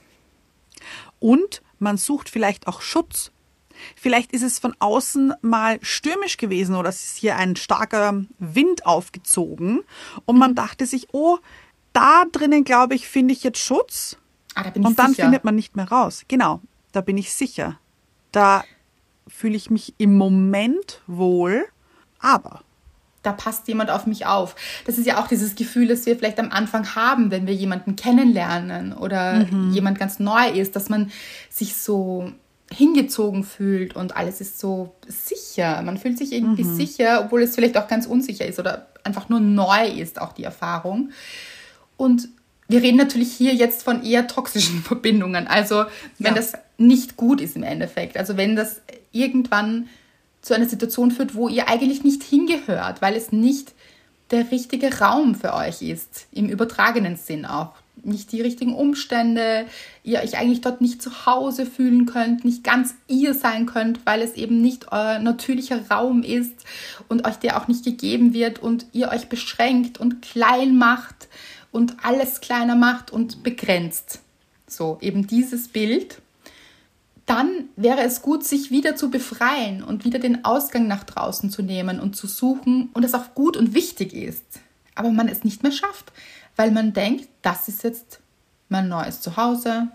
Und 1.22 1.62
man 1.78 1.96
sucht 1.96 2.28
vielleicht 2.28 2.66
auch 2.66 2.82
Schutz. 2.82 3.30
Vielleicht 3.96 4.32
ist 4.32 4.42
es 4.42 4.58
von 4.58 4.74
außen 4.78 5.32
mal 5.40 5.78
stürmisch 5.82 6.36
gewesen 6.36 6.74
oder 6.76 6.88
es 6.90 7.02
ist 7.04 7.16
hier 7.16 7.36
ein 7.36 7.56
starker 7.56 8.24
Wind 8.38 8.84
aufgezogen 8.86 9.80
und 10.26 10.38
man 10.38 10.54
dachte 10.54 10.84
sich, 10.84 11.08
oh, 11.12 11.38
da 11.92 12.24
drinnen, 12.30 12.64
glaube 12.64 12.94
ich, 12.94 13.08
finde 13.08 13.32
ich 13.32 13.42
jetzt 13.42 13.58
Schutz. 13.58 14.16
Ah, 14.54 14.64
da 14.64 14.70
bin 14.70 14.82
ich 14.82 14.88
Und 14.88 14.98
dann 14.98 15.10
sicher. 15.12 15.22
findet 15.24 15.44
man 15.44 15.54
nicht 15.54 15.74
mehr 15.76 15.88
raus. 15.88 16.24
Genau, 16.28 16.60
da 16.92 17.00
bin 17.00 17.16
ich 17.16 17.32
sicher. 17.32 17.78
Da 18.30 18.64
fühle 19.26 19.56
ich 19.56 19.70
mich 19.70 19.94
im 19.98 20.16
Moment 20.16 21.00
wohl, 21.06 21.64
aber 22.18 22.62
da 23.22 23.32
passt 23.32 23.68
jemand 23.68 23.90
auf 23.90 24.06
mich 24.06 24.26
auf. 24.26 24.56
Das 24.84 24.98
ist 24.98 25.06
ja 25.06 25.22
auch 25.22 25.28
dieses 25.28 25.54
Gefühl, 25.54 25.86
das 25.88 26.06
wir 26.06 26.16
vielleicht 26.16 26.40
am 26.40 26.50
Anfang 26.50 26.94
haben, 26.96 27.30
wenn 27.30 27.46
wir 27.46 27.54
jemanden 27.54 27.94
kennenlernen 27.96 28.92
oder 28.92 29.46
jemand 29.70 29.98
ganz 29.98 30.18
neu 30.18 30.48
ist, 30.50 30.74
dass 30.76 30.88
man 30.88 31.10
sich 31.48 31.76
so 31.76 32.32
hingezogen 32.70 33.44
fühlt 33.44 33.94
und 33.96 34.16
alles 34.16 34.40
ist 34.40 34.58
so 34.58 34.94
sicher. 35.06 35.82
Man 35.82 35.98
fühlt 35.98 36.18
sich 36.18 36.32
irgendwie 36.32 36.64
sicher, 36.64 37.22
obwohl 37.24 37.42
es 37.42 37.54
vielleicht 37.54 37.76
auch 37.76 37.86
ganz 37.86 38.06
unsicher 38.06 38.46
ist 38.46 38.58
oder 38.58 38.88
einfach 39.04 39.28
nur 39.28 39.40
neu 39.40 39.86
ist, 39.88 40.20
auch 40.20 40.32
die 40.32 40.44
Erfahrung. 40.44 41.10
Und 41.96 42.28
wir 42.68 42.82
reden 42.82 42.96
natürlich 42.96 43.32
hier 43.32 43.54
jetzt 43.54 43.82
von 43.82 44.02
eher 44.02 44.26
toxischen 44.26 44.82
Verbindungen. 44.82 45.46
Also 45.46 45.84
wenn 46.18 46.32
Ja. 46.34 46.40
das 46.40 46.54
nicht 46.78 47.16
gut 47.16 47.40
ist 47.40 47.56
im 47.56 47.62
Endeffekt. 47.62 48.16
Also 48.16 48.36
wenn 48.36 48.56
das 48.56 48.80
irgendwann 49.12 49.88
zu 50.42 50.54
einer 50.54 50.68
Situation 50.68 51.10
führt, 51.12 51.34
wo 51.34 51.48
ihr 51.48 51.68
eigentlich 51.68 52.04
nicht 52.04 52.22
hingehört, 52.22 53.00
weil 53.00 53.14
es 53.14 53.32
nicht 53.32 53.72
der 54.32 54.50
richtige 54.50 54.98
Raum 54.98 55.34
für 55.34 55.54
euch 55.54 55.82
ist, 55.82 56.26
im 56.32 56.48
übertragenen 56.48 57.16
Sinn 57.16 57.46
auch. 57.46 57.72
Nicht 58.04 58.32
die 58.32 58.40
richtigen 58.40 58.74
Umstände, 58.74 59.66
ihr 60.02 60.20
euch 60.20 60.36
eigentlich 60.36 60.62
dort 60.62 60.80
nicht 60.80 61.00
zu 61.00 61.26
Hause 61.26 61.66
fühlen 61.66 62.06
könnt, 62.06 62.44
nicht 62.44 62.64
ganz 62.64 62.94
ihr 63.06 63.34
sein 63.34 63.66
könnt, 63.66 64.04
weil 64.06 64.22
es 64.22 64.32
eben 64.32 64.60
nicht 64.60 64.90
euer 64.90 65.18
natürlicher 65.18 65.88
Raum 65.90 66.22
ist 66.22 66.54
und 67.08 67.26
euch 67.26 67.36
der 67.36 67.60
auch 67.60 67.68
nicht 67.68 67.84
gegeben 67.84 68.32
wird 68.32 68.58
und 68.58 68.86
ihr 68.92 69.10
euch 69.10 69.28
beschränkt 69.28 70.00
und 70.00 70.22
klein 70.22 70.76
macht 70.76 71.28
und 71.70 71.96
alles 72.02 72.40
kleiner 72.40 72.74
macht 72.74 73.12
und 73.12 73.42
begrenzt. 73.42 74.20
So, 74.66 74.96
eben 75.02 75.26
dieses 75.26 75.68
Bild 75.68 76.21
dann 77.26 77.68
wäre 77.76 78.02
es 78.02 78.22
gut, 78.22 78.44
sich 78.44 78.70
wieder 78.70 78.96
zu 78.96 79.10
befreien 79.10 79.82
und 79.82 80.04
wieder 80.04 80.18
den 80.18 80.44
Ausgang 80.44 80.88
nach 80.88 81.04
draußen 81.04 81.50
zu 81.50 81.62
nehmen 81.62 82.00
und 82.00 82.16
zu 82.16 82.26
suchen 82.26 82.90
und 82.94 83.04
es 83.04 83.14
auch 83.14 83.34
gut 83.34 83.56
und 83.56 83.74
wichtig 83.74 84.12
ist. 84.12 84.60
Aber 84.94 85.10
man 85.10 85.28
es 85.28 85.44
nicht 85.44 85.62
mehr 85.62 85.72
schafft, 85.72 86.12
weil 86.56 86.70
man 86.70 86.92
denkt, 86.92 87.28
das 87.42 87.68
ist 87.68 87.84
jetzt 87.84 88.20
mein 88.68 88.88
neues 88.88 89.20
Zuhause. 89.20 89.88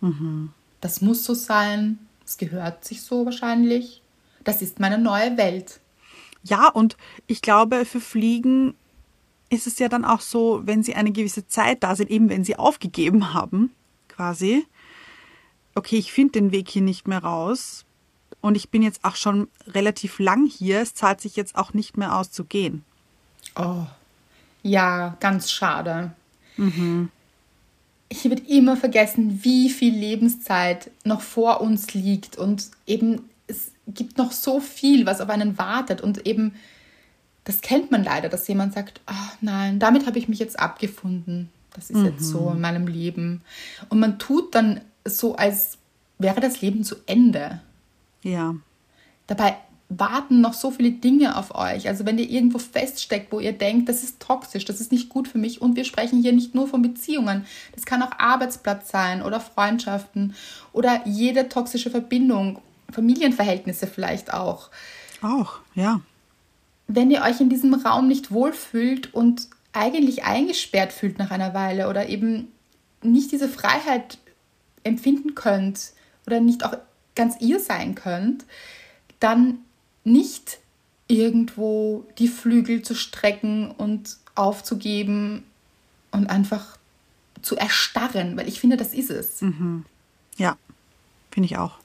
Mhm. 0.00 0.52
Das 0.80 1.00
muss 1.00 1.24
so 1.24 1.34
sein. 1.34 1.98
Es 2.24 2.36
gehört 2.36 2.84
sich 2.84 3.02
so 3.02 3.24
wahrscheinlich. 3.24 4.02
Das 4.44 4.62
ist 4.62 4.80
meine 4.80 4.98
neue 4.98 5.36
Welt. 5.36 5.80
Ja, 6.42 6.68
und 6.68 6.96
ich 7.26 7.42
glaube, 7.42 7.84
für 7.84 8.00
Fliegen 8.00 8.74
ist 9.48 9.66
es 9.66 9.78
ja 9.78 9.88
dann 9.88 10.04
auch 10.04 10.20
so, 10.20 10.62
wenn 10.64 10.82
sie 10.82 10.94
eine 10.94 11.12
gewisse 11.12 11.46
Zeit 11.46 11.82
da 11.82 11.94
sind, 11.96 12.10
eben 12.10 12.28
wenn 12.28 12.44
sie 12.44 12.56
aufgegeben 12.56 13.32
haben, 13.32 13.72
quasi, 14.08 14.66
okay, 15.76 15.96
ich 15.96 16.10
finde 16.12 16.32
den 16.32 16.52
Weg 16.52 16.68
hier 16.68 16.82
nicht 16.82 17.06
mehr 17.06 17.22
raus 17.22 17.84
und 18.40 18.56
ich 18.56 18.70
bin 18.70 18.82
jetzt 18.82 19.04
auch 19.04 19.14
schon 19.14 19.48
relativ 19.68 20.18
lang 20.18 20.46
hier, 20.46 20.80
es 20.80 20.94
zahlt 20.94 21.20
sich 21.20 21.36
jetzt 21.36 21.54
auch 21.54 21.74
nicht 21.74 21.96
mehr 21.96 22.16
aus 22.16 22.32
zu 22.32 22.44
gehen. 22.44 22.82
Oh, 23.54 23.86
ja, 24.62 25.16
ganz 25.20 25.52
schade. 25.52 26.12
Mhm. 26.56 27.10
Ich 28.08 28.24
würde 28.24 28.42
immer 28.48 28.76
vergessen, 28.76 29.44
wie 29.44 29.68
viel 29.68 29.94
Lebenszeit 29.94 30.90
noch 31.04 31.20
vor 31.20 31.60
uns 31.60 31.94
liegt 31.94 32.36
und 32.36 32.70
eben 32.86 33.28
es 33.46 33.70
gibt 33.86 34.18
noch 34.18 34.32
so 34.32 34.60
viel, 34.60 35.06
was 35.06 35.20
auf 35.20 35.28
einen 35.28 35.58
wartet 35.58 36.00
und 36.00 36.26
eben 36.26 36.54
das 37.44 37.60
kennt 37.60 37.92
man 37.92 38.02
leider, 38.02 38.28
dass 38.28 38.48
jemand 38.48 38.74
sagt, 38.74 39.00
oh 39.08 39.34
nein, 39.40 39.78
damit 39.78 40.06
habe 40.06 40.18
ich 40.18 40.28
mich 40.28 40.40
jetzt 40.40 40.58
abgefunden. 40.58 41.48
Das 41.74 41.90
ist 41.90 41.98
mhm. 41.98 42.06
jetzt 42.06 42.24
so 42.24 42.50
in 42.50 42.60
meinem 42.60 42.88
Leben. 42.88 43.42
Und 43.88 44.00
man 44.00 44.18
tut 44.18 44.54
dann 44.54 44.80
so, 45.06 45.36
als 45.36 45.78
wäre 46.18 46.40
das 46.40 46.60
Leben 46.60 46.84
zu 46.84 46.96
Ende. 47.06 47.60
Ja. 48.22 48.54
Dabei 49.26 49.56
warten 49.88 50.40
noch 50.40 50.54
so 50.54 50.70
viele 50.70 50.90
Dinge 50.90 51.36
auf 51.36 51.54
euch. 51.54 51.86
Also 51.88 52.04
wenn 52.06 52.18
ihr 52.18 52.28
irgendwo 52.28 52.58
feststeckt, 52.58 53.30
wo 53.32 53.38
ihr 53.38 53.52
denkt, 53.52 53.88
das 53.88 54.02
ist 54.02 54.20
toxisch, 54.20 54.64
das 54.64 54.80
ist 54.80 54.90
nicht 54.90 55.08
gut 55.08 55.28
für 55.28 55.38
mich 55.38 55.62
und 55.62 55.76
wir 55.76 55.84
sprechen 55.84 56.20
hier 56.20 56.32
nicht 56.32 56.54
nur 56.54 56.66
von 56.66 56.82
Beziehungen, 56.82 57.46
das 57.74 57.86
kann 57.86 58.02
auch 58.02 58.10
Arbeitsplatz 58.18 58.90
sein 58.90 59.22
oder 59.22 59.38
Freundschaften 59.38 60.34
oder 60.72 61.02
jede 61.06 61.48
toxische 61.48 61.90
Verbindung, 61.90 62.60
Familienverhältnisse 62.90 63.86
vielleicht 63.86 64.34
auch. 64.34 64.70
Auch, 65.22 65.60
ja. 65.74 66.00
Wenn 66.88 67.10
ihr 67.10 67.22
euch 67.22 67.40
in 67.40 67.48
diesem 67.48 67.74
Raum 67.74 68.08
nicht 68.08 68.32
wohlfühlt 68.32 69.14
und 69.14 69.48
eigentlich 69.72 70.24
eingesperrt 70.24 70.92
fühlt 70.92 71.18
nach 71.18 71.30
einer 71.30 71.54
Weile 71.54 71.88
oder 71.88 72.08
eben 72.08 72.48
nicht 73.02 73.30
diese 73.30 73.48
Freiheit 73.48 74.18
empfinden 74.86 75.34
könnt 75.34 75.92
oder 76.26 76.40
nicht 76.40 76.64
auch 76.64 76.76
ganz 77.14 77.36
ihr 77.40 77.60
sein 77.60 77.94
könnt, 77.94 78.44
dann 79.20 79.58
nicht 80.04 80.58
irgendwo 81.08 82.06
die 82.18 82.28
Flügel 82.28 82.82
zu 82.82 82.94
strecken 82.94 83.70
und 83.70 84.16
aufzugeben 84.34 85.44
und 86.10 86.28
einfach 86.28 86.78
zu 87.42 87.56
erstarren, 87.56 88.36
weil 88.36 88.48
ich 88.48 88.60
finde, 88.60 88.76
das 88.76 88.92
ist 88.92 89.10
es. 89.10 89.40
Mhm. 89.40 89.84
Ja, 90.36 90.56
finde 91.30 91.46
ich 91.46 91.56
auch. 91.56 91.78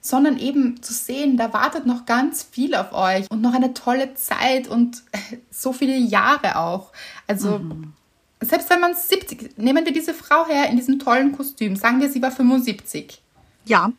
Sondern 0.00 0.38
eben 0.38 0.82
zu 0.82 0.92
sehen, 0.92 1.36
da 1.36 1.52
wartet 1.52 1.86
noch 1.86 2.06
ganz 2.06 2.42
viel 2.42 2.74
auf 2.74 2.92
euch 2.92 3.30
und 3.30 3.40
noch 3.40 3.54
eine 3.54 3.74
tolle 3.74 4.14
Zeit 4.14 4.68
und 4.68 5.02
so 5.50 5.72
viele 5.72 5.96
Jahre 5.96 6.58
auch. 6.58 6.92
Also 7.26 7.58
mhm. 7.58 7.92
Selbst 8.40 8.68
wenn 8.70 8.80
man 8.80 8.94
70, 8.94 9.56
nehmen 9.58 9.84
wir 9.84 9.92
diese 9.92 10.14
Frau 10.14 10.46
her 10.46 10.68
in 10.68 10.76
diesem 10.76 10.98
tollen 10.98 11.32
Kostüm, 11.32 11.76
sagen 11.76 12.00
wir, 12.00 12.10
sie 12.10 12.22
war 12.22 12.30
75. 12.30 13.20
Ja 13.64 13.92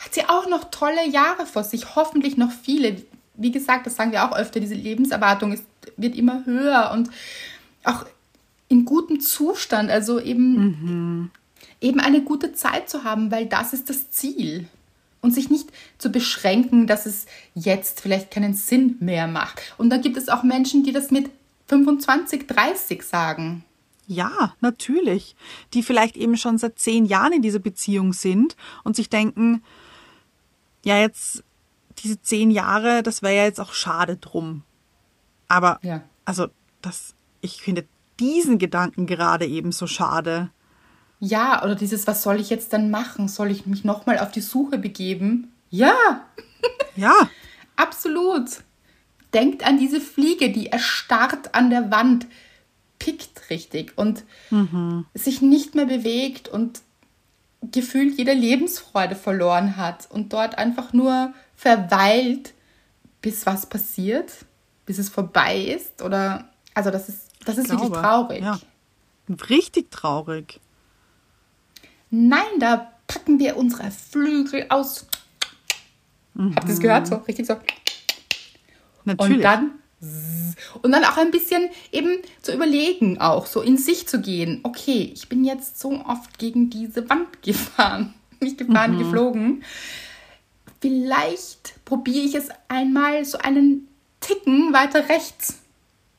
hat 0.00 0.14
sie 0.14 0.24
auch 0.24 0.48
noch 0.48 0.70
tolle 0.70 1.06
Jahre 1.08 1.46
vor 1.46 1.62
sich, 1.62 1.94
hoffentlich 1.94 2.36
noch 2.36 2.50
viele. 2.50 3.02
Wie 3.34 3.52
gesagt, 3.52 3.86
das 3.86 3.96
sagen 3.96 4.12
wir 4.12 4.24
auch 4.24 4.36
öfter, 4.36 4.58
diese 4.58 4.74
Lebenserwartung 4.74 5.52
ist, 5.52 5.64
wird 5.96 6.16
immer 6.16 6.44
höher 6.46 6.90
und 6.92 7.10
auch 7.84 8.06
in 8.68 8.84
gutem 8.84 9.20
Zustand, 9.20 9.90
also 9.90 10.18
eben, 10.18 10.54
mhm. 10.54 11.30
eben 11.80 12.00
eine 12.00 12.22
gute 12.22 12.54
Zeit 12.54 12.88
zu 12.88 13.04
haben, 13.04 13.30
weil 13.30 13.46
das 13.46 13.72
ist 13.72 13.90
das 13.90 14.10
Ziel. 14.10 14.66
Und 15.22 15.34
sich 15.34 15.50
nicht 15.50 15.68
zu 15.98 16.10
beschränken, 16.10 16.86
dass 16.86 17.04
es 17.04 17.26
jetzt 17.54 18.00
vielleicht 18.00 18.30
keinen 18.30 18.54
Sinn 18.54 18.96
mehr 19.00 19.26
macht. 19.26 19.60
Und 19.76 19.90
dann 19.90 20.00
gibt 20.00 20.16
es 20.16 20.30
auch 20.30 20.42
Menschen, 20.42 20.82
die 20.82 20.92
das 20.92 21.10
mit 21.10 21.28
25, 21.68 22.46
30 22.46 23.02
sagen. 23.02 23.62
Ja, 24.10 24.56
natürlich. 24.60 25.36
Die 25.72 25.84
vielleicht 25.84 26.16
eben 26.16 26.36
schon 26.36 26.58
seit 26.58 26.80
zehn 26.80 27.04
Jahren 27.04 27.32
in 27.32 27.42
dieser 27.42 27.60
Beziehung 27.60 28.12
sind 28.12 28.56
und 28.82 28.96
sich 28.96 29.08
denken, 29.08 29.62
ja, 30.84 30.98
jetzt 30.98 31.44
diese 32.00 32.20
zehn 32.20 32.50
Jahre, 32.50 33.04
das 33.04 33.22
wäre 33.22 33.36
ja 33.36 33.44
jetzt 33.44 33.60
auch 33.60 33.72
schade 33.72 34.16
drum. 34.16 34.64
Aber, 35.46 35.78
ja. 35.82 36.02
also, 36.24 36.48
das, 36.82 37.14
ich 37.40 37.62
finde 37.62 37.86
diesen 38.18 38.58
Gedanken 38.58 39.06
gerade 39.06 39.46
eben 39.46 39.70
so 39.70 39.86
schade. 39.86 40.50
Ja, 41.20 41.62
oder 41.62 41.76
dieses, 41.76 42.08
was 42.08 42.24
soll 42.24 42.40
ich 42.40 42.50
jetzt 42.50 42.72
dann 42.72 42.90
machen? 42.90 43.28
Soll 43.28 43.52
ich 43.52 43.64
mich 43.66 43.84
nochmal 43.84 44.18
auf 44.18 44.32
die 44.32 44.40
Suche 44.40 44.78
begeben? 44.78 45.52
Ja. 45.70 45.94
Ja. 46.96 47.30
Absolut. 47.76 48.64
Denkt 49.32 49.64
an 49.64 49.78
diese 49.78 50.00
Fliege, 50.00 50.50
die 50.50 50.66
erstarrt 50.66 51.54
an 51.54 51.70
der 51.70 51.90
Wand, 51.92 52.26
pickt 53.00 53.50
richtig 53.50 53.94
und 53.96 54.22
mhm. 54.50 55.06
sich 55.14 55.42
nicht 55.42 55.74
mehr 55.74 55.86
bewegt 55.86 56.46
und 56.46 56.82
gefühlt 57.72 58.16
jede 58.16 58.32
Lebensfreude 58.32 59.16
verloren 59.16 59.76
hat 59.76 60.08
und 60.10 60.32
dort 60.32 60.56
einfach 60.56 60.92
nur 60.92 61.34
verweilt, 61.56 62.54
bis 63.20 63.44
was 63.46 63.66
passiert, 63.66 64.32
bis 64.86 64.98
es 64.98 65.08
vorbei 65.08 65.58
ist 65.58 66.02
oder 66.02 66.48
also 66.74 66.90
das 66.90 67.08
ist 67.08 67.30
das 67.44 67.58
ist 67.58 67.66
glaube, 67.66 67.82
wirklich 67.82 68.00
traurig. 68.00 68.42
Ja. 68.42 68.60
Richtig 69.48 69.90
traurig. 69.90 70.60
Nein, 72.10 72.58
da 72.58 72.92
packen 73.06 73.38
wir 73.38 73.56
unsere 73.56 73.90
Flügel 73.90 74.66
aus. 74.68 75.06
Mhm. 76.34 76.54
Habt 76.54 76.68
ihr 76.68 76.74
es 76.74 76.80
gehört? 76.80 77.06
So 77.06 77.16
richtig 77.16 77.46
so. 77.46 77.56
Natürlich. 79.04 79.36
Und 79.36 79.42
dann 79.42 79.72
und 80.80 80.92
dann 80.92 81.04
auch 81.04 81.18
ein 81.18 81.30
bisschen 81.30 81.68
eben 81.92 82.18
zu 82.40 82.52
überlegen, 82.52 83.20
auch 83.20 83.44
so 83.44 83.60
in 83.60 83.76
sich 83.76 84.08
zu 84.08 84.20
gehen. 84.20 84.60
Okay, 84.62 85.10
ich 85.14 85.28
bin 85.28 85.44
jetzt 85.44 85.78
so 85.78 85.90
oft 86.06 86.38
gegen 86.38 86.70
diese 86.70 87.08
Wand 87.10 87.42
gefahren. 87.42 88.14
Nicht 88.40 88.56
gefahren, 88.56 88.94
mhm. 88.94 88.98
geflogen. 88.98 89.64
Vielleicht 90.80 91.84
probiere 91.84 92.24
ich 92.24 92.34
es 92.34 92.48
einmal 92.68 93.26
so 93.26 93.36
einen 93.36 93.88
Ticken 94.20 94.72
weiter 94.72 95.10
rechts. 95.10 95.58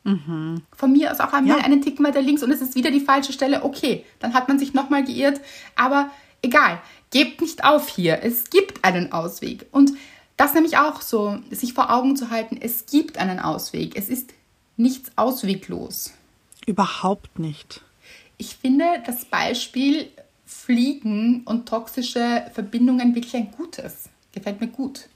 Mhm. 0.04 0.62
Von 0.76 0.92
mir 0.92 1.12
aus 1.12 1.20
auch 1.20 1.34
einmal 1.34 1.58
ja. 1.58 1.64
einen 1.64 1.82
Ticken 1.82 2.06
weiter 2.06 2.22
links 2.22 2.44
und 2.44 2.52
es 2.52 2.62
ist 2.62 2.76
wieder 2.76 2.92
die 2.92 3.00
falsche 3.00 3.34
Stelle. 3.34 3.64
Okay, 3.64 4.06
dann 4.20 4.36
hat 4.36 4.48
man 4.48 4.60
sich 4.60 4.76
nochmal 4.76 5.04
geirrt. 5.04 5.42
Aber 5.76 6.12
egal, 6.44 6.80
gebt 7.10 7.42
nicht 7.42 7.64
auf 7.64 7.88
hier. 7.88 8.20
Es 8.22 8.52
gibt 8.52 8.84
einen 8.84 9.12
Ausweg. 9.12 9.66
Und 9.72 9.94
das 10.42 10.56
nämlich 10.56 10.78
auch 10.78 11.02
so, 11.02 11.38
sich 11.52 11.76
vor 11.76 11.94
Augen 11.94 12.16
zu 12.16 12.32
halten, 12.32 12.58
es 12.60 12.88
gibt 12.88 13.20
einen 13.20 13.40
Ausweg. 13.40 13.96
Es 13.96 14.10
ist 14.10 14.34
nichts 14.76 15.12
ausweglos. 15.16 16.14
Überhaupt 16.66 17.38
nicht. 17.38 17.82
Ich 18.40 18.56
finde 18.56 18.86
das 19.06 19.26
Beispiel 19.26 20.08
Fliegen 20.44 21.44
und 21.46 21.70
toxische 21.70 22.50
Verbindungen 22.56 23.14
wirklich 23.14 23.36
ein 23.36 23.52
gutes. 23.52 24.10
Gefällt 24.32 24.60
mir 24.60 24.68
gut. 24.68 25.10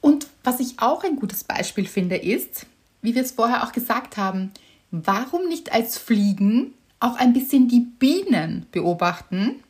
Und 0.00 0.28
was 0.42 0.58
ich 0.58 0.78
auch 0.78 1.04
ein 1.04 1.16
gutes 1.16 1.44
Beispiel 1.44 1.86
finde, 1.86 2.16
ist, 2.16 2.64
wie 3.02 3.14
wir 3.14 3.22
es 3.22 3.32
vorher 3.32 3.64
auch 3.64 3.72
gesagt 3.72 4.16
haben, 4.16 4.52
warum 4.90 5.48
nicht 5.48 5.70
als 5.70 5.98
Fliegen 5.98 6.72
auch 6.98 7.16
ein 7.16 7.34
bisschen 7.34 7.68
die 7.68 7.80
Bienen 7.80 8.64
beobachten 8.72 9.62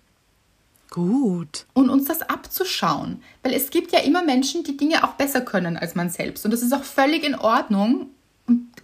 Gut. 0.93 1.65
Und 1.73 1.89
uns 1.89 2.05
das 2.05 2.21
abzuschauen. 2.21 3.23
Weil 3.43 3.55
es 3.55 3.71
gibt 3.71 3.93
ja 3.93 4.01
immer 4.01 4.23
Menschen, 4.23 4.63
die 4.63 4.77
Dinge 4.77 5.05
auch 5.05 5.15
besser 5.15 5.41
können 5.41 5.79
als 5.79 5.95
man 5.95 6.11
selbst. 6.11 6.45
Und 6.45 6.51
das 6.51 6.61
ist 6.61 6.75
auch 6.75 6.85
völlig 6.85 7.25
in 7.25 7.35
Ordnung. 7.35 8.11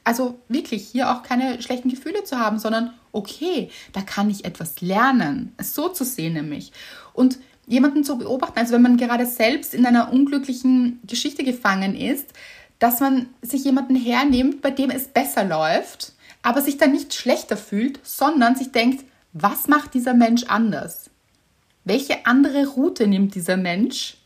Also 0.05 0.41
wirklich 0.49 0.89
hier 0.89 1.11
auch 1.11 1.23
keine 1.23 1.61
schlechten 1.61 1.91
Gefühle 1.91 2.25
zu 2.25 2.39
haben, 2.39 2.59
sondern 2.59 2.95
okay, 3.13 3.71
da 3.93 4.01
kann 4.01 4.31
ich 4.31 4.47
etwas 4.47 4.81
lernen. 4.81 5.53
Es 5.59 5.75
so 5.75 5.91
zu 5.91 6.05
sehen 6.05 6.33
nämlich. 6.33 6.73
Und 7.13 7.39
jemanden 7.67 8.05
zu 8.05 8.17
beobachten, 8.17 8.59
also 8.59 8.73
wenn 8.73 8.81
man 8.81 8.97
gerade 8.97 9.27
selbst 9.27 9.75
in 9.75 9.85
einer 9.85 10.11
unglücklichen 10.11 11.01
Geschichte 11.07 11.45
gefangen 11.45 11.95
ist, 11.95 12.33
dass 12.79 13.01
man 13.01 13.29
sich 13.43 13.65
jemanden 13.65 13.97
hernimmt, 13.97 14.63
bei 14.63 14.71
dem 14.71 14.89
es 14.89 15.09
besser 15.09 15.45
läuft, 15.45 16.15
aber 16.41 16.63
sich 16.63 16.79
dann 16.79 16.93
nicht 16.93 17.13
schlechter 17.13 17.59
fühlt, 17.59 18.01
sondern 18.03 18.57
sich 18.57 18.73
denkt, 18.73 19.05
was 19.35 19.69
macht 19.69 19.93
dieser 19.93 20.15
Mensch 20.15 20.45
anders? 20.45 21.11
Welche 21.89 22.27
andere 22.27 22.67
Route 22.67 23.07
nimmt 23.07 23.35
dieser 23.35 23.57
Mensch? 23.57 24.17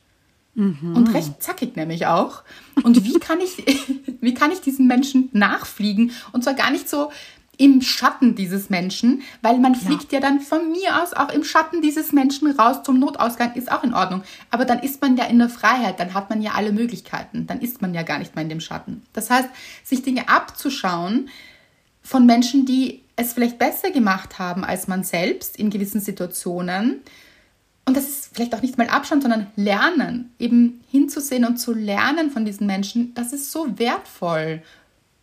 Mhm. 0.54 0.94
Und 0.94 1.14
recht 1.14 1.42
zackig 1.42 1.76
nämlich 1.76 2.06
auch. 2.06 2.42
Und 2.82 3.04
wie 3.04 3.18
kann 3.18 3.40
ich, 3.40 3.64
wie 4.20 4.34
kann 4.34 4.52
ich 4.52 4.60
diesen 4.60 4.86
Menschen 4.86 5.30
nachfliegen? 5.32 6.12
Und 6.32 6.44
zwar 6.44 6.54
gar 6.54 6.70
nicht 6.70 6.88
so 6.88 7.10
im 7.58 7.82
Schatten 7.82 8.34
dieses 8.34 8.70
Menschen, 8.70 9.22
weil 9.40 9.58
man 9.58 9.74
fliegt 9.74 10.10
ja. 10.10 10.18
ja 10.18 10.20
dann 10.20 10.40
von 10.40 10.72
mir 10.72 11.02
aus 11.02 11.12
auch 11.12 11.30
im 11.30 11.44
Schatten 11.44 11.82
dieses 11.82 12.12
Menschen 12.12 12.50
raus 12.50 12.82
zum 12.82 12.98
Notausgang, 12.98 13.54
ist 13.54 13.70
auch 13.70 13.84
in 13.84 13.94
Ordnung. 13.94 14.22
Aber 14.50 14.64
dann 14.64 14.80
ist 14.80 15.00
man 15.00 15.16
ja 15.16 15.26
in 15.26 15.38
der 15.38 15.48
Freiheit, 15.48 16.00
dann 16.00 16.14
hat 16.14 16.30
man 16.30 16.42
ja 16.42 16.52
alle 16.52 16.72
Möglichkeiten, 16.72 17.46
dann 17.46 17.60
ist 17.60 17.82
man 17.82 17.94
ja 17.94 18.02
gar 18.02 18.18
nicht 18.18 18.34
mehr 18.34 18.42
in 18.42 18.48
dem 18.48 18.60
Schatten. 18.60 19.02
Das 19.12 19.30
heißt, 19.30 19.48
sich 19.84 20.02
Dinge 20.02 20.28
abzuschauen 20.28 21.28
von 22.02 22.26
Menschen, 22.26 22.66
die 22.66 23.02
es 23.16 23.34
vielleicht 23.34 23.58
besser 23.58 23.90
gemacht 23.90 24.38
haben 24.38 24.64
als 24.64 24.88
man 24.88 25.04
selbst 25.04 25.56
in 25.56 25.70
gewissen 25.70 26.00
Situationen, 26.00 27.02
und 27.84 27.96
das 27.96 28.08
ist 28.08 28.30
vielleicht 28.32 28.54
auch 28.54 28.62
nicht 28.62 28.78
mal 28.78 28.88
Abschauen, 28.88 29.20
sondern 29.20 29.48
lernen, 29.56 30.32
eben 30.38 30.80
hinzusehen 30.88 31.44
und 31.44 31.56
zu 31.56 31.72
lernen 31.72 32.30
von 32.30 32.44
diesen 32.44 32.66
Menschen, 32.66 33.12
das 33.14 33.32
ist 33.32 33.50
so 33.50 33.78
wertvoll. 33.78 34.62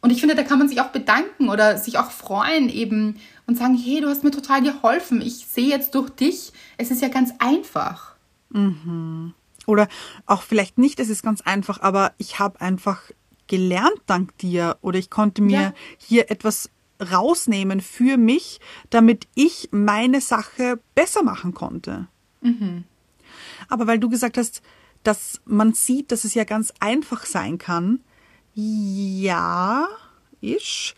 Und 0.02 0.12
ich 0.12 0.20
finde, 0.20 0.36
da 0.36 0.44
kann 0.44 0.60
man 0.60 0.70
sich 0.70 0.80
auch 0.82 0.90
bedanken 0.90 1.50
oder 1.50 1.78
sich 1.78 1.98
auch 1.98 2.12
freuen 2.12 2.70
eben 2.70 3.20
und 3.48 3.58
sagen, 3.58 3.78
hey, 3.78 4.02
du 4.02 4.08
hast 4.08 4.24
mir 4.24 4.32
total 4.32 4.62
geholfen. 4.62 5.22
Ich 5.22 5.46
sehe 5.46 5.68
jetzt 5.68 5.96
durch 5.96 6.10
dich. 6.10 6.54
Es 6.78 6.92
ist 6.92 7.02
ja 7.02 7.10
ganz 7.10 7.32
einfach. 7.40 8.16
Mhm. 8.50 9.34
Oder 9.66 9.88
auch 10.26 10.42
vielleicht 10.42 10.78
nicht, 10.78 11.00
es 11.00 11.10
ist 11.10 11.22
ganz 11.22 11.42
einfach, 11.42 11.82
aber 11.82 12.14
ich 12.18 12.40
habe 12.40 12.62
einfach 12.62 13.04
gelernt 13.48 14.02
dank 14.06 14.38
dir 14.38 14.78
oder 14.82 15.00
ich 15.00 15.10
konnte 15.10 15.42
mir 15.42 15.62
ja. 15.62 15.74
hier 15.98 16.32
etwas 16.32 16.70
rausnehmen 17.12 17.82
für 17.82 18.18
mich, 18.18 18.60
damit 18.90 19.28
ich 19.36 19.70
meine 19.72 20.22
Sache 20.22 20.80
besser 20.96 21.24
machen 21.24 21.54
konnte. 21.54 22.08
Mhm. 22.42 22.84
Aber 23.68 23.88
weil 23.88 24.00
du 24.00 24.10
gesagt 24.10 24.38
hast, 24.38 24.62
dass 25.04 25.40
man 25.46 25.74
sieht, 25.74 26.12
dass 26.12 26.24
es 26.24 26.34
ja 26.34 26.44
ganz 26.44 26.74
einfach 26.80 27.26
sein 27.26 27.58
kann, 27.58 28.00
ja, 28.54 29.88
ich. 30.42 30.96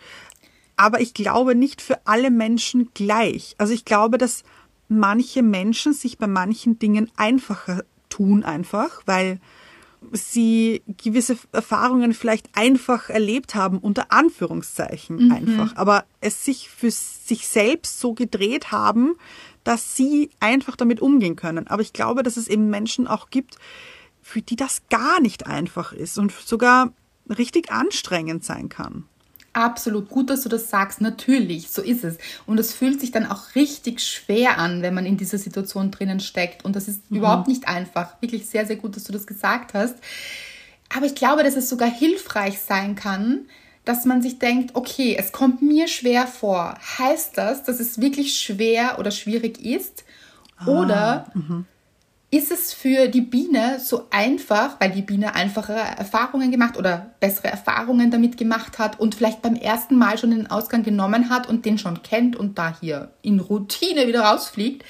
Aber 0.76 1.02
ich 1.02 1.14
glaube 1.14 1.54
nicht 1.54 1.82
für 1.82 2.00
alle 2.06 2.32
Menschen 2.32 2.90
gleich. 2.94 3.56
Also 3.58 3.74
ich 3.74 3.86
glaube, 3.86 4.18
dass 4.18 4.44
manche 4.88 5.44
Menschen 5.44 5.94
sich 5.94 6.18
bei 6.18 6.28
manchen 6.28 6.80
Dingen 6.80 7.12
einfacher 7.16 7.84
tun 8.10 8.44
einfach, 8.44 9.02
weil 9.06 9.40
sie 10.12 10.82
gewisse 10.88 11.38
Erfahrungen 11.52 12.14
vielleicht 12.14 12.50
einfach 12.56 13.10
erlebt 13.10 13.54
haben, 13.54 13.78
unter 13.78 14.12
Anführungszeichen 14.12 15.26
mhm. 15.26 15.32
einfach, 15.32 15.76
aber 15.76 16.06
es 16.20 16.44
sich 16.44 16.70
für 16.70 16.90
sich 16.90 17.48
selbst 17.48 18.00
so 18.00 18.14
gedreht 18.14 18.72
haben, 18.72 19.16
dass 19.64 19.96
sie 19.96 20.30
einfach 20.40 20.76
damit 20.76 21.02
umgehen 21.02 21.36
können. 21.36 21.68
Aber 21.68 21.82
ich 21.82 21.94
glaube, 21.94 22.24
dass 22.24 22.38
es 22.38 22.48
eben 22.48 22.70
Menschen 22.70 23.08
auch 23.08 23.30
gibt, 23.30 23.58
für 24.22 24.42
die 24.42 24.56
das 24.56 24.84
gar 24.90 25.20
nicht 25.20 25.48
einfach 25.48 25.94
ist 25.94 26.18
und 26.18 26.32
sogar 26.32 26.92
richtig 27.30 27.72
anstrengend 27.72 28.44
sein 28.44 28.70
kann. 28.70 29.06
Absolut 29.54 30.08
gut, 30.08 30.30
dass 30.30 30.44
du 30.44 30.50
das 30.50 30.70
sagst. 30.70 31.02
Natürlich, 31.02 31.70
so 31.72 31.82
ist 31.82 32.06
es. 32.06 32.18
Und 32.46 32.58
es 32.58 32.74
fühlt 32.74 33.02
sich 33.02 33.12
dann 33.12 33.26
auch 33.26 33.54
richtig 33.56 34.00
schwer 34.00 34.58
an, 34.58 34.82
wenn 34.82 34.94
man 34.94 35.06
in 35.06 35.18
dieser 35.18 35.38
Situation 35.38 35.92
drinnen 35.92 36.22
steckt. 36.22 36.64
Und 36.64 36.76
das 36.76 36.88
ist 36.88 37.12
mhm. 37.12 37.18
überhaupt 37.18 37.50
nicht 37.50 37.68
einfach. 37.68 38.22
Wirklich 38.22 38.48
sehr, 38.48 38.66
sehr 38.66 38.78
gut, 38.78 38.96
dass 38.96 39.04
du 39.04 39.12
das 39.12 39.28
gesagt 39.28 39.74
hast. 39.74 39.96
Aber 40.96 41.06
ich 41.06 41.16
glaube, 41.16 41.44
dass 41.44 41.58
es 41.58 41.68
sogar 41.68 41.90
hilfreich 41.90 42.60
sein 42.60 42.96
kann, 42.96 43.46
dass 43.86 44.06
man 44.06 44.22
sich 44.22 44.40
denkt, 44.40 44.76
okay, 44.76 45.16
es 45.18 45.32
kommt 45.32 45.62
mir 45.62 45.88
schwer 45.88 46.28
vor. 46.28 46.76
Heißt 47.00 47.38
das, 47.38 47.64
dass 47.64 47.80
es 47.80 48.00
wirklich 48.00 48.38
schwer 48.38 48.98
oder 49.00 49.12
schwierig 49.12 49.64
ist? 49.64 50.04
Ah, 50.58 50.68
oder 50.68 51.26
mhm 51.34 51.66
ist 52.34 52.50
es 52.50 52.74
für 52.74 53.10
die 53.10 53.20
Biene 53.20 53.78
so 53.84 54.08
einfach, 54.10 54.80
weil 54.80 54.92
die 54.92 55.02
Biene 55.02 55.36
einfachere 55.36 55.82
Erfahrungen 55.82 56.50
gemacht 56.50 56.78
oder 56.78 57.12
bessere 57.20 57.50
Erfahrungen 57.50 58.10
damit 58.10 58.38
gemacht 58.38 58.80
hat 58.80 58.98
und 59.02 59.16
vielleicht 59.16 59.42
beim 59.42 59.56
ersten 59.56 59.98
Mal 59.98 60.18
schon 60.18 60.32
den 60.32 60.50
Ausgang 60.50 60.82
genommen 60.82 61.30
hat 61.30 61.50
und 61.50 61.66
den 61.66 61.78
schon 61.78 62.04
kennt 62.04 62.38
und 62.38 62.58
da 62.58 62.74
hier 62.80 63.12
in 63.22 63.42
Routine 63.42 64.08
wieder 64.08 64.22
rausfliegt. 64.22 64.86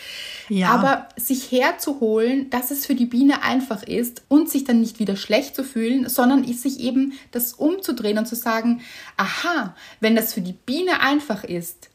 Ja. 0.49 0.69
Aber 0.69 1.07
sich 1.17 1.51
herzuholen, 1.51 2.51
dass 2.51 2.69
es 2.69 2.85
für 2.85 2.93
die 2.93 3.07
Biene 3.07 3.41
einfach 3.41 3.81
ist 3.81 4.21
und 4.27 4.47
sich 4.47 4.63
dann 4.63 4.79
nicht 4.79 4.99
wieder 4.99 5.15
schlecht 5.15 5.55
zu 5.55 5.63
fühlen, 5.63 6.07
sondern 6.09 6.45
sich 6.45 6.79
eben 6.79 7.13
das 7.31 7.53
umzudrehen 7.53 8.19
und 8.19 8.27
zu 8.27 8.35
sagen, 8.35 8.81
aha, 9.17 9.75
wenn 9.99 10.15
das 10.15 10.33
für 10.33 10.41
die 10.41 10.53
Biene 10.53 11.01
einfach 11.01 11.43
ist, 11.43 11.90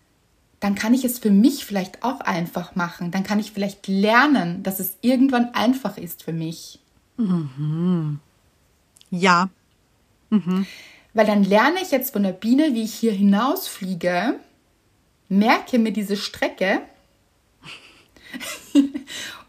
dann 0.61 0.74
kann 0.74 0.94
ich 0.94 1.04
es 1.04 1.18
für 1.18 1.30
mich 1.30 1.64
vielleicht 1.64 2.02
auch 2.02 2.20
einfach 2.20 2.74
machen. 2.74 3.11
Dann 3.11 3.24
kann 3.24 3.38
ich 3.38 3.52
vielleicht 3.52 3.86
lernen, 3.88 4.62
dass 4.62 4.80
es 4.80 4.96
irgendwann 5.02 5.54
einfach 5.54 5.98
ist 5.98 6.22
für 6.22 6.32
mich. 6.32 6.80
Mhm. 7.16 8.20
Ja. 9.11 9.48
Mhm. 10.30 10.66
Weil 11.14 11.26
dann 11.26 11.44
lerne 11.44 11.80
ich 11.82 11.90
jetzt 11.90 12.12
von 12.12 12.22
der 12.22 12.32
Biene, 12.32 12.74
wie 12.74 12.82
ich 12.82 12.94
hier 12.94 13.12
hinausfliege, 13.12 14.38
merke 15.28 15.78
mir 15.78 15.92
diese 15.92 16.16
Strecke 16.16 16.80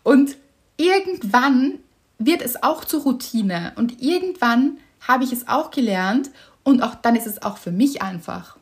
und 0.03 0.37
irgendwann 0.77 1.79
wird 2.19 2.41
es 2.41 2.63
auch 2.63 2.85
zur 2.85 3.03
Routine 3.03 3.73
und 3.75 4.01
irgendwann 4.01 4.77
habe 5.01 5.23
ich 5.23 5.31
es 5.31 5.47
auch 5.47 5.71
gelernt 5.71 6.31
und 6.63 6.81
auch 6.81 6.95
dann 6.95 7.15
ist 7.15 7.27
es 7.27 7.41
auch 7.41 7.57
für 7.57 7.71
mich 7.71 8.01
einfach. 8.01 8.56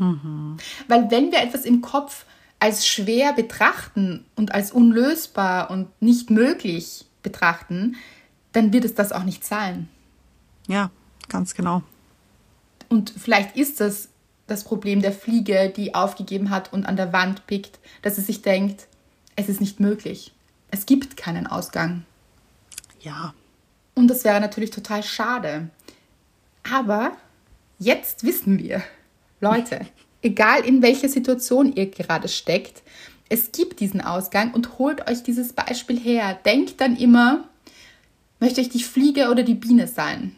Mhm. 0.00 0.56
Weil 0.88 1.10
wenn 1.10 1.30
wir 1.30 1.40
etwas 1.40 1.64
im 1.64 1.82
Kopf 1.82 2.24
als 2.58 2.86
schwer 2.86 3.32
betrachten 3.32 4.24
und 4.34 4.52
als 4.52 4.72
unlösbar 4.72 5.70
und 5.70 5.88
nicht 6.02 6.30
möglich 6.30 7.06
betrachten, 7.22 7.96
dann 8.52 8.72
wird 8.72 8.84
es 8.84 8.94
das 8.94 9.12
auch 9.12 9.24
nicht 9.24 9.44
sein. 9.44 9.88
Ja, 10.66 10.90
ganz 11.28 11.54
genau. 11.54 11.82
Und 12.88 13.14
vielleicht 13.16 13.56
ist 13.56 13.80
das 13.80 14.08
das 14.46 14.64
Problem 14.64 15.00
der 15.00 15.12
Fliege, 15.12 15.72
die 15.74 15.94
aufgegeben 15.94 16.50
hat 16.50 16.72
und 16.72 16.84
an 16.84 16.96
der 16.96 17.12
Wand 17.12 17.46
pickt, 17.46 17.78
dass 18.02 18.16
sie 18.16 18.22
sich 18.22 18.42
denkt, 18.42 18.88
es 19.36 19.48
ist 19.48 19.60
nicht 19.60 19.78
möglich. 19.78 20.32
Es 20.72 20.86
gibt 20.86 21.16
keinen 21.16 21.46
Ausgang. 21.46 22.04
Ja. 23.00 23.32
Und 23.94 24.08
das 24.08 24.24
wäre 24.24 24.40
natürlich 24.40 24.70
total 24.70 25.04
schade. 25.04 25.70
Aber 26.68 27.12
jetzt 27.78 28.24
wissen 28.24 28.58
wir, 28.58 28.82
Leute, 29.40 29.86
egal 30.22 30.64
in 30.64 30.82
welcher 30.82 31.08
Situation 31.08 31.72
ihr 31.74 31.90
gerade 31.90 32.28
steckt, 32.28 32.82
es 33.28 33.52
gibt 33.52 33.80
diesen 33.80 34.00
Ausgang 34.00 34.52
und 34.52 34.78
holt 34.78 35.08
euch 35.08 35.22
dieses 35.22 35.52
Beispiel 35.52 35.98
her. 35.98 36.38
Denkt 36.44 36.80
dann 36.80 36.96
immer, 36.96 37.44
möchte 38.40 38.60
ich 38.60 38.68
die 38.68 38.82
Fliege 38.82 39.30
oder 39.30 39.44
die 39.44 39.54
Biene 39.54 39.86
sein? 39.86 40.36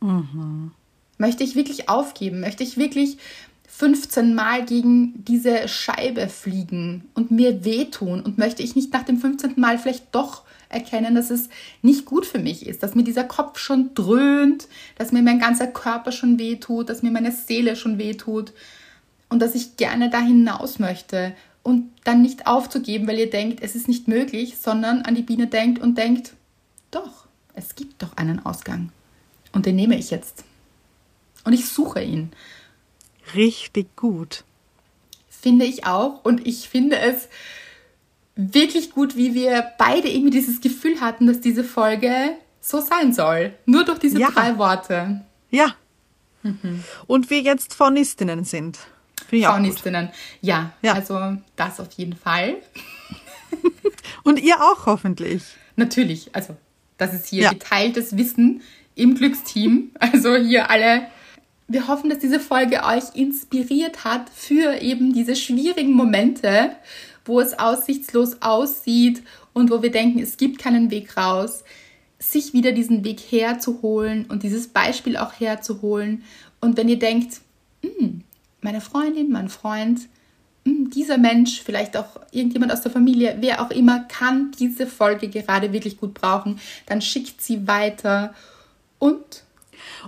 Mhm. 0.00 0.70
Möchte 1.18 1.42
ich 1.42 1.56
wirklich 1.56 1.88
aufgeben? 1.88 2.40
Möchte 2.40 2.62
ich 2.62 2.78
wirklich 2.78 3.18
15 3.66 4.34
Mal 4.34 4.64
gegen 4.64 5.24
diese 5.24 5.66
Scheibe 5.66 6.28
fliegen 6.28 7.08
und 7.14 7.32
mir 7.32 7.64
wehtun? 7.64 8.22
Und 8.22 8.38
möchte 8.38 8.62
ich 8.62 8.76
nicht 8.76 8.92
nach 8.92 9.02
dem 9.02 9.18
15. 9.18 9.54
Mal 9.56 9.78
vielleicht 9.78 10.14
doch 10.14 10.44
erkennen, 10.68 11.14
dass 11.14 11.30
es 11.30 11.48
nicht 11.82 12.04
gut 12.04 12.26
für 12.26 12.38
mich 12.38 12.66
ist, 12.66 12.82
dass 12.82 12.94
mir 12.94 13.04
dieser 13.04 13.24
Kopf 13.24 13.58
schon 13.58 13.94
dröhnt, 13.94 14.68
dass 14.96 15.12
mir 15.12 15.22
mein 15.22 15.38
ganzer 15.38 15.66
Körper 15.66 16.12
schon 16.12 16.38
wehtut, 16.38 16.88
dass 16.88 17.02
mir 17.02 17.10
meine 17.10 17.32
Seele 17.32 17.76
schon 17.76 17.98
wehtut 17.98 18.52
und 19.28 19.40
dass 19.40 19.54
ich 19.54 19.76
gerne 19.76 20.10
da 20.10 20.20
hinaus 20.20 20.78
möchte 20.78 21.34
und 21.62 21.90
dann 22.04 22.22
nicht 22.22 22.46
aufzugeben, 22.46 23.06
weil 23.06 23.18
ihr 23.18 23.30
denkt, 23.30 23.62
es 23.62 23.74
ist 23.74 23.88
nicht 23.88 24.08
möglich, 24.08 24.56
sondern 24.58 25.02
an 25.02 25.14
die 25.14 25.22
Biene 25.22 25.46
denkt 25.46 25.80
und 25.80 25.96
denkt, 25.96 26.34
doch, 26.90 27.26
es 27.54 27.74
gibt 27.74 28.02
doch 28.02 28.16
einen 28.16 28.44
Ausgang 28.44 28.90
und 29.52 29.66
den 29.66 29.76
nehme 29.76 29.98
ich 29.98 30.10
jetzt 30.10 30.44
und 31.44 31.52
ich 31.52 31.66
suche 31.66 32.02
ihn. 32.02 32.30
Richtig 33.34 33.94
gut. 33.96 34.44
Finde 35.28 35.64
ich 35.64 35.86
auch 35.86 36.24
und 36.24 36.46
ich 36.46 36.68
finde 36.68 36.98
es 36.98 37.28
wirklich 38.38 38.92
gut, 38.92 39.16
wie 39.16 39.34
wir 39.34 39.72
beide 39.78 40.08
irgendwie 40.08 40.30
dieses 40.30 40.60
Gefühl 40.60 41.00
hatten, 41.00 41.26
dass 41.26 41.40
diese 41.40 41.64
Folge 41.64 42.36
so 42.60 42.80
sein 42.80 43.12
soll. 43.12 43.52
Nur 43.66 43.84
durch 43.84 43.98
diese 43.98 44.18
ja. 44.18 44.30
drei 44.30 44.56
Worte. 44.58 45.24
Ja. 45.50 45.74
Mhm. 46.44 46.84
Und 47.08 47.30
wir 47.30 47.40
jetzt 47.40 47.74
Faunistinnen 47.74 48.44
sind. 48.44 48.78
Faunistinnen. 49.28 50.10
Ja, 50.40 50.72
ja, 50.82 50.92
also 50.94 51.36
das 51.56 51.80
auf 51.80 51.92
jeden 51.96 52.14
Fall. 52.14 52.56
Und 54.22 54.40
ihr 54.40 54.56
auch 54.62 54.86
hoffentlich. 54.86 55.42
Natürlich. 55.74 56.30
Also, 56.32 56.56
das 56.96 57.14
ist 57.14 57.26
hier 57.26 57.42
ja. 57.42 57.50
geteiltes 57.50 58.16
Wissen 58.16 58.62
im 58.94 59.14
Glücksteam. 59.16 59.90
Also 59.98 60.36
hier 60.36 60.70
alle. 60.70 61.08
Wir 61.66 61.86
hoffen, 61.88 62.08
dass 62.08 62.20
diese 62.20 62.40
Folge 62.40 62.82
euch 62.84 63.14
inspiriert 63.14 64.04
hat 64.04 64.30
für 64.34 64.80
eben 64.80 65.12
diese 65.12 65.36
schwierigen 65.36 65.92
Momente, 65.92 66.76
wo 67.28 67.40
es 67.40 67.58
aussichtslos 67.58 68.42
aussieht 68.42 69.22
und 69.52 69.70
wo 69.70 69.82
wir 69.82 69.90
denken, 69.90 70.18
es 70.20 70.36
gibt 70.36 70.58
keinen 70.58 70.90
Weg 70.90 71.16
raus, 71.16 71.64
sich 72.18 72.52
wieder 72.52 72.72
diesen 72.72 73.04
Weg 73.04 73.20
herzuholen 73.20 74.26
und 74.26 74.42
dieses 74.42 74.68
Beispiel 74.68 75.16
auch 75.16 75.38
herzuholen. 75.38 76.24
Und 76.60 76.76
wenn 76.76 76.88
ihr 76.88 76.98
denkt, 76.98 77.40
hm, 77.82 78.24
meine 78.60 78.80
Freundin, 78.80 79.30
mein 79.30 79.48
Freund, 79.48 80.00
hm, 80.64 80.90
dieser 80.90 81.18
Mensch, 81.18 81.62
vielleicht 81.62 81.96
auch 81.96 82.20
irgendjemand 82.32 82.72
aus 82.72 82.80
der 82.80 82.90
Familie, 82.90 83.36
wer 83.40 83.62
auch 83.62 83.70
immer, 83.70 84.00
kann 84.00 84.50
diese 84.58 84.86
Folge 84.86 85.28
gerade 85.28 85.72
wirklich 85.72 85.98
gut 85.98 86.14
brauchen, 86.14 86.58
dann 86.86 87.00
schickt 87.00 87.40
sie 87.40 87.66
weiter 87.66 88.34
und 88.98 89.44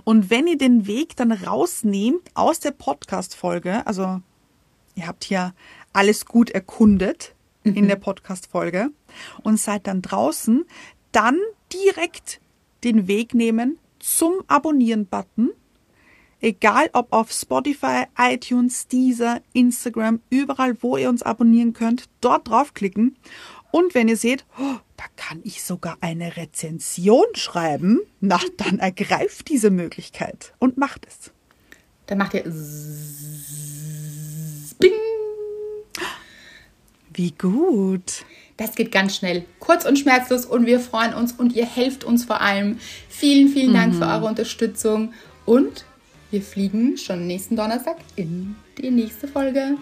und 0.03 0.29
wenn 0.29 0.47
ihr 0.47 0.57
den 0.57 0.85
Weg 0.85 1.15
dann 1.15 1.31
rausnehmt 1.31 2.29
aus 2.33 2.59
der 2.59 2.71
Podcast-Folge, 2.71 3.87
also 3.87 4.21
ihr 4.95 5.07
habt 5.07 5.23
hier 5.23 5.53
alles 5.93 6.25
gut 6.25 6.49
erkundet 6.49 7.35
in 7.63 7.87
der 7.87 7.95
Podcast-Folge 7.95 8.89
und 9.43 9.59
seid 9.59 9.87
dann 9.87 10.01
draußen, 10.01 10.65
dann 11.11 11.37
direkt 11.71 12.41
den 12.83 13.07
Weg 13.07 13.33
nehmen 13.33 13.77
zum 13.99 14.43
Abonnieren-Button. 14.47 15.51
Egal 16.39 16.89
ob 16.93 17.13
auf 17.13 17.31
Spotify, 17.31 18.05
iTunes, 18.17 18.87
Deezer, 18.87 19.41
Instagram, 19.53 20.21
überall, 20.31 20.81
wo 20.81 20.97
ihr 20.97 21.09
uns 21.09 21.21
abonnieren 21.21 21.73
könnt, 21.73 22.05
dort 22.19 22.47
draufklicken. 22.49 23.15
Und 23.71 23.93
wenn 23.93 24.07
ihr 24.07 24.17
seht, 24.17 24.45
oh, 24.59 24.77
da 24.97 25.03
kann 25.15 25.39
ich 25.43 25.63
sogar 25.63 25.97
eine 26.01 26.35
Rezension 26.37 27.25
schreiben, 27.33 27.99
na, 28.19 28.39
dann 28.57 28.79
ergreift 28.79 29.49
diese 29.49 29.69
Möglichkeit 29.69 30.53
und 30.57 30.77
macht 30.77 31.05
es. 31.05 31.31
Dann 32.07 32.17
macht 32.17 32.33
ihr. 32.33 32.43
Wie 37.13 37.31
gut. 37.31 38.23
Das 38.57 38.75
geht 38.75 38.91
ganz 38.91 39.15
schnell, 39.15 39.45
kurz 39.59 39.85
und 39.85 39.97
schmerzlos 39.97 40.45
und 40.45 40.65
wir 40.65 40.79
freuen 40.79 41.13
uns 41.13 41.33
und 41.33 41.53
ihr 41.53 41.65
helft 41.65 42.03
uns 42.03 42.25
vor 42.25 42.41
allem. 42.41 42.77
Vielen, 43.09 43.49
vielen 43.49 43.73
Dank 43.73 43.95
für 43.95 44.05
eure 44.05 44.25
Unterstützung 44.25 45.13
und 45.45 45.85
wir 46.29 46.41
fliegen 46.41 46.97
schon 46.97 47.27
nächsten 47.27 47.55
Donnerstag 47.55 47.97
in 48.15 48.55
die 48.77 48.91
nächste 48.91 49.27
Folge. 49.27 49.77